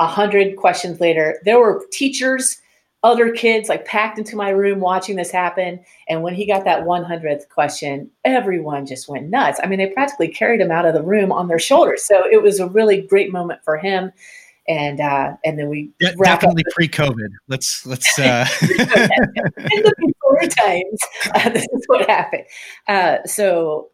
a 0.00 0.06
hundred 0.06 0.56
questions 0.56 0.98
later, 0.98 1.38
there 1.44 1.60
were 1.60 1.84
teachers, 1.92 2.60
other 3.02 3.30
kids 3.32 3.68
like 3.68 3.84
packed 3.84 4.18
into 4.18 4.34
my 4.34 4.48
room 4.48 4.80
watching 4.80 5.16
this 5.16 5.30
happen. 5.30 5.78
And 6.08 6.22
when 6.22 6.34
he 6.34 6.46
got 6.46 6.64
that 6.64 6.84
100th 6.84 7.48
question, 7.50 8.10
everyone 8.24 8.86
just 8.86 9.08
went 9.08 9.28
nuts. 9.28 9.60
I 9.62 9.66
mean, 9.66 9.78
they 9.78 9.88
practically 9.88 10.28
carried 10.28 10.60
him 10.60 10.70
out 10.70 10.86
of 10.86 10.94
the 10.94 11.02
room 11.02 11.30
on 11.30 11.48
their 11.48 11.58
shoulders. 11.58 12.02
So 12.02 12.24
it 12.30 12.42
was 12.42 12.60
a 12.60 12.68
really 12.68 13.02
great 13.02 13.30
moment 13.30 13.60
for 13.62 13.76
him. 13.76 14.10
And 14.68 15.00
uh, 15.00 15.32
and 15.44 15.58
then 15.58 15.68
we 15.68 15.90
yeah, 16.00 16.12
definitely 16.22 16.62
pre-COVID. 16.72 17.28
Let's 17.48 17.84
let's 17.86 18.18
uh... 18.18 18.46
in 18.62 18.68
the 18.68 19.94
before 19.98 20.40
times. 20.42 21.00
Uh, 21.34 21.48
this 21.48 21.66
is 21.72 21.84
what 21.86 22.08
happened. 22.08 22.44
Uh, 22.86 23.16
so 23.24 23.88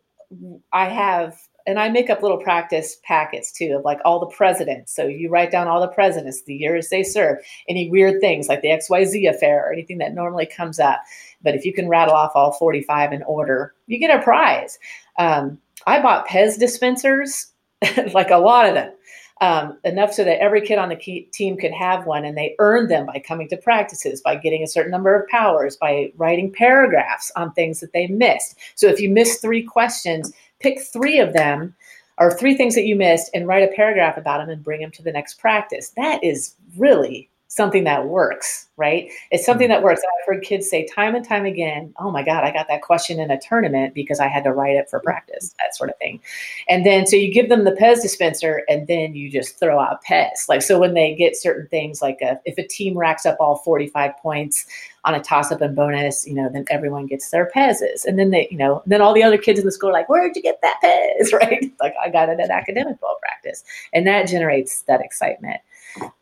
I 0.72 0.88
have 0.88 1.38
and 1.66 1.78
I 1.78 1.88
make 1.88 2.10
up 2.10 2.22
little 2.22 2.38
practice 2.38 2.96
packets 3.02 3.50
too 3.52 3.76
of 3.78 3.84
like 3.84 3.98
all 4.04 4.20
the 4.20 4.26
presidents. 4.26 4.94
So 4.94 5.06
you 5.06 5.28
write 5.28 5.50
down 5.50 5.68
all 5.68 5.80
the 5.80 5.88
presidents, 5.88 6.42
the 6.42 6.54
years 6.54 6.88
they 6.88 7.02
served, 7.02 7.42
any 7.68 7.90
weird 7.90 8.20
things 8.20 8.48
like 8.48 8.62
the 8.62 8.68
XYZ 8.68 9.28
affair 9.28 9.66
or 9.66 9.72
anything 9.72 9.98
that 9.98 10.14
normally 10.14 10.46
comes 10.46 10.78
up. 10.78 11.02
But 11.42 11.54
if 11.54 11.64
you 11.64 11.72
can 11.72 11.88
rattle 11.88 12.14
off 12.14 12.32
all 12.34 12.52
45 12.52 13.12
in 13.12 13.22
order, 13.24 13.74
you 13.86 13.98
get 13.98 14.16
a 14.16 14.22
prize. 14.22 14.78
Um, 15.18 15.58
I 15.86 16.00
bought 16.00 16.28
Pez 16.28 16.58
dispensers, 16.58 17.52
like 18.12 18.30
a 18.30 18.38
lot 18.38 18.68
of 18.68 18.74
them 18.74 18.92
um, 19.40 19.78
enough 19.84 20.12
so 20.12 20.24
that 20.24 20.40
every 20.40 20.62
kid 20.62 20.78
on 20.78 20.88
the 20.88 21.26
team 21.32 21.56
could 21.58 21.72
have 21.72 22.06
one 22.06 22.24
and 22.24 22.36
they 22.36 22.54
earned 22.58 22.90
them 22.90 23.06
by 23.06 23.18
coming 23.18 23.48
to 23.48 23.56
practices 23.56 24.22
by 24.22 24.34
getting 24.34 24.62
a 24.62 24.68
certain 24.68 24.90
number 24.90 25.14
of 25.14 25.28
powers 25.28 25.76
by 25.76 26.10
writing 26.16 26.50
paragraphs 26.50 27.30
on 27.36 27.52
things 27.52 27.80
that 27.80 27.92
they 27.92 28.06
missed 28.06 28.56
so 28.76 28.86
if 28.86 28.98
you 28.98 29.10
missed 29.10 29.42
three 29.42 29.62
questions 29.62 30.32
pick 30.60 30.80
three 30.80 31.18
of 31.18 31.32
them 31.32 31.74
or 32.18 32.32
three 32.32 32.56
things 32.56 32.74
that 32.74 32.86
you 32.86 32.96
missed 32.96 33.30
and 33.34 33.46
write 33.46 33.62
a 33.62 33.74
paragraph 33.74 34.16
about 34.16 34.38
them 34.38 34.48
and 34.48 34.64
bring 34.64 34.80
them 34.80 34.90
to 34.92 35.02
the 35.02 35.12
next 35.12 35.38
practice. 35.38 35.92
That 35.96 36.22
is 36.24 36.54
really 36.76 37.30
something 37.56 37.84
that 37.84 38.06
works, 38.06 38.68
right? 38.76 39.10
It's 39.30 39.46
something 39.46 39.68
hmm. 39.68 39.72
that 39.72 39.82
works. 39.82 40.02
I've 40.02 40.26
heard 40.26 40.44
kids 40.44 40.68
say 40.68 40.86
time 40.86 41.14
and 41.14 41.26
time 41.26 41.46
again, 41.46 41.94
oh 41.98 42.10
my 42.10 42.22
God, 42.22 42.44
I 42.44 42.52
got 42.52 42.68
that 42.68 42.82
question 42.82 43.18
in 43.18 43.30
a 43.30 43.40
tournament 43.40 43.94
because 43.94 44.20
I 44.20 44.28
had 44.28 44.44
to 44.44 44.52
write 44.52 44.76
it 44.76 44.90
for 44.90 45.00
practice, 45.00 45.54
that 45.58 45.74
sort 45.74 45.88
of 45.88 45.96
thing. 45.96 46.20
And 46.68 46.84
then 46.84 47.06
so 47.06 47.16
you 47.16 47.32
give 47.32 47.48
them 47.48 47.64
the 47.64 47.72
Pez 47.72 48.02
dispenser 48.02 48.62
and 48.68 48.86
then 48.86 49.14
you 49.14 49.30
just 49.30 49.58
throw 49.58 49.80
out 49.80 50.04
Pez. 50.04 50.48
Like, 50.50 50.60
so 50.60 50.78
when 50.78 50.92
they 50.92 51.14
get 51.14 51.34
certain 51.34 51.66
things, 51.68 52.02
like 52.02 52.18
a, 52.20 52.38
if 52.44 52.58
a 52.58 52.68
team 52.68 52.96
racks 52.96 53.24
up 53.24 53.38
all 53.40 53.56
45 53.56 54.12
points 54.18 54.66
on 55.06 55.14
a 55.14 55.22
toss 55.22 55.50
up 55.50 55.62
and 55.62 55.74
bonus, 55.74 56.26
you 56.26 56.34
know, 56.34 56.50
then 56.52 56.66
everyone 56.68 57.06
gets 57.06 57.30
their 57.30 57.50
Pez's. 57.54 58.04
And 58.04 58.18
then 58.18 58.32
they, 58.32 58.48
you 58.50 58.58
know, 58.58 58.82
then 58.84 59.00
all 59.00 59.14
the 59.14 59.22
other 59.22 59.38
kids 59.38 59.58
in 59.58 59.64
the 59.64 59.72
school 59.72 59.88
are 59.88 59.94
like, 59.94 60.10
where'd 60.10 60.36
you 60.36 60.42
get 60.42 60.60
that 60.60 60.76
Pez? 60.84 61.32
Right? 61.32 61.72
Like, 61.80 61.94
I 62.02 62.10
got 62.10 62.28
it 62.28 62.40
at 62.40 62.50
academic 62.50 63.00
ball 63.00 63.18
practice. 63.20 63.62
And 63.92 64.06
that 64.06 64.26
generates 64.26 64.82
that 64.82 65.00
excitement. 65.00 65.60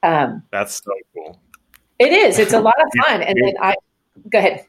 Um, 0.03 0.43
That's 0.51 0.83
so. 0.83 0.93
It 1.99 2.13
is. 2.13 2.39
It's 2.39 2.53
a 2.53 2.61
lot 2.61 2.75
of 2.81 3.05
fun. 3.07 3.23
And 3.23 3.39
then 3.43 3.55
I 3.61 3.75
go 4.31 4.39
ahead. 4.39 4.67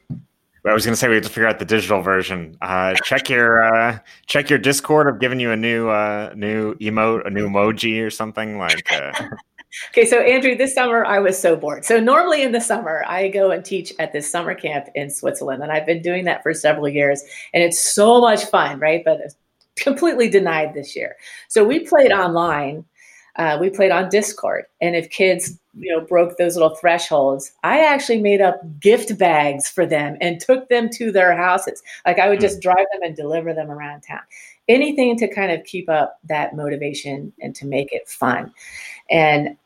I 0.64 0.72
was 0.74 0.84
going 0.84 0.94
to 0.94 0.96
say 0.96 1.08
we 1.08 1.14
have 1.14 1.24
to 1.24 1.30
figure 1.30 1.46
out 1.46 1.60
the 1.60 1.64
digital 1.64 2.00
version. 2.02 2.56
Uh, 2.60 2.94
check 3.04 3.28
your 3.30 3.62
uh, 3.62 3.98
check 4.26 4.50
your 4.50 4.58
Discord. 4.58 5.06
I've 5.06 5.20
given 5.20 5.38
you 5.38 5.52
a 5.52 5.56
new 5.56 5.88
uh, 5.88 6.32
new 6.34 6.74
emote, 6.76 7.26
a 7.26 7.30
new 7.30 7.48
emoji, 7.48 8.04
or 8.04 8.10
something 8.10 8.58
like. 8.58 8.90
Uh, 8.90 9.12
okay, 9.90 10.04
so 10.04 10.20
Andrew, 10.20 10.56
this 10.56 10.74
summer 10.74 11.04
I 11.04 11.20
was 11.20 11.40
so 11.40 11.54
bored. 11.54 11.84
So 11.84 12.00
normally 12.00 12.42
in 12.42 12.50
the 12.50 12.60
summer 12.60 13.04
I 13.06 13.28
go 13.28 13.52
and 13.52 13.64
teach 13.64 13.92
at 14.00 14.12
this 14.12 14.28
summer 14.28 14.54
camp 14.54 14.88
in 14.96 15.08
Switzerland, 15.08 15.62
and 15.62 15.70
I've 15.70 15.86
been 15.86 16.02
doing 16.02 16.24
that 16.24 16.42
for 16.42 16.52
several 16.52 16.88
years, 16.88 17.22
and 17.54 17.62
it's 17.62 17.80
so 17.80 18.20
much 18.20 18.44
fun, 18.46 18.80
right? 18.80 19.02
But 19.04 19.20
it's 19.20 19.36
completely 19.76 20.28
denied 20.28 20.74
this 20.74 20.96
year. 20.96 21.14
So 21.48 21.64
we 21.64 21.80
played 21.80 22.10
online 22.10 22.84
uh, 23.36 23.58
we 23.60 23.70
played 23.70 23.90
on 23.90 24.08
Discord, 24.08 24.64
and 24.80 24.96
if 24.96 25.10
kids, 25.10 25.58
you 25.78 25.94
know, 25.94 26.04
broke 26.04 26.38
those 26.38 26.54
little 26.56 26.74
thresholds, 26.76 27.52
I 27.62 27.84
actually 27.84 28.20
made 28.20 28.40
up 28.40 28.60
gift 28.80 29.18
bags 29.18 29.68
for 29.68 29.84
them 29.84 30.16
and 30.20 30.40
took 30.46 30.68
them 30.68 30.88
to 30.90 31.12
their 31.12 31.36
houses. 31.36 31.82
Like 32.04 32.18
I 32.18 32.28
would 32.28 32.40
just 32.40 32.56
hmm. 32.56 32.62
drive 32.62 32.86
them 32.92 33.02
and 33.02 33.16
deliver 33.16 33.52
them 33.52 33.70
around 33.70 34.02
town. 34.02 34.20
Anything 34.68 35.16
to 35.18 35.32
kind 35.32 35.52
of 35.52 35.64
keep 35.64 35.88
up 35.88 36.18
that 36.24 36.56
motivation 36.56 37.32
and 37.40 37.54
to 37.56 37.66
make 37.66 37.92
it 37.92 38.08
fun. 38.08 38.52
And 39.10 39.56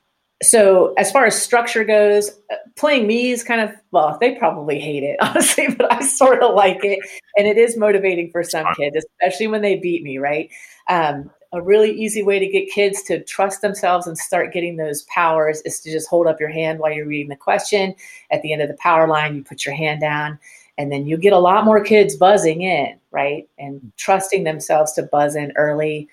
so 0.43 0.95
as 0.97 1.13
far 1.13 1.27
as 1.27 1.41
structure 1.41 1.85
goes, 1.85 2.31
uh, 2.51 2.57
playing 2.77 3.07
me 3.07 3.31
is 3.31 3.45
kind 3.45 3.61
of 3.61 3.75
well, 3.93 4.17
they 4.21 4.35
probably 4.35 4.81
hate 4.81 5.03
it, 5.03 5.17
honestly, 5.23 5.69
but 5.69 5.93
I 5.93 6.01
sort 6.03 6.43
of 6.43 6.55
like 6.55 6.85
it. 6.85 7.01
And 7.37 7.47
it 7.47 7.57
is 7.57 7.77
motivating 7.77 8.31
for 8.31 8.43
some 8.43 8.67
kids, 8.75 8.97
especially 8.97 9.49
when 9.49 9.63
they 9.63 9.77
beat 9.77 10.03
me, 10.03 10.19
right? 10.19 10.51
Um, 10.89 11.31
a 11.53 11.61
really 11.61 11.91
easy 11.91 12.23
way 12.23 12.39
to 12.39 12.47
get 12.47 12.71
kids 12.71 13.03
to 13.03 13.23
trust 13.25 13.61
themselves 13.61 14.07
and 14.07 14.17
start 14.17 14.53
getting 14.53 14.77
those 14.77 15.03
powers 15.03 15.61
is 15.63 15.81
to 15.81 15.91
just 15.91 16.09
hold 16.09 16.27
up 16.27 16.39
your 16.39 16.49
hand 16.49 16.79
while 16.79 16.93
you're 16.93 17.07
reading 17.07 17.29
the 17.29 17.37
question. 17.37 17.95
At 18.31 18.43
the 18.43 18.53
end 18.53 18.63
of 18.63 18.69
the 18.69 18.77
power 18.77 19.09
line, 19.09 19.35
you 19.35 19.43
put 19.43 19.67
your 19.67 19.75
hand 19.75 20.01
down, 20.01 20.39
and 20.79 20.93
then 20.93 21.07
you 21.07 21.17
get 21.17 21.33
a 21.33 21.39
lot 21.39 21.65
more 21.65 21.83
kids 21.83 22.15
buzzing 22.15 22.63
in, 22.63 22.99
right? 23.11 23.49
And 23.59 23.93
trusting 23.97 24.45
themselves 24.45 24.93
to 24.93 25.03
buzz 25.03 25.35
in 25.35 25.53
early. 25.57 26.09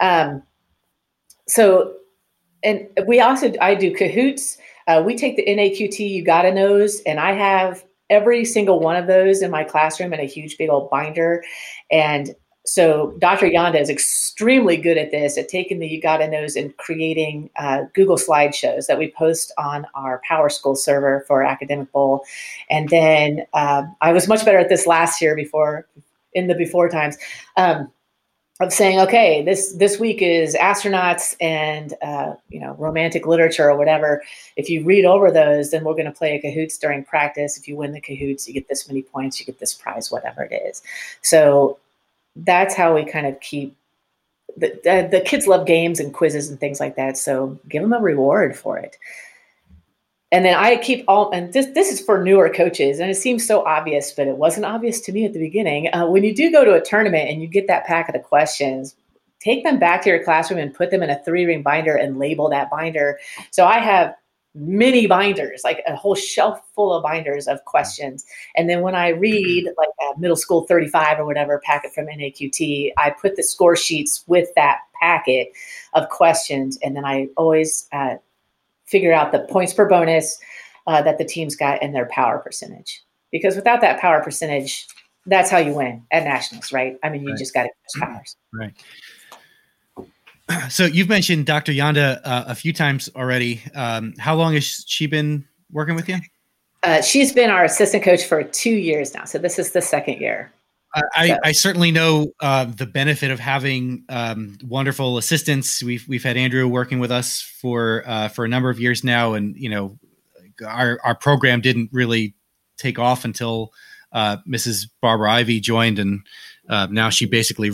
Um, 0.00 0.42
so, 1.46 1.94
and 2.64 2.88
we 3.06 3.20
also, 3.20 3.52
I 3.60 3.76
do 3.76 3.94
Kahoots. 3.94 4.58
Uh, 4.88 5.02
we 5.04 5.16
take 5.16 5.36
the 5.36 5.46
NAQT 5.46 5.98
You 5.98 6.24
Gotta 6.24 6.52
Knows, 6.52 7.00
and 7.06 7.20
I 7.20 7.32
have 7.32 7.84
every 8.10 8.44
single 8.44 8.80
one 8.80 8.96
of 8.96 9.06
those 9.06 9.42
in 9.42 9.50
my 9.50 9.64
classroom 9.64 10.12
in 10.12 10.20
a 10.20 10.24
huge 10.24 10.58
big 10.58 10.68
old 10.68 10.90
binder. 10.90 11.42
And 11.90 12.34
so 12.64 13.14
Dr. 13.18 13.46
Yanda 13.46 13.80
is 13.80 13.90
extremely 13.90 14.76
good 14.76 14.96
at 14.96 15.10
this, 15.10 15.36
at 15.36 15.48
taking 15.48 15.80
the 15.80 15.88
You 15.88 16.00
Gotta 16.00 16.28
Knows 16.28 16.54
and 16.54 16.76
creating 16.76 17.50
uh, 17.56 17.84
Google 17.92 18.16
slideshows 18.16 18.86
that 18.86 18.98
we 18.98 19.10
post 19.10 19.52
on 19.58 19.86
our 19.94 20.20
PowerSchool 20.28 20.76
server 20.76 21.24
for 21.26 21.42
Academic 21.42 21.90
Bowl. 21.90 22.24
And 22.70 22.88
then 22.88 23.46
um, 23.52 23.94
I 24.00 24.12
was 24.12 24.28
much 24.28 24.44
better 24.44 24.58
at 24.58 24.68
this 24.68 24.86
last 24.86 25.20
year 25.20 25.34
before, 25.34 25.88
in 26.34 26.46
the 26.46 26.54
before 26.54 26.88
times, 26.88 27.16
um, 27.56 27.90
of 28.60 28.72
saying, 28.72 29.00
okay, 29.00 29.42
this 29.42 29.72
this 29.72 29.98
week 29.98 30.22
is 30.22 30.54
astronauts 30.54 31.34
and 31.40 31.94
uh, 32.00 32.34
you 32.48 32.60
know 32.60 32.74
romantic 32.78 33.26
literature 33.26 33.68
or 33.68 33.76
whatever. 33.76 34.22
If 34.56 34.70
you 34.70 34.84
read 34.84 35.04
over 35.04 35.32
those, 35.32 35.72
then 35.72 35.82
we're 35.82 35.94
going 35.94 36.04
to 36.04 36.12
play 36.12 36.36
a 36.36 36.40
Kahoots 36.40 36.78
during 36.78 37.02
practice. 37.02 37.58
If 37.58 37.66
you 37.66 37.74
win 37.74 37.92
the 37.92 38.00
Kahoots, 38.00 38.46
you 38.46 38.54
get 38.54 38.68
this 38.68 38.86
many 38.86 39.02
points, 39.02 39.40
you 39.40 39.46
get 39.46 39.58
this 39.58 39.74
prize, 39.74 40.12
whatever 40.12 40.44
it 40.44 40.54
is. 40.54 40.82
So 41.22 41.78
that's 42.36 42.74
how 42.74 42.94
we 42.94 43.04
kind 43.04 43.26
of 43.26 43.38
keep 43.40 43.76
the, 44.56 44.78
the, 44.84 45.08
the 45.10 45.20
kids 45.20 45.46
love 45.46 45.66
games 45.66 46.00
and 46.00 46.12
quizzes 46.12 46.50
and 46.50 46.60
things 46.60 46.80
like 46.80 46.96
that. 46.96 47.16
So 47.16 47.58
give 47.68 47.82
them 47.82 47.92
a 47.92 48.00
reward 48.00 48.56
for 48.56 48.78
it. 48.78 48.96
And 50.30 50.46
then 50.46 50.54
I 50.54 50.76
keep 50.76 51.04
all, 51.08 51.30
and 51.30 51.52
this 51.52 51.66
this 51.74 51.92
is 51.92 52.00
for 52.00 52.22
newer 52.22 52.48
coaches, 52.48 53.00
and 53.00 53.10
it 53.10 53.16
seems 53.16 53.46
so 53.46 53.66
obvious, 53.66 54.12
but 54.12 54.26
it 54.26 54.38
wasn't 54.38 54.64
obvious 54.64 54.98
to 55.02 55.12
me 55.12 55.26
at 55.26 55.34
the 55.34 55.38
beginning. 55.38 55.92
Uh, 55.94 56.06
when 56.06 56.24
you 56.24 56.34
do 56.34 56.50
go 56.50 56.64
to 56.64 56.72
a 56.72 56.80
tournament 56.80 57.28
and 57.28 57.42
you 57.42 57.46
get 57.46 57.66
that 57.66 57.84
packet 57.84 58.14
of 58.14 58.22
the 58.22 58.26
questions, 58.26 58.96
take 59.40 59.62
them 59.62 59.78
back 59.78 60.00
to 60.02 60.08
your 60.08 60.24
classroom 60.24 60.58
and 60.58 60.72
put 60.72 60.90
them 60.90 61.02
in 61.02 61.10
a 61.10 61.22
three 61.22 61.44
ring 61.44 61.62
binder 61.62 61.94
and 61.94 62.18
label 62.18 62.48
that 62.48 62.70
binder. 62.70 63.18
So 63.50 63.66
I 63.66 63.78
have 63.78 64.14
mini 64.54 65.06
binders, 65.06 65.62
like 65.64 65.82
a 65.86 65.96
whole 65.96 66.14
shelf 66.14 66.60
full 66.74 66.92
of 66.92 67.02
binders 67.02 67.46
of 67.46 67.64
questions. 67.64 68.24
And 68.56 68.68
then 68.68 68.82
when 68.82 68.94
I 68.94 69.08
read 69.08 69.64
like 69.78 69.88
a 70.00 70.18
middle 70.18 70.36
school 70.36 70.66
35 70.66 71.20
or 71.20 71.24
whatever 71.24 71.60
packet 71.64 71.94
from 71.94 72.06
NAQT, 72.06 72.92
I 72.96 73.10
put 73.10 73.36
the 73.36 73.42
score 73.42 73.76
sheets 73.76 74.24
with 74.26 74.48
that 74.56 74.78
packet 75.00 75.48
of 75.94 76.08
questions. 76.10 76.78
And 76.82 76.96
then 76.96 77.04
I 77.04 77.28
always 77.36 77.88
uh, 77.92 78.16
figure 78.86 79.12
out 79.12 79.32
the 79.32 79.40
points 79.50 79.72
per 79.72 79.88
bonus 79.88 80.38
uh, 80.86 81.02
that 81.02 81.18
the 81.18 81.24
teams 81.24 81.56
got 81.56 81.82
and 81.82 81.94
their 81.94 82.06
power 82.06 82.38
percentage. 82.38 83.02
Because 83.30 83.56
without 83.56 83.80
that 83.80 84.00
power 84.00 84.22
percentage, 84.22 84.86
that's 85.26 85.50
how 85.50 85.58
you 85.58 85.74
win 85.74 86.04
at 86.10 86.24
nationals, 86.24 86.72
right? 86.72 86.98
I 87.02 87.08
mean, 87.08 87.22
you 87.22 87.30
right. 87.30 87.38
just 87.38 87.54
got 87.54 87.62
to 87.62 87.68
get 87.68 88.06
powers. 88.06 88.36
Right. 88.52 88.74
so 90.70 90.84
you've 90.84 91.08
mentioned 91.08 91.46
Dr. 91.46 91.72
Yanda 91.72 92.20
uh, 92.24 92.44
a 92.46 92.54
few 92.54 92.72
times 92.72 93.10
already. 93.14 93.62
Um, 93.74 94.14
how 94.18 94.34
long 94.34 94.54
has 94.54 94.84
she 94.86 95.06
been 95.06 95.46
working 95.70 95.94
with 95.94 96.08
you? 96.08 96.18
Uh, 96.82 97.00
she's 97.00 97.32
been 97.32 97.50
our 97.50 97.64
assistant 97.64 98.02
coach 98.02 98.24
for 98.24 98.42
two 98.42 98.70
years 98.70 99.14
now. 99.14 99.24
So 99.24 99.38
this 99.38 99.58
is 99.58 99.72
the 99.72 99.82
second 99.82 100.20
year. 100.20 100.52
I, 101.14 101.28
so. 101.28 101.36
I, 101.42 101.52
certainly 101.52 101.90
know 101.90 102.32
uh, 102.40 102.66
the 102.66 102.84
benefit 102.84 103.30
of 103.30 103.40
having 103.40 104.04
um, 104.10 104.58
wonderful 104.62 105.16
assistants. 105.16 105.82
We've 105.82 106.06
we've 106.06 106.22
had 106.22 106.36
Andrew 106.36 106.68
working 106.68 106.98
with 106.98 107.10
us 107.10 107.40
for 107.40 108.02
uh, 108.06 108.28
for 108.28 108.44
a 108.44 108.48
number 108.48 108.68
of 108.68 108.78
years 108.78 109.02
now, 109.02 109.32
and 109.32 109.56
you 109.56 109.70
know, 109.70 109.98
our 110.66 111.00
our 111.02 111.14
program 111.14 111.62
didn't 111.62 111.90
really 111.92 112.34
take 112.76 112.98
off 112.98 113.24
until 113.24 113.72
uh, 114.12 114.38
Mrs. 114.46 114.86
Barbara 115.00 115.32
Ivy 115.32 115.60
joined, 115.60 115.98
and 115.98 116.26
uh, 116.68 116.88
now 116.90 117.08
she 117.08 117.24
basically 117.24 117.70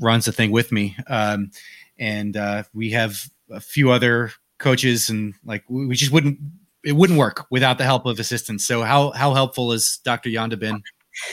runs 0.00 0.24
the 0.24 0.32
thing 0.32 0.50
with 0.50 0.72
me. 0.72 0.96
Um, 1.06 1.52
and 1.98 2.36
uh, 2.36 2.64
we 2.74 2.90
have 2.90 3.28
a 3.50 3.60
few 3.60 3.90
other 3.90 4.32
coaches, 4.58 5.08
and 5.08 5.34
like 5.44 5.64
we 5.68 5.94
just 5.94 6.12
wouldn't 6.12 6.38
it 6.84 6.92
wouldn't 6.92 7.18
work 7.18 7.46
without 7.50 7.78
the 7.78 7.84
help 7.84 8.06
of 8.06 8.18
assistants. 8.18 8.64
So 8.64 8.82
how 8.82 9.10
how 9.10 9.34
helpful 9.34 9.72
has 9.72 9.98
Dr. 10.04 10.30
Yanda 10.30 10.58
been? 10.58 10.82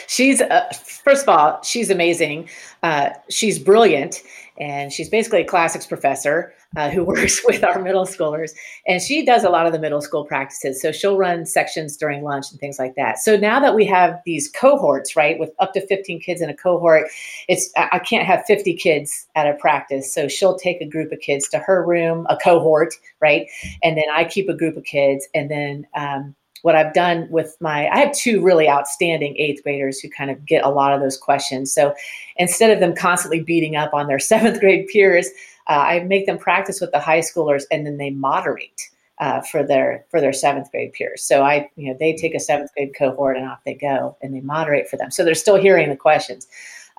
She's 0.07 0.41
uh, 0.41 0.72
first 1.03 1.24
of 1.24 1.30
all, 1.30 1.61
she's 1.61 1.89
amazing. 1.89 2.49
Uh, 2.82 3.09
she's 3.30 3.59
brilliant, 3.59 4.22
and 4.57 4.91
she's 4.91 5.09
basically 5.09 5.41
a 5.41 5.45
classics 5.45 5.86
professor 5.86 6.53
uh, 6.76 6.89
who 6.89 7.03
works 7.05 7.41
with 7.45 7.63
our 7.63 7.82
middle 7.82 8.05
schoolers. 8.05 8.51
And 8.88 9.01
she 9.01 9.26
does 9.26 9.43
a 9.43 9.49
lot 9.49 9.65
of 9.65 9.74
the 9.74 9.80
middle 9.80 10.01
school 10.01 10.26
practices. 10.26 10.82
So 10.82 10.91
she'll 10.91 11.17
run 11.17 11.45
sections 11.45 11.97
during 11.97 12.24
lunch 12.24 12.51
and 12.51 12.59
things 12.59 12.80
like 12.80 12.95
that. 12.95 13.19
So 13.19 13.38
now 13.38 13.59
that 13.59 13.76
we 13.76 13.86
have 13.86 14.19
these 14.26 14.49
cohorts, 14.49 15.15
right, 15.15 15.39
with 15.39 15.51
up 15.59 15.74
to 15.74 15.86
15 15.88 16.19
kids 16.21 16.41
in 16.41 16.49
a 16.49 16.55
cohort, 16.55 17.07
it's 17.47 17.71
I 17.76 17.99
can't 17.99 18.26
have 18.26 18.43
50 18.45 18.74
kids 18.76 19.28
at 19.36 19.47
a 19.47 19.53
practice. 19.55 20.13
So 20.13 20.28
she'll 20.28 20.57
take 20.57 20.82
a 20.82 20.88
group 20.88 21.11
of 21.11 21.19
kids 21.19 21.47
to 21.49 21.59
her 21.59 21.86
room, 21.86 22.26
a 22.30 22.38
cohort, 22.38 22.93
right, 23.21 23.47
and 23.82 23.97
then 23.97 24.05
I 24.13 24.24
keep 24.24 24.49
a 24.49 24.53
group 24.53 24.78
of 24.78 24.84
kids, 24.84 25.28
and 25.34 25.49
then 25.49 25.88
um, 25.95 26.36
what 26.63 26.76
I've 26.76 26.93
done 26.93 27.28
with 27.30 27.57
my, 27.59 27.89
I 27.89 27.97
have 27.97 28.13
two 28.13 28.41
really 28.41 28.69
outstanding 28.69 29.36
eighth 29.38 29.63
graders 29.63 29.99
who 29.99 30.09
kind 30.09 30.32
of 30.32 30.45
get 30.45 30.63
a 30.63 30.69
lot 30.69 30.93
of 30.93 31.01
those 31.01 31.17
questions. 31.17 31.74
So 31.74 31.93
instead 32.38 32.71
of 32.71 32.80
them 32.80 32.95
constantly 32.95 33.41
beating 33.41 33.76
up 33.76 33.93
on 33.93 34.07
their 34.07 34.19
seventh 34.34 34.61
grade 34.61 34.88
peers, 34.88 35.30
uh, 35.68 35.86
I 35.88 35.99
make 36.01 36.26
them 36.26 36.38
practice 36.38 36.82
with 36.82 36.91
the 36.91 36.99
high 36.99 37.20
schoolers 37.20 37.64
and 37.72 37.86
then 37.86 37.97
they 37.97 38.09
moderate. 38.09 38.82
Uh, 39.20 39.41
for 39.41 39.64
their 39.64 40.03
for 40.09 40.20
their 40.20 40.34
seventh 40.34 40.70
grade 40.72 40.91
peers. 40.91 41.24
So 41.24 41.43
I, 41.43 41.70
you 41.76 41.88
know, 41.88 41.95
they 41.97 42.16
take 42.16 42.34
a 42.34 42.39
seventh 42.39 42.74
grade 42.74 42.95
cohort 42.97 43.38
and 43.38 43.47
off 43.47 43.64
they 43.64 43.76
go, 43.76 44.18
and 44.24 44.34
they 44.34 44.41
moderate 44.41 44.89
for 44.89 44.97
them. 44.97 45.11
So 45.11 45.24
they're 45.24 45.36
still 45.36 45.55
hearing 45.55 45.89
the 45.89 45.95
questions, 45.95 46.47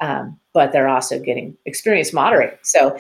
um, 0.01 0.39
but 0.53 0.71
they're 0.71 0.89
also 0.89 1.19
getting 1.19 1.57
experience 1.67 2.13
moderating. 2.13 2.57
So, 2.63 2.97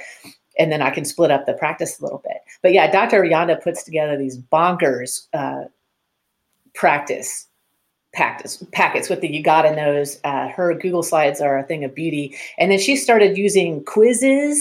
and 0.59 0.73
then 0.73 0.83
I 0.83 0.91
can 0.91 1.05
split 1.05 1.31
up 1.31 1.47
the 1.47 1.55
practice 1.55 2.01
a 2.01 2.03
little 2.03 2.23
bit. 2.25 2.39
But 2.61 2.73
yeah, 2.73 2.91
Dr. 2.91 3.23
Yanda 3.23 3.63
puts 3.63 3.85
together 3.85 4.19
these 4.19 4.37
bonkers 4.37 5.29
uh, 5.33 5.67
practice 6.75 7.47
packets 8.13 8.65
packets 8.73 9.09
with 9.09 9.21
the 9.21 9.29
you 9.29 9.43
gotta 9.43 9.75
knows. 9.75 10.19
Uh, 10.25 10.49
her 10.49 10.75
Google 10.75 11.03
slides 11.03 11.41
are 11.41 11.59
a 11.59 11.63
thing 11.63 11.85
of 11.85 11.95
beauty, 11.95 12.37
and 12.59 12.71
then 12.71 12.79
she 12.79 12.97
started 12.97 13.37
using 13.37 13.85
Quizizz 13.85 14.59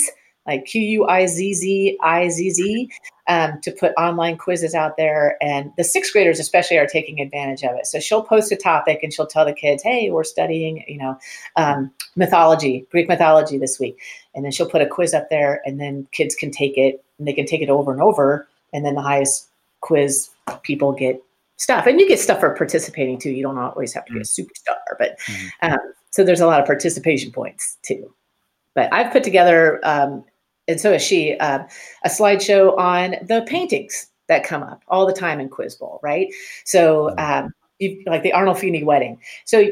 like 0.48 0.66
Q 0.66 0.82
U 0.82 1.08
I 1.08 1.26
Z 1.26 1.54
Z 1.54 1.98
I 2.02 2.30
Z 2.30 2.50
Z 2.52 2.92
um, 3.28 3.60
to 3.62 3.72
put 3.72 3.94
online 3.98 4.38
quizzes 4.38 4.76
out 4.76 4.98
there. 4.98 5.38
And 5.42 5.72
the 5.78 5.84
sixth 5.84 6.12
graders, 6.12 6.40
especially, 6.40 6.78
are 6.78 6.88
taking 6.88 7.22
advantage 7.22 7.64
of 7.64 7.76
it. 7.76 7.88
So 7.88 8.00
she'll 8.00 8.24
post 8.24 8.52
a 8.52 8.56
topic 8.56 9.00
and 9.04 9.14
she'll 9.14 9.28
tell 9.28 9.46
the 9.46 9.54
kids, 9.54 9.84
hey, 9.84 10.12
we're 10.12 10.24
studying, 10.24 10.84
you 10.88 10.98
know, 10.98 11.18
um, 11.56 11.92
mythology, 12.16 12.86
Greek 12.92 13.08
mythology 13.08 13.58
this 13.58 13.80
week. 13.80 13.98
And 14.36 14.44
then 14.44 14.52
she'll 14.52 14.70
put 14.70 14.82
a 14.82 14.88
quiz 14.88 15.14
up 15.14 15.30
there 15.30 15.62
and 15.66 15.80
then 15.80 16.08
kids 16.12 16.36
can 16.36 16.52
take 16.52 16.78
it 16.78 17.04
and 17.18 17.28
they 17.28 17.34
can 17.34 17.46
take 17.46 17.62
it 17.62 17.70
over 17.70 17.92
and 17.92 18.02
over. 18.02 18.48
And 18.74 18.86
then 18.86 18.96
the 18.96 19.02
highest 19.02 19.48
quiz 19.82 20.30
people 20.64 20.92
get 20.92 21.22
stuff. 21.58 21.86
And 21.88 22.00
you 22.00 22.08
get 22.08 22.20
stuff 22.20 22.40
for 22.40 22.56
participating 22.56 23.20
too. 23.20 23.32
You 23.32 23.44
don't 23.44 23.58
always 23.58 23.94
have 23.94 24.06
to 24.06 24.14
be 24.14 24.20
a 24.20 24.24
mm. 24.24 24.40
superstar, 24.40 24.98
but 25.00 25.20
mm-hmm. 25.20 25.74
um, 25.74 25.94
so 26.12 26.24
there's 26.24 26.42
a 26.42 26.48
lot 26.48 26.60
of 26.60 26.66
participation 26.66 27.32
points 27.32 27.78
too. 27.84 28.14
But 28.76 28.92
I've 28.92 29.12
put 29.12 29.24
together 29.24 29.80
um, 29.84 30.26
and 30.68 30.80
so 30.80 30.94
is 30.94 31.02
she, 31.02 31.36
uh, 31.38 31.64
a 32.04 32.10
slideshow 32.10 32.78
on 32.78 33.16
the 33.24 33.46
paintings 33.48 34.08
that 34.28 34.44
come 34.44 34.64
up 34.64 34.84
all 34.88 35.06
the 35.06 35.14
time 35.14 35.40
in 35.40 35.50
Quiz 35.50 35.76
Bowl, 35.76 36.00
right? 36.02 36.34
So, 36.66 37.14
mm-hmm. 37.18 37.46
um, 37.46 37.54
you, 37.80 38.04
like 38.06 38.24
the 38.24 38.32
Arnolfini 38.32 38.84
wedding. 38.84 39.20
So 39.46 39.66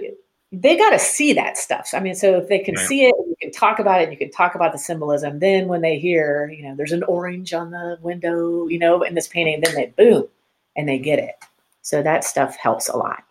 they 0.52 0.78
got 0.78 0.90
to 0.90 1.00
see 1.00 1.32
that 1.34 1.58
stuff. 1.58 1.88
So, 1.88 1.98
I 1.98 2.02
mean, 2.02 2.16
so 2.16 2.38
if 2.38 2.50
they 2.50 2.60
can 2.60 2.76
right. 2.76 2.86
see 2.86 3.06
it, 3.06 3.16
you 3.26 3.36
can 3.42 3.52
talk 3.52 3.80
about 3.80 4.02
it, 4.02 4.12
you 4.12 4.18
can 4.18 4.32
talk 4.32 4.54
about 4.54 4.74
the 4.74 4.78
symbolism. 4.78 5.40
Then 5.40 5.68
when 5.68 5.82
they 5.82 5.98
hear, 5.98 6.50
you 6.50 6.64
know, 6.64 6.76
there's 6.76 6.92
an 6.92 7.04
orange 7.04 7.54
on 7.54 7.72
the 7.72 7.98
window, 8.02 8.68
you 8.68 8.78
know, 8.78 9.02
in 9.02 9.16
this 9.16 9.28
painting, 9.28 9.62
then 9.62 9.76
they 9.76 9.94
boom, 9.98 10.28
and 10.76 10.90
they 10.90 11.00
get 11.00 11.20
it. 11.20 11.36
So 11.84 12.04
that 12.04 12.26
stuff 12.26 12.58
helps 12.58 12.90
a 12.90 12.98
lot. 12.98 13.24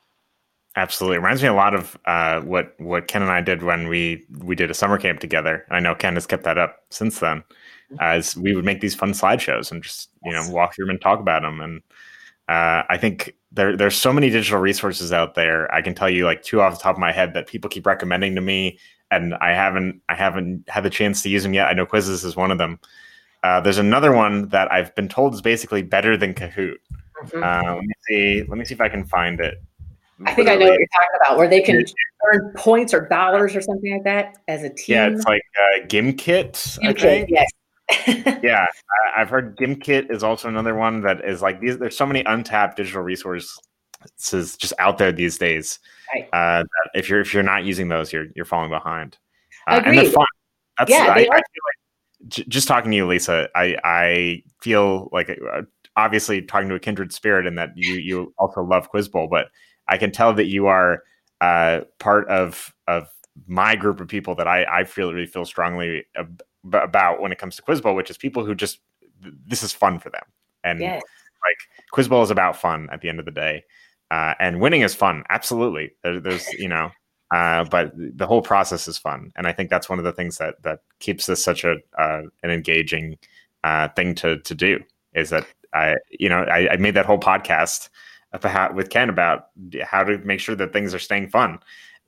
Absolutely, 0.76 1.16
it 1.16 1.20
reminds 1.20 1.42
me 1.42 1.48
a 1.48 1.54
lot 1.54 1.74
of 1.74 1.98
uh, 2.04 2.40
what 2.42 2.74
what 2.78 3.08
Ken 3.08 3.22
and 3.22 3.30
I 3.30 3.40
did 3.40 3.62
when 3.62 3.88
we 3.88 4.24
we 4.38 4.54
did 4.54 4.70
a 4.70 4.74
summer 4.74 4.98
camp 4.98 5.18
together. 5.18 5.64
And 5.68 5.76
I 5.76 5.80
know 5.80 5.96
Ken 5.96 6.14
has 6.14 6.26
kept 6.26 6.44
that 6.44 6.58
up 6.58 6.84
since 6.90 7.18
then. 7.18 7.38
Mm-hmm. 7.38 7.96
As 8.00 8.36
we 8.36 8.54
would 8.54 8.64
make 8.64 8.80
these 8.80 8.94
fun 8.94 9.10
slideshows 9.10 9.72
and 9.72 9.82
just 9.82 10.10
you 10.24 10.32
know 10.32 10.48
walk 10.48 10.74
through 10.74 10.86
them 10.86 10.90
and 10.90 11.00
talk 11.00 11.18
about 11.18 11.42
them. 11.42 11.60
And 11.60 11.82
uh, 12.48 12.84
I 12.88 12.98
think 12.98 13.34
there 13.50 13.76
there's 13.76 13.96
so 13.96 14.12
many 14.12 14.30
digital 14.30 14.60
resources 14.60 15.12
out 15.12 15.34
there. 15.34 15.72
I 15.74 15.82
can 15.82 15.94
tell 15.94 16.08
you 16.08 16.24
like 16.24 16.42
two 16.42 16.60
off 16.60 16.76
the 16.76 16.82
top 16.82 16.94
of 16.94 17.00
my 17.00 17.10
head 17.10 17.34
that 17.34 17.48
people 17.48 17.68
keep 17.68 17.84
recommending 17.84 18.36
to 18.36 18.40
me, 18.40 18.78
and 19.10 19.34
I 19.34 19.54
haven't 19.54 20.00
I 20.08 20.14
haven't 20.14 20.68
had 20.68 20.84
the 20.84 20.90
chance 20.90 21.20
to 21.22 21.28
use 21.28 21.42
them 21.42 21.52
yet. 21.52 21.66
I 21.66 21.72
know 21.72 21.84
Quizizz 21.86 22.24
is 22.24 22.36
one 22.36 22.52
of 22.52 22.58
them. 22.58 22.78
Uh, 23.42 23.60
there's 23.60 23.78
another 23.78 24.12
one 24.12 24.48
that 24.50 24.70
I've 24.70 24.94
been 24.94 25.08
told 25.08 25.34
is 25.34 25.42
basically 25.42 25.82
better 25.82 26.16
than 26.16 26.34
Kahoot. 26.34 26.76
Mm-hmm. 27.24 27.42
Uh, 27.42 27.74
let 27.74 27.84
me 27.84 27.94
see. 28.08 28.42
Let 28.44 28.58
me 28.58 28.64
see 28.64 28.74
if 28.74 28.80
I 28.80 28.88
can 28.88 29.04
find 29.04 29.40
it. 29.40 29.60
I 30.26 30.34
think 30.34 30.48
I 30.48 30.56
know 30.56 30.68
what 30.68 30.78
you're 30.78 30.88
talking 30.94 31.20
about, 31.22 31.38
where 31.38 31.48
they 31.48 31.62
can 31.62 31.84
earn 32.26 32.52
points 32.56 32.92
or 32.92 33.08
dollars 33.08 33.56
or 33.56 33.60
something 33.60 33.92
like 33.92 34.04
that 34.04 34.38
as 34.48 34.62
a 34.62 34.68
team. 34.68 34.96
Yeah, 34.96 35.08
it's 35.08 35.24
like 35.24 35.42
uh, 35.58 35.86
Gimkit. 35.86 36.78
Gimkit, 36.80 37.26
yes. 37.28 37.48
yeah, 38.42 38.66
I've 39.16 39.30
heard 39.30 39.56
Gimkit 39.56 40.10
is 40.10 40.22
also 40.22 40.48
another 40.48 40.74
one 40.74 41.00
that 41.02 41.24
is 41.24 41.42
like 41.42 41.60
these. 41.60 41.78
There's 41.78 41.96
so 41.96 42.06
many 42.06 42.22
untapped 42.24 42.76
digital 42.76 43.02
resources 43.02 43.58
just 44.56 44.72
out 44.78 44.98
there 44.98 45.12
these 45.12 45.38
days. 45.38 45.78
Right. 46.14 46.28
Uh, 46.32 46.64
if 46.94 47.08
you're 47.08 47.20
if 47.20 47.32
you're 47.32 47.42
not 47.42 47.64
using 47.64 47.88
those, 47.88 48.12
you're 48.12 48.26
you're 48.34 48.44
falling 48.44 48.70
behind. 48.70 49.18
Uh, 49.66 49.82
and 49.84 49.96
they're 49.96 50.10
fun. 50.10 50.26
That's, 50.78 50.90
yeah, 50.90 51.12
I, 51.16 51.26
like 51.28 51.42
j- 52.28 52.44
just 52.48 52.68
talking 52.68 52.90
to 52.90 52.96
you, 52.96 53.06
Lisa. 53.06 53.48
I 53.54 53.76
I 53.82 54.42
feel 54.60 55.08
like 55.12 55.30
uh, 55.30 55.62
obviously 55.96 56.42
talking 56.42 56.68
to 56.68 56.74
a 56.74 56.80
kindred 56.80 57.12
spirit, 57.12 57.46
in 57.46 57.56
that 57.56 57.70
you 57.74 57.94
you 57.94 58.34
also 58.38 58.62
love 58.62 58.88
Quiz 58.88 59.08
Bowl, 59.08 59.28
but 59.28 59.48
I 59.90 59.98
can 59.98 60.12
tell 60.12 60.32
that 60.34 60.46
you 60.46 60.68
are 60.68 61.02
uh, 61.40 61.80
part 61.98 62.28
of 62.28 62.74
of 62.86 63.08
my 63.46 63.76
group 63.76 64.00
of 64.00 64.08
people 64.08 64.34
that 64.36 64.48
I, 64.48 64.64
I 64.64 64.84
feel 64.84 65.12
really 65.12 65.26
feel 65.26 65.44
strongly 65.44 66.04
ab- 66.16 66.42
about 66.72 67.20
when 67.20 67.32
it 67.32 67.38
comes 67.38 67.56
to 67.56 67.62
Quiz 67.62 67.80
Bowl, 67.80 67.94
which 67.94 68.10
is 68.10 68.16
people 68.16 68.44
who 68.44 68.54
just 68.54 68.80
this 69.46 69.62
is 69.62 69.72
fun 69.72 69.98
for 69.98 70.10
them, 70.10 70.22
and 70.64 70.80
yes. 70.80 71.02
like 71.42 71.56
Quiz 71.90 72.08
Bowl 72.08 72.22
is 72.22 72.30
about 72.30 72.56
fun 72.56 72.88
at 72.92 73.00
the 73.00 73.08
end 73.08 73.18
of 73.18 73.24
the 73.24 73.30
day, 73.30 73.64
uh, 74.10 74.34
and 74.38 74.60
winning 74.60 74.82
is 74.82 74.94
fun. 74.94 75.24
Absolutely, 75.28 75.92
there, 76.02 76.20
there's 76.20 76.50
you 76.54 76.68
know, 76.68 76.90
uh, 77.34 77.64
but 77.64 77.92
the 77.96 78.26
whole 78.26 78.42
process 78.42 78.86
is 78.86 78.98
fun, 78.98 79.32
and 79.36 79.46
I 79.46 79.52
think 79.52 79.70
that's 79.70 79.88
one 79.88 79.98
of 79.98 80.04
the 80.04 80.12
things 80.12 80.38
that 80.38 80.62
that 80.62 80.80
keeps 81.00 81.26
this 81.26 81.42
such 81.42 81.64
a 81.64 81.76
uh, 81.98 82.22
an 82.42 82.50
engaging 82.50 83.18
uh, 83.64 83.88
thing 83.88 84.14
to 84.16 84.38
to 84.38 84.54
do. 84.54 84.80
Is 85.14 85.30
that 85.30 85.46
I 85.74 85.96
you 86.10 86.28
know 86.28 86.42
I, 86.42 86.72
I 86.72 86.76
made 86.76 86.94
that 86.94 87.06
whole 87.06 87.18
podcast 87.18 87.88
with 88.74 88.90
Ken 88.90 89.08
about 89.08 89.48
how 89.82 90.02
to 90.04 90.18
make 90.18 90.40
sure 90.40 90.54
that 90.54 90.72
things 90.72 90.94
are 90.94 90.98
staying 90.98 91.28
fun. 91.28 91.58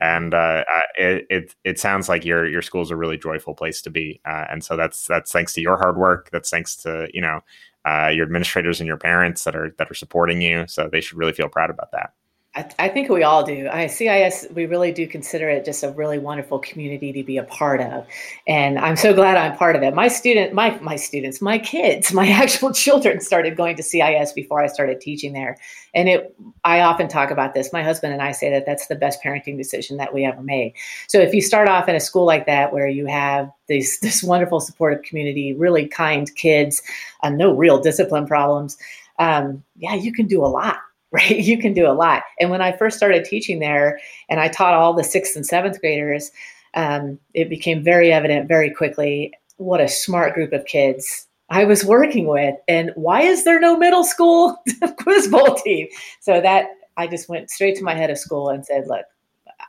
And 0.00 0.34
uh, 0.34 0.64
it, 0.98 1.26
it, 1.30 1.54
it 1.64 1.78
sounds 1.78 2.08
like 2.08 2.24
your 2.24 2.44
your 2.48 2.62
school 2.62 2.82
is 2.82 2.90
a 2.90 2.96
really 2.96 3.16
joyful 3.16 3.54
place 3.54 3.80
to 3.82 3.90
be, 3.90 4.20
uh, 4.24 4.46
and 4.50 4.64
so 4.64 4.76
that's 4.76 5.06
that's 5.06 5.30
thanks 5.30 5.52
to 5.52 5.60
your 5.60 5.76
hard 5.76 5.96
work. 5.96 6.28
That's 6.32 6.50
thanks 6.50 6.74
to 6.78 7.08
you 7.14 7.20
know 7.20 7.40
uh, 7.84 8.10
your 8.12 8.24
administrators 8.24 8.80
and 8.80 8.88
your 8.88 8.96
parents 8.96 9.44
that 9.44 9.54
are 9.54 9.72
that 9.78 9.88
are 9.90 9.94
supporting 9.94 10.42
you. 10.42 10.66
So 10.66 10.88
they 10.90 11.00
should 11.00 11.18
really 11.18 11.32
feel 11.32 11.48
proud 11.48 11.70
about 11.70 11.92
that. 11.92 12.14
I, 12.54 12.88
think 12.90 13.08
we 13.08 13.22
all 13.22 13.44
do. 13.44 13.66
I 13.72 13.86
CIS, 13.86 14.46
we 14.54 14.66
really 14.66 14.92
do 14.92 15.06
consider 15.06 15.48
it 15.48 15.64
just 15.64 15.82
a 15.82 15.90
really 15.90 16.18
wonderful 16.18 16.58
community 16.58 17.10
to 17.14 17.22
be 17.24 17.38
a 17.38 17.44
part 17.44 17.80
of, 17.80 18.06
and 18.46 18.78
I'm 18.78 18.96
so 18.96 19.14
glad 19.14 19.38
I'm 19.38 19.56
part 19.56 19.74
of 19.74 19.82
it. 19.82 19.94
My 19.94 20.08
student, 20.08 20.52
my 20.52 20.78
my 20.80 20.96
students, 20.96 21.40
my 21.40 21.58
kids, 21.58 22.12
my 22.12 22.28
actual 22.28 22.70
children 22.74 23.22
started 23.22 23.56
going 23.56 23.76
to 23.76 23.82
CIS 23.82 24.34
before 24.34 24.62
I 24.62 24.66
started 24.66 25.00
teaching 25.00 25.32
there, 25.32 25.56
and 25.94 26.10
it. 26.10 26.36
I 26.62 26.80
often 26.80 27.08
talk 27.08 27.30
about 27.30 27.54
this. 27.54 27.72
My 27.72 27.82
husband 27.82 28.12
and 28.12 28.20
I 28.20 28.32
say 28.32 28.50
that 28.50 28.66
that's 28.66 28.86
the 28.86 28.96
best 28.96 29.22
parenting 29.22 29.56
decision 29.56 29.96
that 29.96 30.12
we 30.12 30.26
ever 30.26 30.42
made. 30.42 30.74
So 31.08 31.20
if 31.20 31.32
you 31.32 31.40
start 31.40 31.68
off 31.68 31.88
in 31.88 31.94
a 31.94 32.00
school 32.00 32.26
like 32.26 32.44
that 32.46 32.70
where 32.70 32.86
you 32.86 33.06
have 33.06 33.50
this 33.66 33.98
this 34.02 34.22
wonderful 34.22 34.60
supportive 34.60 35.02
community, 35.04 35.54
really 35.54 35.88
kind 35.88 36.32
kids, 36.34 36.82
uh, 37.22 37.30
no 37.30 37.54
real 37.54 37.80
discipline 37.80 38.26
problems, 38.26 38.76
um, 39.18 39.64
yeah, 39.78 39.94
you 39.94 40.12
can 40.12 40.26
do 40.26 40.44
a 40.44 40.48
lot 40.48 40.76
right? 41.14 41.38
You 41.38 41.58
can 41.58 41.74
do 41.74 41.86
a 41.86 41.92
lot. 41.92 42.22
And 42.40 42.50
when 42.50 42.62
I 42.62 42.72
first 42.72 42.96
started 42.96 43.24
teaching 43.24 43.58
there, 43.58 44.00
and 44.30 44.40
I 44.40 44.48
taught 44.48 44.74
all 44.74 44.94
the 44.94 45.04
sixth 45.04 45.36
and 45.36 45.44
seventh 45.44 45.80
graders, 45.80 46.30
um, 46.74 47.18
it 47.34 47.50
became 47.50 47.82
very 47.82 48.10
evident 48.10 48.48
very 48.48 48.70
quickly 48.70 49.32
what 49.58 49.80
a 49.80 49.88
smart 49.88 50.34
group 50.34 50.52
of 50.52 50.64
kids 50.64 51.26
I 51.50 51.64
was 51.64 51.84
working 51.84 52.28
with, 52.28 52.54
and 52.66 52.92
why 52.94 53.22
is 53.22 53.44
there 53.44 53.60
no 53.60 53.76
middle 53.76 54.04
school 54.04 54.56
quiz 54.98 55.28
bowl 55.28 55.54
team? 55.56 55.86
So 56.20 56.40
that 56.40 56.68
I 56.96 57.06
just 57.06 57.28
went 57.28 57.50
straight 57.50 57.76
to 57.76 57.84
my 57.84 57.94
head 57.94 58.08
of 58.08 58.16
school 58.16 58.48
and 58.48 58.64
said, 58.64 58.86
"Look, 58.86 59.04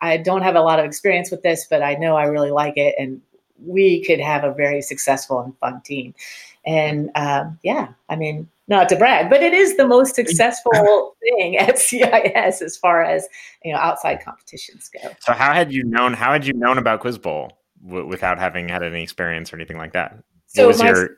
I 0.01 0.15
don't 0.15 0.43
have 0.43 0.55
a 0.55 0.61
lot 0.61 0.79
of 0.79 0.85
experience 0.85 1.29
with 1.29 1.43
this, 1.43 1.67
but 1.69 1.81
I 1.83 1.95
know 1.95 2.15
I 2.15 2.23
really 2.23 2.51
like 2.51 2.77
it, 2.77 2.95
and 2.97 3.21
we 3.65 4.01
could 4.05 4.21
have 4.21 4.45
a 4.45 4.53
very 4.53 4.81
successful 4.81 5.41
and 5.41 5.57
fun 5.57 5.81
team." 5.81 6.15
And 6.65 7.09
um, 7.15 7.59
yeah, 7.63 7.89
I 8.07 8.15
mean, 8.15 8.47
not 8.67 8.89
to 8.89 8.95
brag, 8.95 9.29
but 9.29 9.43
it 9.43 9.53
is 9.53 9.77
the 9.77 9.87
most 9.87 10.15
successful 10.15 11.15
thing 11.37 11.57
at 11.57 11.77
CIS 11.77 12.61
as 12.61 12.77
far 12.77 13.03
as 13.03 13.27
you 13.63 13.73
know 13.73 13.79
outside 13.79 14.21
competitions 14.23 14.89
go. 14.89 15.09
So 15.19 15.33
how 15.33 15.53
had 15.53 15.73
you 15.73 15.83
known? 15.83 16.13
How 16.13 16.31
had 16.31 16.45
you 16.45 16.53
known 16.53 16.77
about 16.77 17.01
Quiz 17.01 17.17
Bowl 17.17 17.57
w- 17.85 18.07
without 18.07 18.39
having 18.39 18.69
had 18.69 18.83
any 18.83 19.03
experience 19.03 19.51
or 19.51 19.57
anything 19.57 19.77
like 19.77 19.93
that? 19.93 20.17
So 20.47 20.71
my, 20.71 20.89
your 20.89 21.17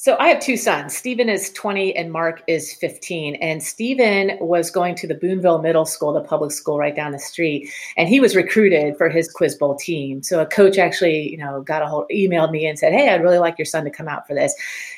so 0.00 0.16
I 0.18 0.28
have 0.28 0.40
two 0.40 0.56
sons. 0.56 0.96
Stephen 0.96 1.28
is 1.28 1.50
20 1.52 1.94
and 1.94 2.10
Mark 2.10 2.42
is 2.46 2.72
15. 2.72 3.34
And 3.34 3.62
Stephen 3.62 4.38
was 4.40 4.70
going 4.70 4.94
to 4.94 5.06
the 5.06 5.14
Boonville 5.14 5.60
Middle 5.60 5.84
School, 5.84 6.14
the 6.14 6.22
public 6.22 6.52
school 6.52 6.78
right 6.78 6.96
down 6.96 7.12
the 7.12 7.18
street, 7.18 7.68
and 7.98 8.08
he 8.08 8.18
was 8.18 8.34
recruited 8.34 8.96
for 8.96 9.10
his 9.10 9.30
quiz 9.30 9.56
bowl 9.56 9.74
team. 9.74 10.22
So 10.22 10.40
a 10.40 10.46
coach 10.46 10.78
actually, 10.78 11.30
you 11.30 11.36
know, 11.36 11.60
got 11.60 11.82
a 11.82 11.86
whole 11.86 12.06
emailed 12.10 12.50
me 12.50 12.64
and 12.64 12.78
said, 12.78 12.94
"Hey, 12.94 13.10
I'd 13.10 13.22
really 13.22 13.38
like 13.38 13.58
your 13.58 13.66
son 13.66 13.84
to 13.84 13.90
come 13.90 14.08
out 14.08 14.26
for 14.26 14.32
this," 14.32 14.54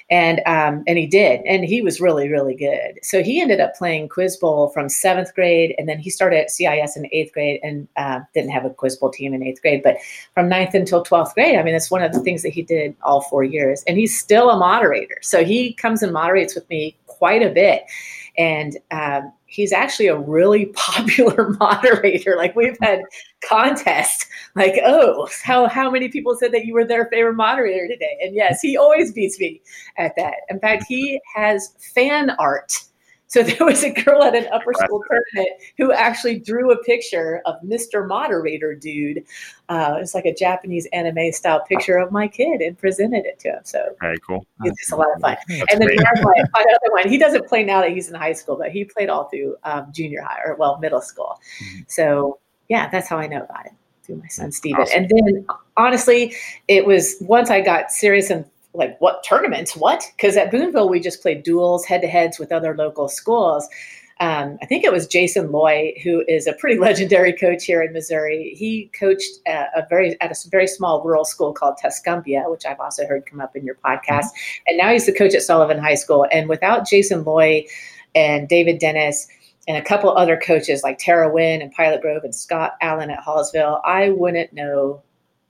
and 0.09 0.41
um, 0.47 0.85
and 0.87 0.97
he 0.99 1.09
did, 1.09 1.41
and 1.47 1.65
he 1.65 1.83
was 1.83 2.01
really 2.01 2.29
really 2.29 2.55
good. 2.55 3.01
So 3.03 3.25
he 3.25 3.41
ended 3.41 3.59
up 3.59 3.75
playing 3.75 4.09
quiz 4.09 4.37
bowl 4.37 4.69
from 4.69 4.89
seventh 4.89 5.35
grade, 5.35 5.75
and 5.79 5.89
then 5.89 5.99
he 5.99 6.11
started 6.11 6.49
CIS 6.49 6.97
in 6.97 7.09
eighth 7.11 7.33
grade, 7.33 7.59
and 7.65 7.89
uh, 7.97 8.21
didn't 8.35 8.51
have 8.51 8.65
a 8.65 8.71
quiz 8.71 8.97
bowl 8.97 9.11
team 9.11 9.35
in 9.35 9.43
eighth 9.43 9.63
grade, 9.63 9.83
but 9.83 9.97
from 10.33 10.49
ninth 10.49 10.75
until 10.75 11.03
twelfth 11.03 11.35
grade, 11.35 11.59
I 11.59 11.65
mean, 11.65 11.73
that's 11.73 11.91
one 11.91 12.05
of 12.05 12.13
the 12.13 12.21
things 12.21 12.43
that 12.43 12.51
he 12.51 12.63
did 12.63 12.95
all 13.03 13.23
four 13.23 13.43
years, 13.43 13.83
and 13.89 13.99
he's 13.99 14.17
still 14.17 14.49
a 14.49 14.57
moderator 14.57 14.82
moderator. 14.83 15.17
So 15.23 15.45
he 15.45 15.75
comes 15.75 16.03
and 16.03 16.13
moderates 16.13 16.55
with 16.55 16.69
me 16.69 16.97
quite 17.07 17.43
a 17.43 17.51
bit. 17.51 17.85
And 18.39 18.79
um, 18.91 19.33
he's 19.47 19.73
actually 19.73 20.07
a 20.07 20.19
really 20.19 20.67
popular 20.75 21.51
moderator. 21.61 22.37
Like 22.37 22.57
we've 22.57 22.79
had 22.81 23.03
contests, 23.47 24.27
like, 24.55 24.75
oh, 24.85 25.29
how, 25.45 25.69
how 25.69 25.91
many 25.91 26.09
people 26.09 26.37
said 26.37 26.53
that 26.53 26.65
you 26.65 26.75
were 26.75 26.85
their 26.85 27.07
favorite 27.07 27.35
moderator 27.35 27.87
today? 27.89 28.19
And 28.23 28.35
yes, 28.35 28.61
he 28.61 28.77
always 28.77 29.13
beats 29.13 29.39
me 29.39 29.61
at 29.99 30.15
that. 30.17 30.37
In 30.49 30.59
fact, 30.59 30.85
he 30.89 31.21
has 31.35 31.75
fan 31.95 32.31
art 32.39 32.73
so 33.33 33.43
there 33.43 33.65
was 33.67 33.83
a 33.83 33.91
girl 33.91 34.23
at 34.23 34.35
an 34.35 34.47
upper 34.53 34.75
school 34.75 35.03
tournament 35.09 35.63
who 35.79 35.91
actually 35.91 36.39
drew 36.39 36.71
a 36.71 36.77
picture 36.85 37.41
of 37.47 37.57
Mr. 37.65 38.07
Moderator 38.07 38.75
Dude. 38.75 39.25
Uh, 39.71 39.97
it's 40.01 40.15
like 40.15 40.27
a 40.27 40.35
Japanese 40.35 40.87
anime 40.93 41.33
style 41.33 41.61
picture 41.61 41.97
of 41.97 42.13
my 42.13 42.29
kid 42.29 42.61
and 42.61 42.77
presented 42.79 43.25
it 43.25 43.39
to 43.41 43.49
him. 43.49 43.61
So 43.65 43.97
very 44.01 44.19
cool. 44.19 44.45
It's 44.65 44.79
just 44.79 44.93
a 44.93 44.97
lot 44.97 45.09
of 45.15 45.21
fun. 45.23 45.37
That's 45.49 45.65
and 45.73 45.81
then 45.81 45.89
my, 45.97 46.45
my 46.53 46.61
other 46.61 46.93
one, 46.93 47.09
he 47.09 47.17
doesn't 47.17 47.49
play 47.49 47.65
now 47.65 47.81
that 47.81 47.91
he's 47.91 48.11
in 48.11 48.15
high 48.15 48.35
school, 48.35 48.57
but 48.57 48.71
he 48.71 48.85
played 48.85 49.09
all 49.09 49.29
through 49.31 49.57
um, 49.65 49.91
junior 49.93 50.21
high 50.21 50.41
or 50.45 50.55
well 50.57 50.79
middle 50.79 51.01
school. 51.01 51.41
Mm-hmm. 51.65 51.83
So 51.89 52.39
yeah, 52.69 52.91
that's 52.91 53.09
how 53.09 53.17
I 53.17 53.29
know 53.29 53.43
about 53.43 53.65
it 53.65 53.73
through 54.03 54.17
my 54.17 54.29
son 54.29 54.53
Steven. 54.53 54.83
Awesome. 54.83 55.05
And 55.05 55.11
then 55.11 55.47
honestly, 55.79 56.35
it 56.69 56.85
was 56.85 57.17
once 57.23 57.49
I 57.51 57.63
got 57.63 57.91
serious 57.93 58.29
and 58.29 58.45
like 58.75 58.99
what 59.01 59.23
tournaments 59.25 59.77
what 59.77 60.05
because 60.17 60.37
at 60.37 60.51
boonville 60.51 60.89
we 60.89 61.01
just 61.01 61.23
played 61.23 61.43
duels 61.43 61.85
head 61.85 62.01
to 62.01 62.07
heads 62.07 62.39
with 62.39 62.53
other 62.53 62.75
local 62.77 63.09
schools 63.09 63.69
um, 64.21 64.59
i 64.63 64.67
think 64.67 64.85
it 64.85 64.93
was 64.93 65.07
jason 65.07 65.51
loy 65.53 65.93
who 66.03 66.25
is 66.29 66.47
a 66.47 66.53
pretty 66.55 66.79
legendary 66.81 67.33
coach 67.33 67.65
here 67.65 67.83
in 67.83 67.93
missouri 67.93 68.55
he 68.57 68.91
coached 68.99 69.31
a, 69.47 69.67
a 69.77 69.87
very 69.89 70.21
at 70.21 70.31
a 70.31 70.49
very 70.51 70.67
small 70.67 71.03
rural 71.03 71.25
school 71.25 71.53
called 71.53 71.77
tuscumbia 71.83 72.51
which 72.51 72.65
i've 72.65 72.81
also 72.81 73.07
heard 73.07 73.27
come 73.27 73.41
up 73.41 73.55
in 73.57 73.65
your 73.65 73.77
podcast 73.77 74.25
mm-hmm. 74.25 74.63
and 74.69 74.79
now 74.79 74.91
he's 74.91 75.07
the 75.07 75.13
coach 75.13 75.35
at 75.35 75.43
sullivan 75.43 75.79
high 75.79 75.95
school 75.95 76.27
and 76.33 76.49
without 76.49 76.87
jason 76.87 77.25
loy 77.25 77.65
and 78.15 78.49
david 78.49 78.79
dennis 78.79 79.27
and 79.69 79.77
a 79.77 79.83
couple 79.83 80.11
other 80.11 80.37
coaches 80.37 80.83
like 80.83 80.99
Tara 80.99 81.33
Wynn 81.33 81.63
and 81.63 81.71
Pilot 81.71 82.01
Grove 82.03 82.25
and 82.25 82.35
Scott 82.35 82.73
Allen 82.81 83.11
at 83.11 83.23
Hallsville, 83.23 83.81
I 83.85 84.11
wouldn't 84.11 84.53
know 84.53 85.03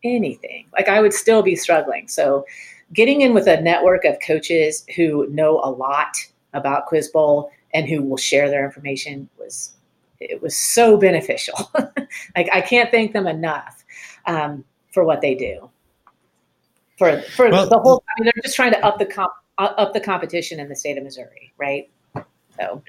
anything. 0.05 0.67
Like 0.73 0.89
I 0.89 1.01
would 1.01 1.15
still 1.15 1.43
be 1.43 1.57
struggling. 1.57 2.09
So 2.09 2.45
getting 2.93 3.21
in 3.21 3.35
with 3.35 3.47
a 3.47 3.61
network 3.61 4.05
of 4.05 4.19
coaches 4.25 4.85
who 4.97 5.27
know 5.29 5.61
a 5.63 5.71
lot 5.71 6.17
about 6.53 6.87
Quiz 6.87 7.09
Bowl 7.09 7.51
and 7.75 7.89
who 7.89 8.03
will 8.03 8.17
share 8.17 8.51
their 8.51 8.65
information 8.65 9.29
was 9.39 9.75
it 10.21 10.41
was 10.41 10.57
so 10.57 10.97
beneficial. 10.97 11.71
like 12.37 12.49
I 12.53 12.61
can't 12.61 12.91
thank 12.91 13.13
them 13.13 13.27
enough 13.27 13.85
um, 14.27 14.65
for 14.93 15.05
what 15.05 15.21
they 15.21 15.35
do. 15.35 15.69
For 16.99 17.21
for 17.23 17.51
well, 17.51 17.69
the 17.69 17.79
whole, 17.79 18.05
I 18.09 18.21
mean, 18.21 18.27
they're 18.27 18.43
just 18.43 18.55
trying 18.55 18.73
to 18.73 18.85
up 18.85 18.99
the 18.99 19.07
comp, 19.07 19.33
up 19.59 19.93
the 19.93 20.01
competition 20.01 20.61
in 20.61 20.69
the 20.69 20.77
state 20.77 20.97
of 20.99 21.05
Missouri, 21.05 21.53
right? 21.59 21.91
So, 22.61 22.83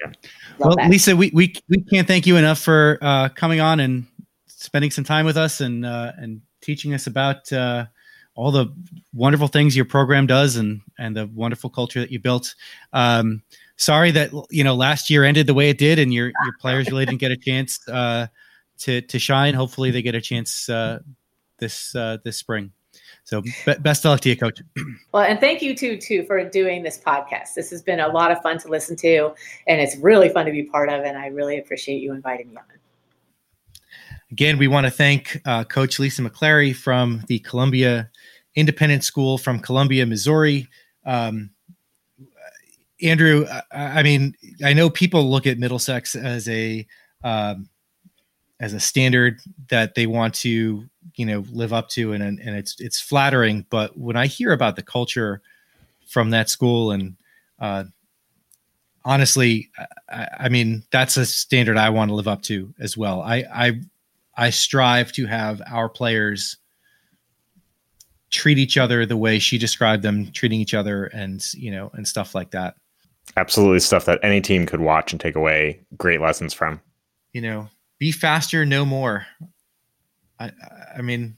well, 0.58 0.76
that. 0.76 0.90
Lisa, 0.90 1.16
we, 1.16 1.30
we 1.34 1.54
we 1.68 1.82
can't 1.82 2.06
thank 2.06 2.26
you 2.26 2.36
enough 2.36 2.58
for 2.58 2.98
uh, 3.00 3.30
coming 3.30 3.60
on 3.60 3.80
and 3.80 4.06
spending 4.46 4.90
some 4.90 5.04
time 5.04 5.24
with 5.24 5.36
us 5.36 5.60
and 5.60 5.86
uh, 5.86 6.12
and 6.18 6.42
teaching 6.60 6.94
us 6.94 7.06
about 7.06 7.50
uh, 7.52 7.86
all 8.34 8.50
the 8.50 8.66
wonderful 9.12 9.48
things 9.48 9.76
your 9.76 9.84
program 9.84 10.26
does 10.26 10.56
and 10.56 10.80
and 10.98 11.16
the 11.16 11.26
wonderful 11.28 11.70
culture 11.70 12.00
that 12.00 12.10
you 12.10 12.18
built. 12.18 12.54
Um, 12.92 13.42
sorry 13.76 14.10
that 14.12 14.30
you 14.50 14.64
know 14.64 14.74
last 14.74 15.10
year 15.10 15.24
ended 15.24 15.46
the 15.46 15.54
way 15.54 15.70
it 15.70 15.78
did, 15.78 15.98
and 15.98 16.12
your 16.12 16.26
your 16.26 16.54
players 16.60 16.90
really 16.90 17.06
didn't 17.06 17.20
get 17.20 17.32
a 17.32 17.36
chance 17.36 17.86
uh, 17.88 18.26
to 18.78 19.00
to 19.02 19.18
shine. 19.18 19.54
Hopefully, 19.54 19.90
they 19.90 20.02
get 20.02 20.14
a 20.14 20.20
chance 20.20 20.68
uh, 20.68 20.98
this 21.58 21.94
uh, 21.94 22.18
this 22.24 22.36
spring. 22.36 22.72
So 23.24 23.40
be- 23.40 23.74
best 23.80 24.04
of 24.04 24.10
luck 24.10 24.20
to 24.20 24.28
you, 24.28 24.36
coach. 24.36 24.60
Well, 25.12 25.22
and 25.22 25.38
thank 25.38 25.62
you 25.62 25.76
too 25.76 25.96
too 25.96 26.24
for 26.24 26.42
doing 26.48 26.82
this 26.82 26.98
podcast. 26.98 27.54
This 27.54 27.70
has 27.70 27.82
been 27.82 28.00
a 28.00 28.08
lot 28.08 28.32
of 28.32 28.42
fun 28.42 28.58
to 28.58 28.68
listen 28.68 28.96
to, 28.96 29.32
and 29.68 29.80
it's 29.80 29.96
really 29.98 30.28
fun 30.28 30.44
to 30.46 30.52
be 30.52 30.64
part 30.64 30.88
of. 30.88 31.04
And 31.04 31.16
I 31.16 31.28
really 31.28 31.58
appreciate 31.58 32.02
you 32.02 32.12
inviting 32.12 32.50
me 32.50 32.56
on. 32.56 32.64
Again, 34.32 34.58
we 34.58 34.66
want 34.66 34.84
to 34.86 34.90
thank 34.90 35.40
uh, 35.44 35.62
Coach 35.62 36.00
Lisa 36.00 36.22
McClary 36.22 36.74
from 36.74 37.22
the 37.28 37.38
Columbia 37.38 38.10
independent 38.54 39.04
school 39.04 39.38
from 39.38 39.60
Columbia, 39.60 40.06
Missouri. 40.06 40.68
Um, 41.04 41.50
Andrew, 43.02 43.46
I, 43.50 43.62
I, 44.00 44.02
mean, 44.02 44.34
I 44.64 44.72
know 44.72 44.88
people 44.88 45.30
look 45.30 45.46
at 45.46 45.58
Middlesex 45.58 46.14
as 46.14 46.48
a 46.48 46.86
um, 47.22 47.68
as 48.60 48.72
a 48.72 48.80
standard 48.80 49.40
that 49.68 49.94
they 49.94 50.06
want 50.06 50.34
to, 50.34 50.84
you 51.16 51.26
know, 51.26 51.44
live 51.50 51.72
up 51.72 51.88
to, 51.90 52.12
and 52.12 52.22
and 52.22 52.56
it's 52.56 52.80
it's 52.80 53.00
flattering. 53.00 53.66
But 53.68 53.98
when 53.98 54.16
I 54.16 54.26
hear 54.26 54.52
about 54.52 54.76
the 54.76 54.82
culture 54.82 55.42
from 56.06 56.30
that 56.30 56.48
school, 56.48 56.92
and 56.92 57.16
uh, 57.58 57.84
honestly, 59.04 59.70
I, 60.08 60.28
I 60.40 60.48
mean, 60.48 60.84
that's 60.90 61.16
a 61.16 61.26
standard 61.26 61.76
I 61.76 61.90
want 61.90 62.10
to 62.10 62.14
live 62.14 62.28
up 62.28 62.42
to 62.42 62.72
as 62.78 62.96
well. 62.96 63.20
I 63.22 63.44
I 63.52 63.80
I 64.36 64.50
strive 64.50 65.12
to 65.12 65.26
have 65.26 65.60
our 65.70 65.88
players 65.88 66.56
treat 68.34 68.58
each 68.58 68.76
other 68.76 69.06
the 69.06 69.16
way 69.16 69.38
she 69.38 69.56
described 69.56 70.02
them 70.02 70.30
treating 70.32 70.60
each 70.60 70.74
other 70.74 71.04
and 71.06 71.46
you 71.54 71.70
know 71.70 71.90
and 71.94 72.06
stuff 72.06 72.34
like 72.34 72.50
that. 72.50 72.74
Absolutely 73.36 73.80
stuff 73.80 74.04
that 74.04 74.20
any 74.22 74.40
team 74.40 74.66
could 74.66 74.80
watch 74.80 75.12
and 75.12 75.20
take 75.20 75.36
away 75.36 75.80
great 75.96 76.20
lessons 76.20 76.52
from. 76.52 76.80
You 77.32 77.40
know 77.40 77.68
be 77.98 78.12
faster 78.12 78.66
know 78.66 78.84
more. 78.84 79.26
I 80.38 80.50
i 80.96 81.00
mean 81.00 81.36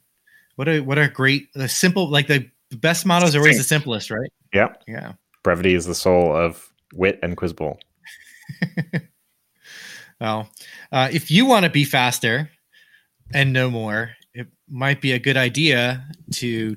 what 0.57 0.69
a 0.69 0.81
what 0.81 0.99
a 0.99 1.09
great 1.09 1.53
the 1.55 1.69
simple 1.69 2.09
like 2.09 2.29
the 2.29 2.51
best 2.73 3.05
mottos 3.05 3.37
are 3.37 3.41
always 3.41 3.59
the 3.59 3.65
simplest 3.65 4.11
right? 4.11 4.33
Yeah 4.53 4.73
yeah. 4.89 5.13
Brevity 5.43 5.75
is 5.75 5.87
the 5.87 5.95
soul 5.95 6.35
of 6.35 6.73
wit 6.95 7.19
and 7.23 7.37
quiz 7.37 7.53
bowl. 7.53 7.79
Well 10.19 10.49
uh, 10.93 11.11
if 11.13 11.31
you 11.31 11.45
want 11.45 11.65
to 11.65 11.71
be 11.71 11.85
faster 11.85 12.49
and 13.35 13.53
know 13.53 13.69
more 13.71 14.13
it 14.33 14.47
might 14.67 15.03
be 15.03 15.13
a 15.13 15.19
good 15.19 15.37
idea 15.37 16.07
to 16.33 16.75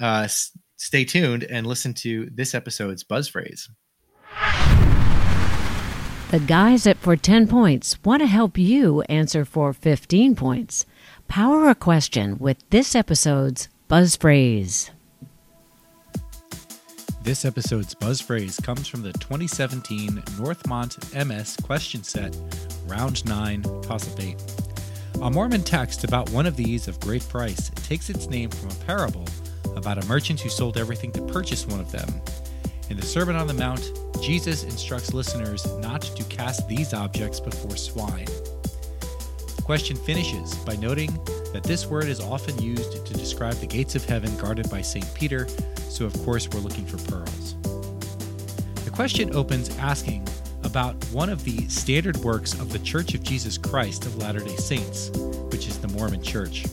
uh, 0.00 0.22
s- 0.24 0.50
stay 0.76 1.04
tuned 1.04 1.44
and 1.44 1.66
listen 1.66 1.94
to 1.94 2.28
this 2.32 2.54
episode's 2.54 3.04
buzz 3.04 3.28
phrase. 3.28 3.68
The 6.30 6.40
guys 6.40 6.86
at 6.86 6.98
For 6.98 7.16
10 7.16 7.48
Points 7.48 7.96
want 8.04 8.20
to 8.20 8.26
help 8.26 8.58
you 8.58 9.00
answer 9.02 9.46
for 9.46 9.72
15 9.72 10.36
points. 10.36 10.84
Power 11.26 11.70
a 11.70 11.74
question 11.74 12.36
with 12.38 12.58
this 12.68 12.94
episode's 12.94 13.68
buzz 13.88 14.14
phrase. 14.14 14.90
This 17.22 17.44
episode's 17.44 17.94
buzz 17.94 18.20
phrase 18.20 18.58
comes 18.60 18.86
from 18.86 19.02
the 19.02 19.12
2017 19.14 20.22
Northmont 20.38 21.26
MS 21.26 21.56
question 21.62 22.02
set, 22.02 22.36
round 22.86 23.24
9, 23.26 23.62
toss 23.82 24.10
up 24.12 24.20
8. 24.20 24.36
A 25.22 25.30
Mormon 25.30 25.62
text 25.62 26.04
about 26.04 26.30
one 26.30 26.46
of 26.46 26.56
these 26.56 26.88
of 26.88 27.00
great 27.00 27.26
price 27.28 27.70
takes 27.86 28.08
its 28.08 28.28
name 28.28 28.50
from 28.50 28.70
a 28.70 28.84
parable 28.84 29.24
about 29.76 30.02
a 30.02 30.06
merchant 30.06 30.40
who 30.40 30.48
sold 30.48 30.76
everything 30.76 31.12
to 31.12 31.22
purchase 31.22 31.66
one 31.66 31.80
of 31.80 31.90
them. 31.92 32.08
In 32.90 32.96
the 32.96 33.04
Sermon 33.04 33.36
on 33.36 33.46
the 33.46 33.54
Mount, 33.54 33.92
Jesus 34.22 34.64
instructs 34.64 35.12
listeners 35.12 35.66
not 35.78 36.02
to 36.02 36.24
cast 36.24 36.66
these 36.68 36.94
objects 36.94 37.38
before 37.38 37.76
swine. 37.76 38.24
The 38.24 39.62
question 39.62 39.96
finishes 39.96 40.54
by 40.56 40.76
noting 40.76 41.12
that 41.52 41.62
this 41.64 41.86
word 41.86 42.06
is 42.06 42.20
often 42.20 42.60
used 42.62 43.04
to 43.06 43.14
describe 43.14 43.54
the 43.56 43.66
gates 43.66 43.94
of 43.94 44.04
heaven 44.04 44.34
guarded 44.38 44.70
by 44.70 44.80
St. 44.80 45.06
Peter, 45.14 45.46
so 45.88 46.04
of 46.04 46.14
course 46.24 46.48
we're 46.48 46.60
looking 46.60 46.86
for 46.86 46.96
pearls. 47.10 47.54
The 48.84 48.90
question 48.92 49.34
opens 49.34 49.76
asking 49.78 50.26
about 50.64 51.02
one 51.06 51.28
of 51.28 51.44
the 51.44 51.68
standard 51.68 52.16
works 52.18 52.54
of 52.54 52.72
the 52.72 52.78
Church 52.80 53.14
of 53.14 53.22
Jesus 53.22 53.58
Christ 53.58 54.06
of 54.06 54.16
Latter 54.16 54.40
day 54.40 54.56
Saints, 54.56 55.10
which 55.50 55.66
is 55.68 55.78
the 55.78 55.88
Mormon 55.88 56.22
Church. 56.22 56.64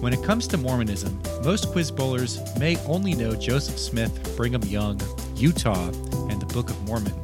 When 0.00 0.12
it 0.12 0.22
comes 0.22 0.46
to 0.48 0.58
Mormonism, 0.58 1.20
most 1.42 1.72
quiz 1.72 1.90
bowlers 1.90 2.38
may 2.58 2.76
only 2.86 3.14
know 3.14 3.34
Joseph 3.34 3.78
Smith, 3.78 4.36
Brigham 4.36 4.62
Young, 4.64 5.00
Utah, 5.36 5.88
and 6.28 6.40
the 6.40 6.46
Book 6.52 6.68
of 6.68 6.80
Mormon. 6.82 7.14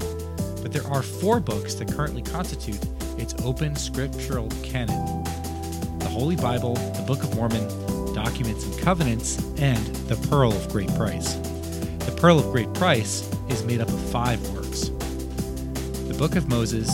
But 0.63 0.73
there 0.73 0.87
are 0.87 1.03
four 1.03 1.39
books 1.39 1.75
that 1.75 1.93
currently 1.93 2.23
constitute 2.23 2.81
its 3.19 3.35
open 3.45 3.77
scriptural 3.77 4.49
canon 4.63 5.23
the 5.99 6.09
Holy 6.09 6.35
Bible, 6.35 6.75
the 6.75 7.05
Book 7.07 7.23
of 7.23 7.35
Mormon, 7.37 7.69
Documents 8.15 8.65
and 8.65 8.79
Covenants, 8.81 9.39
and 9.59 9.85
the 10.09 10.17
Pearl 10.29 10.53
of 10.53 10.69
Great 10.71 10.93
Price. 10.95 11.35
The 12.07 12.15
Pearl 12.17 12.39
of 12.39 12.51
Great 12.53 12.73
Price 12.73 13.31
is 13.51 13.63
made 13.65 13.81
up 13.83 13.89
of 13.89 14.01
five 14.11 14.41
works 14.51 14.89
the 16.09 16.17
Book 16.19 16.37
of 16.37 16.49
Moses, 16.49 16.89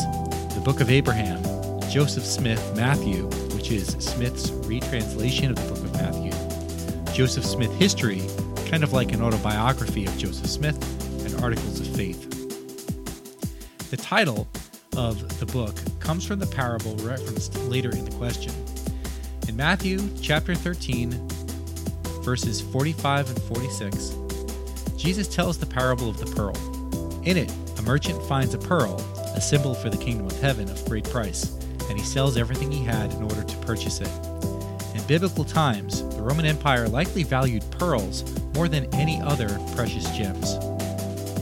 the 0.55 0.63
Book 0.65 0.81
of 0.81 0.91
Abraham, 0.91 1.43
Joseph 1.89 2.25
Smith, 2.25 2.63
Matthew, 2.77 3.31
which 3.59 3.73
is 3.73 3.89
Smith's 3.99 4.53
retranslation 4.69 5.51
of 5.51 5.57
the 5.57 5.75
book 5.75 5.85
of 5.85 5.93
Matthew. 5.95 7.13
Joseph 7.13 7.45
Smith 7.45 7.73
History, 7.75 8.23
kind 8.71 8.85
of 8.85 8.93
like 8.93 9.11
an 9.11 9.21
autobiography 9.21 10.07
of 10.07 10.17
Joseph 10.17 10.47
Smith, 10.47 10.77
and 11.27 11.43
Articles 11.43 11.81
of 11.81 11.89
Faith. 11.89 12.31
The 13.91 13.97
title 13.97 14.47
of 14.97 15.41
the 15.41 15.47
book 15.47 15.75
comes 15.99 16.25
from 16.25 16.39
the 16.39 16.47
parable 16.47 16.95
referenced 16.99 17.57
later 17.65 17.91
in 17.91 18.05
the 18.05 18.13
question. 18.13 18.53
In 19.49 19.57
Matthew 19.57 20.09
chapter 20.23 20.55
13, 20.55 21.11
verses 22.23 22.61
45 22.61 23.29
and 23.29 23.43
46, 23.43 24.15
Jesus 24.97 25.27
tells 25.27 25.59
the 25.59 25.67
parable 25.67 26.09
of 26.09 26.21
the 26.21 26.33
pearl. 26.33 26.57
In 27.25 27.37
it, 27.37 27.53
a 27.77 27.83
merchant 27.83 28.23
finds 28.27 28.55
a 28.55 28.59
pearl, 28.59 29.01
a 29.35 29.41
symbol 29.41 29.75
for 29.75 29.91
the 29.91 29.99
kingdom 29.99 30.27
of 30.27 30.41
heaven 30.41 30.71
of 30.71 30.85
great 30.85 31.11
price, 31.11 31.58
and 31.89 31.99
he 31.99 32.05
sells 32.05 32.37
everything 32.37 32.71
he 32.71 32.85
had 32.85 33.13
in 33.13 33.23
order 33.23 33.43
to 33.43 33.57
purchase 33.59 34.01
it. 34.01 34.11
In 34.95 35.03
biblical 35.07 35.45
times, 35.45 36.03
the 36.17 36.23
Roman 36.23 36.47
Empire 36.47 36.89
likely 36.89 37.23
valued 37.23 37.65
pearls 37.71 38.25
more 38.55 38.69
than 38.69 38.93
any 38.95 39.21
other 39.23 39.59
precious 39.75 40.11
gems. 40.17 40.55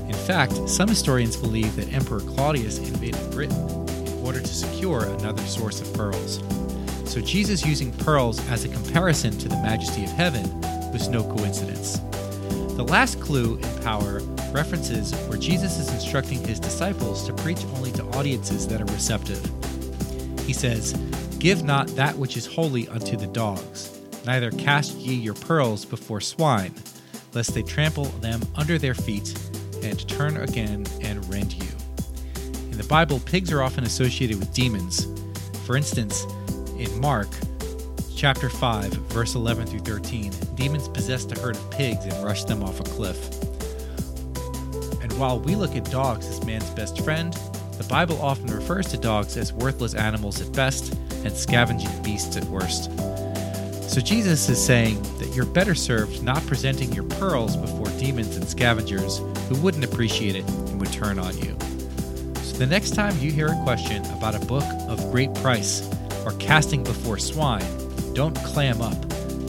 In 0.09 0.15
fact, 0.15 0.69
some 0.69 0.89
historians 0.89 1.37
believe 1.37 1.77
that 1.77 1.93
Emperor 1.93 2.21
Claudius 2.21 2.79
invaded 2.79 3.31
Britain 3.31 3.59
in 4.07 4.25
order 4.25 4.41
to 4.41 4.47
secure 4.47 5.05
another 5.05 5.43
source 5.43 5.81
of 5.81 5.93
pearls. 5.95 6.41
So 7.05 7.21
Jesus 7.21 7.65
using 7.65 7.93
pearls 7.93 8.39
as 8.51 8.65
a 8.65 8.69
comparison 8.69 9.37
to 9.39 9.49
the 9.49 9.57
majesty 9.57 10.05
of 10.05 10.11
heaven 10.11 10.45
was 10.93 11.09
no 11.09 11.23
coincidence. 11.23 11.99
The 12.77 12.85
last 12.85 13.21
clue 13.21 13.57
in 13.57 13.83
power 13.83 14.21
references 14.53 15.15
where 15.29 15.39
Jesus 15.39 15.79
is 15.79 15.93
instructing 15.93 16.45
his 16.47 16.61
disciples 16.61 17.25
to 17.27 17.33
preach 17.33 17.65
only 17.77 17.93
to 17.93 18.05
audiences 18.19 18.67
that 18.69 18.83
are 18.83 18.93
receptive. 18.93 19.43
He 20.47 20.53
says, 20.53 20.93
Give 21.39 21.65
not 21.65 21.89
that 21.97 22.17
which 22.17 22.37
is 22.37 22.47
holy 22.47 22.89
unto 22.89 23.17
the 23.17 23.27
dogs, 23.27 24.01
neither 24.25 24.51
cast 24.53 24.97
ye 24.97 25.15
your 25.15 25.35
pearls 25.35 25.85
before 25.85 26.21
swine, 26.21 26.75
lest 27.35 27.53
they 27.53 27.63
trample 27.63 28.05
them 28.05 28.41
under 28.55 28.79
their 28.79 28.95
feet 28.95 29.35
and 29.83 30.09
turn 30.09 30.37
again 30.37 30.87
and 31.03 31.29
rend 31.29 31.53
you. 31.53 31.69
In 32.71 32.79
the 32.79 32.87
Bible, 32.89 33.21
pigs 33.21 33.53
are 33.53 33.63
often 33.63 33.85
associated 33.85 34.39
with 34.39 34.55
demons. 34.55 35.07
For 35.67 35.77
instance, 35.77 36.25
in 36.79 37.01
Mark 37.01 37.29
chapter 38.17 38.49
5, 38.49 38.93
verse 38.93 39.35
11 39.35 39.67
through 39.67 39.81
13, 39.81 40.33
demons 40.55 40.89
possessed 40.89 41.33
a 41.37 41.41
herd 41.41 41.57
of 41.57 41.71
pigs 41.71 42.05
and 42.05 42.25
rushed 42.25 42.47
them 42.47 42.63
off 42.63 42.81
a 42.81 42.85
cliff. 42.85 43.19
And 45.03 45.13
while 45.19 45.41
we 45.41 45.55
look 45.55 45.75
at 45.75 45.91
dogs 45.91 46.27
as 46.27 46.45
man's 46.45 46.71
best 46.71 47.03
friend, 47.03 47.37
the 47.79 47.87
Bible 47.89 48.21
often 48.21 48.47
refers 48.47 48.87
to 48.89 48.97
dogs 48.97 49.37
as 49.37 49.53
worthless 49.53 49.95
animals 49.95 50.41
at 50.41 50.53
best 50.53 50.95
and 51.25 51.33
scavenging 51.33 52.03
beasts 52.03 52.37
at 52.37 52.45
worst. 52.45 52.91
So 53.91 54.01
Jesus 54.01 54.49
is 54.49 54.63
saying 54.63 55.01
that 55.19 55.33
you're 55.35 55.47
better 55.47 55.75
served 55.75 56.23
not 56.23 56.45
presenting 56.47 56.93
your 56.93 57.05
pearls 57.05 57.57
before 57.57 57.87
demons 57.99 58.37
and 58.37 58.47
scavengers 58.47 59.19
who 59.49 59.57
wouldn't 59.63 59.85
appreciate 59.85 60.37
it 60.37 60.47
and 60.49 60.81
would 60.81 60.93
turn 60.93 61.19
on 61.19 61.37
you. 61.39 61.57
So 62.43 62.59
the 62.59 62.67
next 62.67 62.95
time 62.95 63.19
you 63.21 63.31
hear 63.31 63.49
a 63.49 63.63
question 63.63 64.05
about 64.13 64.35
a 64.35 64.47
book 64.47 64.65
of 64.89 65.11
great 65.11 65.33
price 65.37 65.89
or 66.25 66.33
casting 66.39 66.83
before 66.83 67.19
swine, 67.19 67.65
don't 68.13 68.37
clam 68.39 68.83
up. 68.83 69.01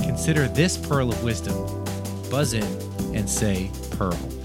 Consider 0.01 0.47
this 0.47 0.77
pearl 0.77 1.09
of 1.09 1.23
wisdom. 1.23 1.55
Buzz 2.29 2.53
in 2.53 2.63
and 3.15 3.29
say 3.29 3.71
pearl. 3.91 4.36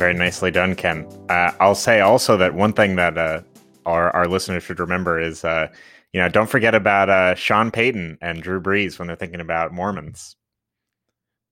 Very 0.00 0.14
nicely 0.14 0.50
done, 0.50 0.74
Ken. 0.76 1.06
Uh, 1.28 1.52
I'll 1.60 1.74
say 1.74 2.00
also 2.00 2.38
that 2.38 2.54
one 2.54 2.72
thing 2.72 2.96
that 2.96 3.18
uh, 3.18 3.42
our 3.84 4.08
our 4.16 4.26
listeners 4.26 4.62
should 4.62 4.80
remember 4.80 5.20
is, 5.20 5.44
uh, 5.44 5.68
you 6.14 6.20
know, 6.22 6.28
don't 6.30 6.48
forget 6.48 6.74
about 6.74 7.10
uh, 7.10 7.34
Sean 7.34 7.70
Payton 7.70 8.16
and 8.22 8.42
Drew 8.42 8.62
Brees 8.62 8.98
when 8.98 9.08
they're 9.08 9.16
thinking 9.16 9.42
about 9.42 9.74
Mormons. 9.74 10.36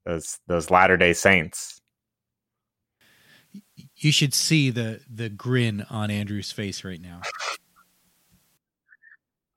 Those 0.07 0.39
those 0.47 0.71
Latter 0.71 0.97
Day 0.97 1.13
Saints. 1.13 1.83
You 3.97 4.13
should 4.13 4.33
see 4.33 4.71
the 4.71 5.03
the 5.13 5.29
grin 5.29 5.85
on 5.91 6.11
Andrew's 6.11 6.51
face 6.51 6.85
right 6.85 7.03
now. 7.03 7.21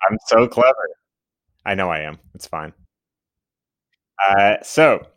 I'm 0.03 0.17
so 0.27 0.49
clever. 0.49 0.89
I 1.65 1.75
know 1.75 1.89
I 1.89 2.01
am. 2.01 2.19
It's 2.35 2.45
fine. 2.45 2.73
Uh, 4.21 4.57
so 4.63 5.07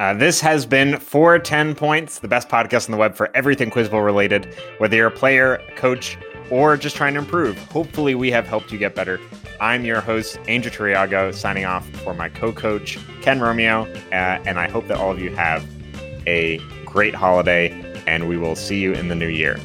uh, 0.00 0.14
this 0.14 0.40
has 0.40 0.64
been 0.64 0.98
for 0.98 1.38
10 1.38 1.74
points, 1.74 2.20
the 2.20 2.26
best 2.26 2.48
podcast 2.48 2.88
on 2.88 2.92
the 2.92 2.96
web 2.96 3.14
for 3.14 3.30
everything 3.36 3.70
Quiz 3.70 3.90
Bowl 3.90 4.00
related, 4.00 4.56
whether 4.78 4.96
you're 4.96 5.08
a 5.08 5.10
player, 5.10 5.56
a 5.56 5.72
coach, 5.72 6.16
or 6.48 6.78
just 6.78 6.96
trying 6.96 7.12
to 7.12 7.20
improve. 7.20 7.58
Hopefully, 7.70 8.14
we 8.14 8.30
have 8.30 8.46
helped 8.46 8.72
you 8.72 8.78
get 8.78 8.94
better. 8.94 9.20
I'm 9.60 9.84
your 9.84 10.00
host, 10.00 10.40
Angel 10.48 10.72
Turiago, 10.72 11.34
signing 11.34 11.66
off 11.66 11.86
for 11.96 12.14
my 12.14 12.30
co 12.30 12.50
coach, 12.50 12.98
Ken 13.20 13.40
Romeo, 13.40 13.82
uh, 14.10 14.40
and 14.46 14.58
I 14.58 14.70
hope 14.70 14.88
that 14.88 14.96
all 14.96 15.10
of 15.10 15.20
you 15.20 15.36
have 15.36 15.68
a 16.26 16.56
great 16.86 17.14
holiday, 17.14 17.68
and 18.06 18.26
we 18.26 18.38
will 18.38 18.56
see 18.56 18.80
you 18.80 18.94
in 18.94 19.08
the 19.08 19.14
new 19.14 19.28
year. 19.28 19.60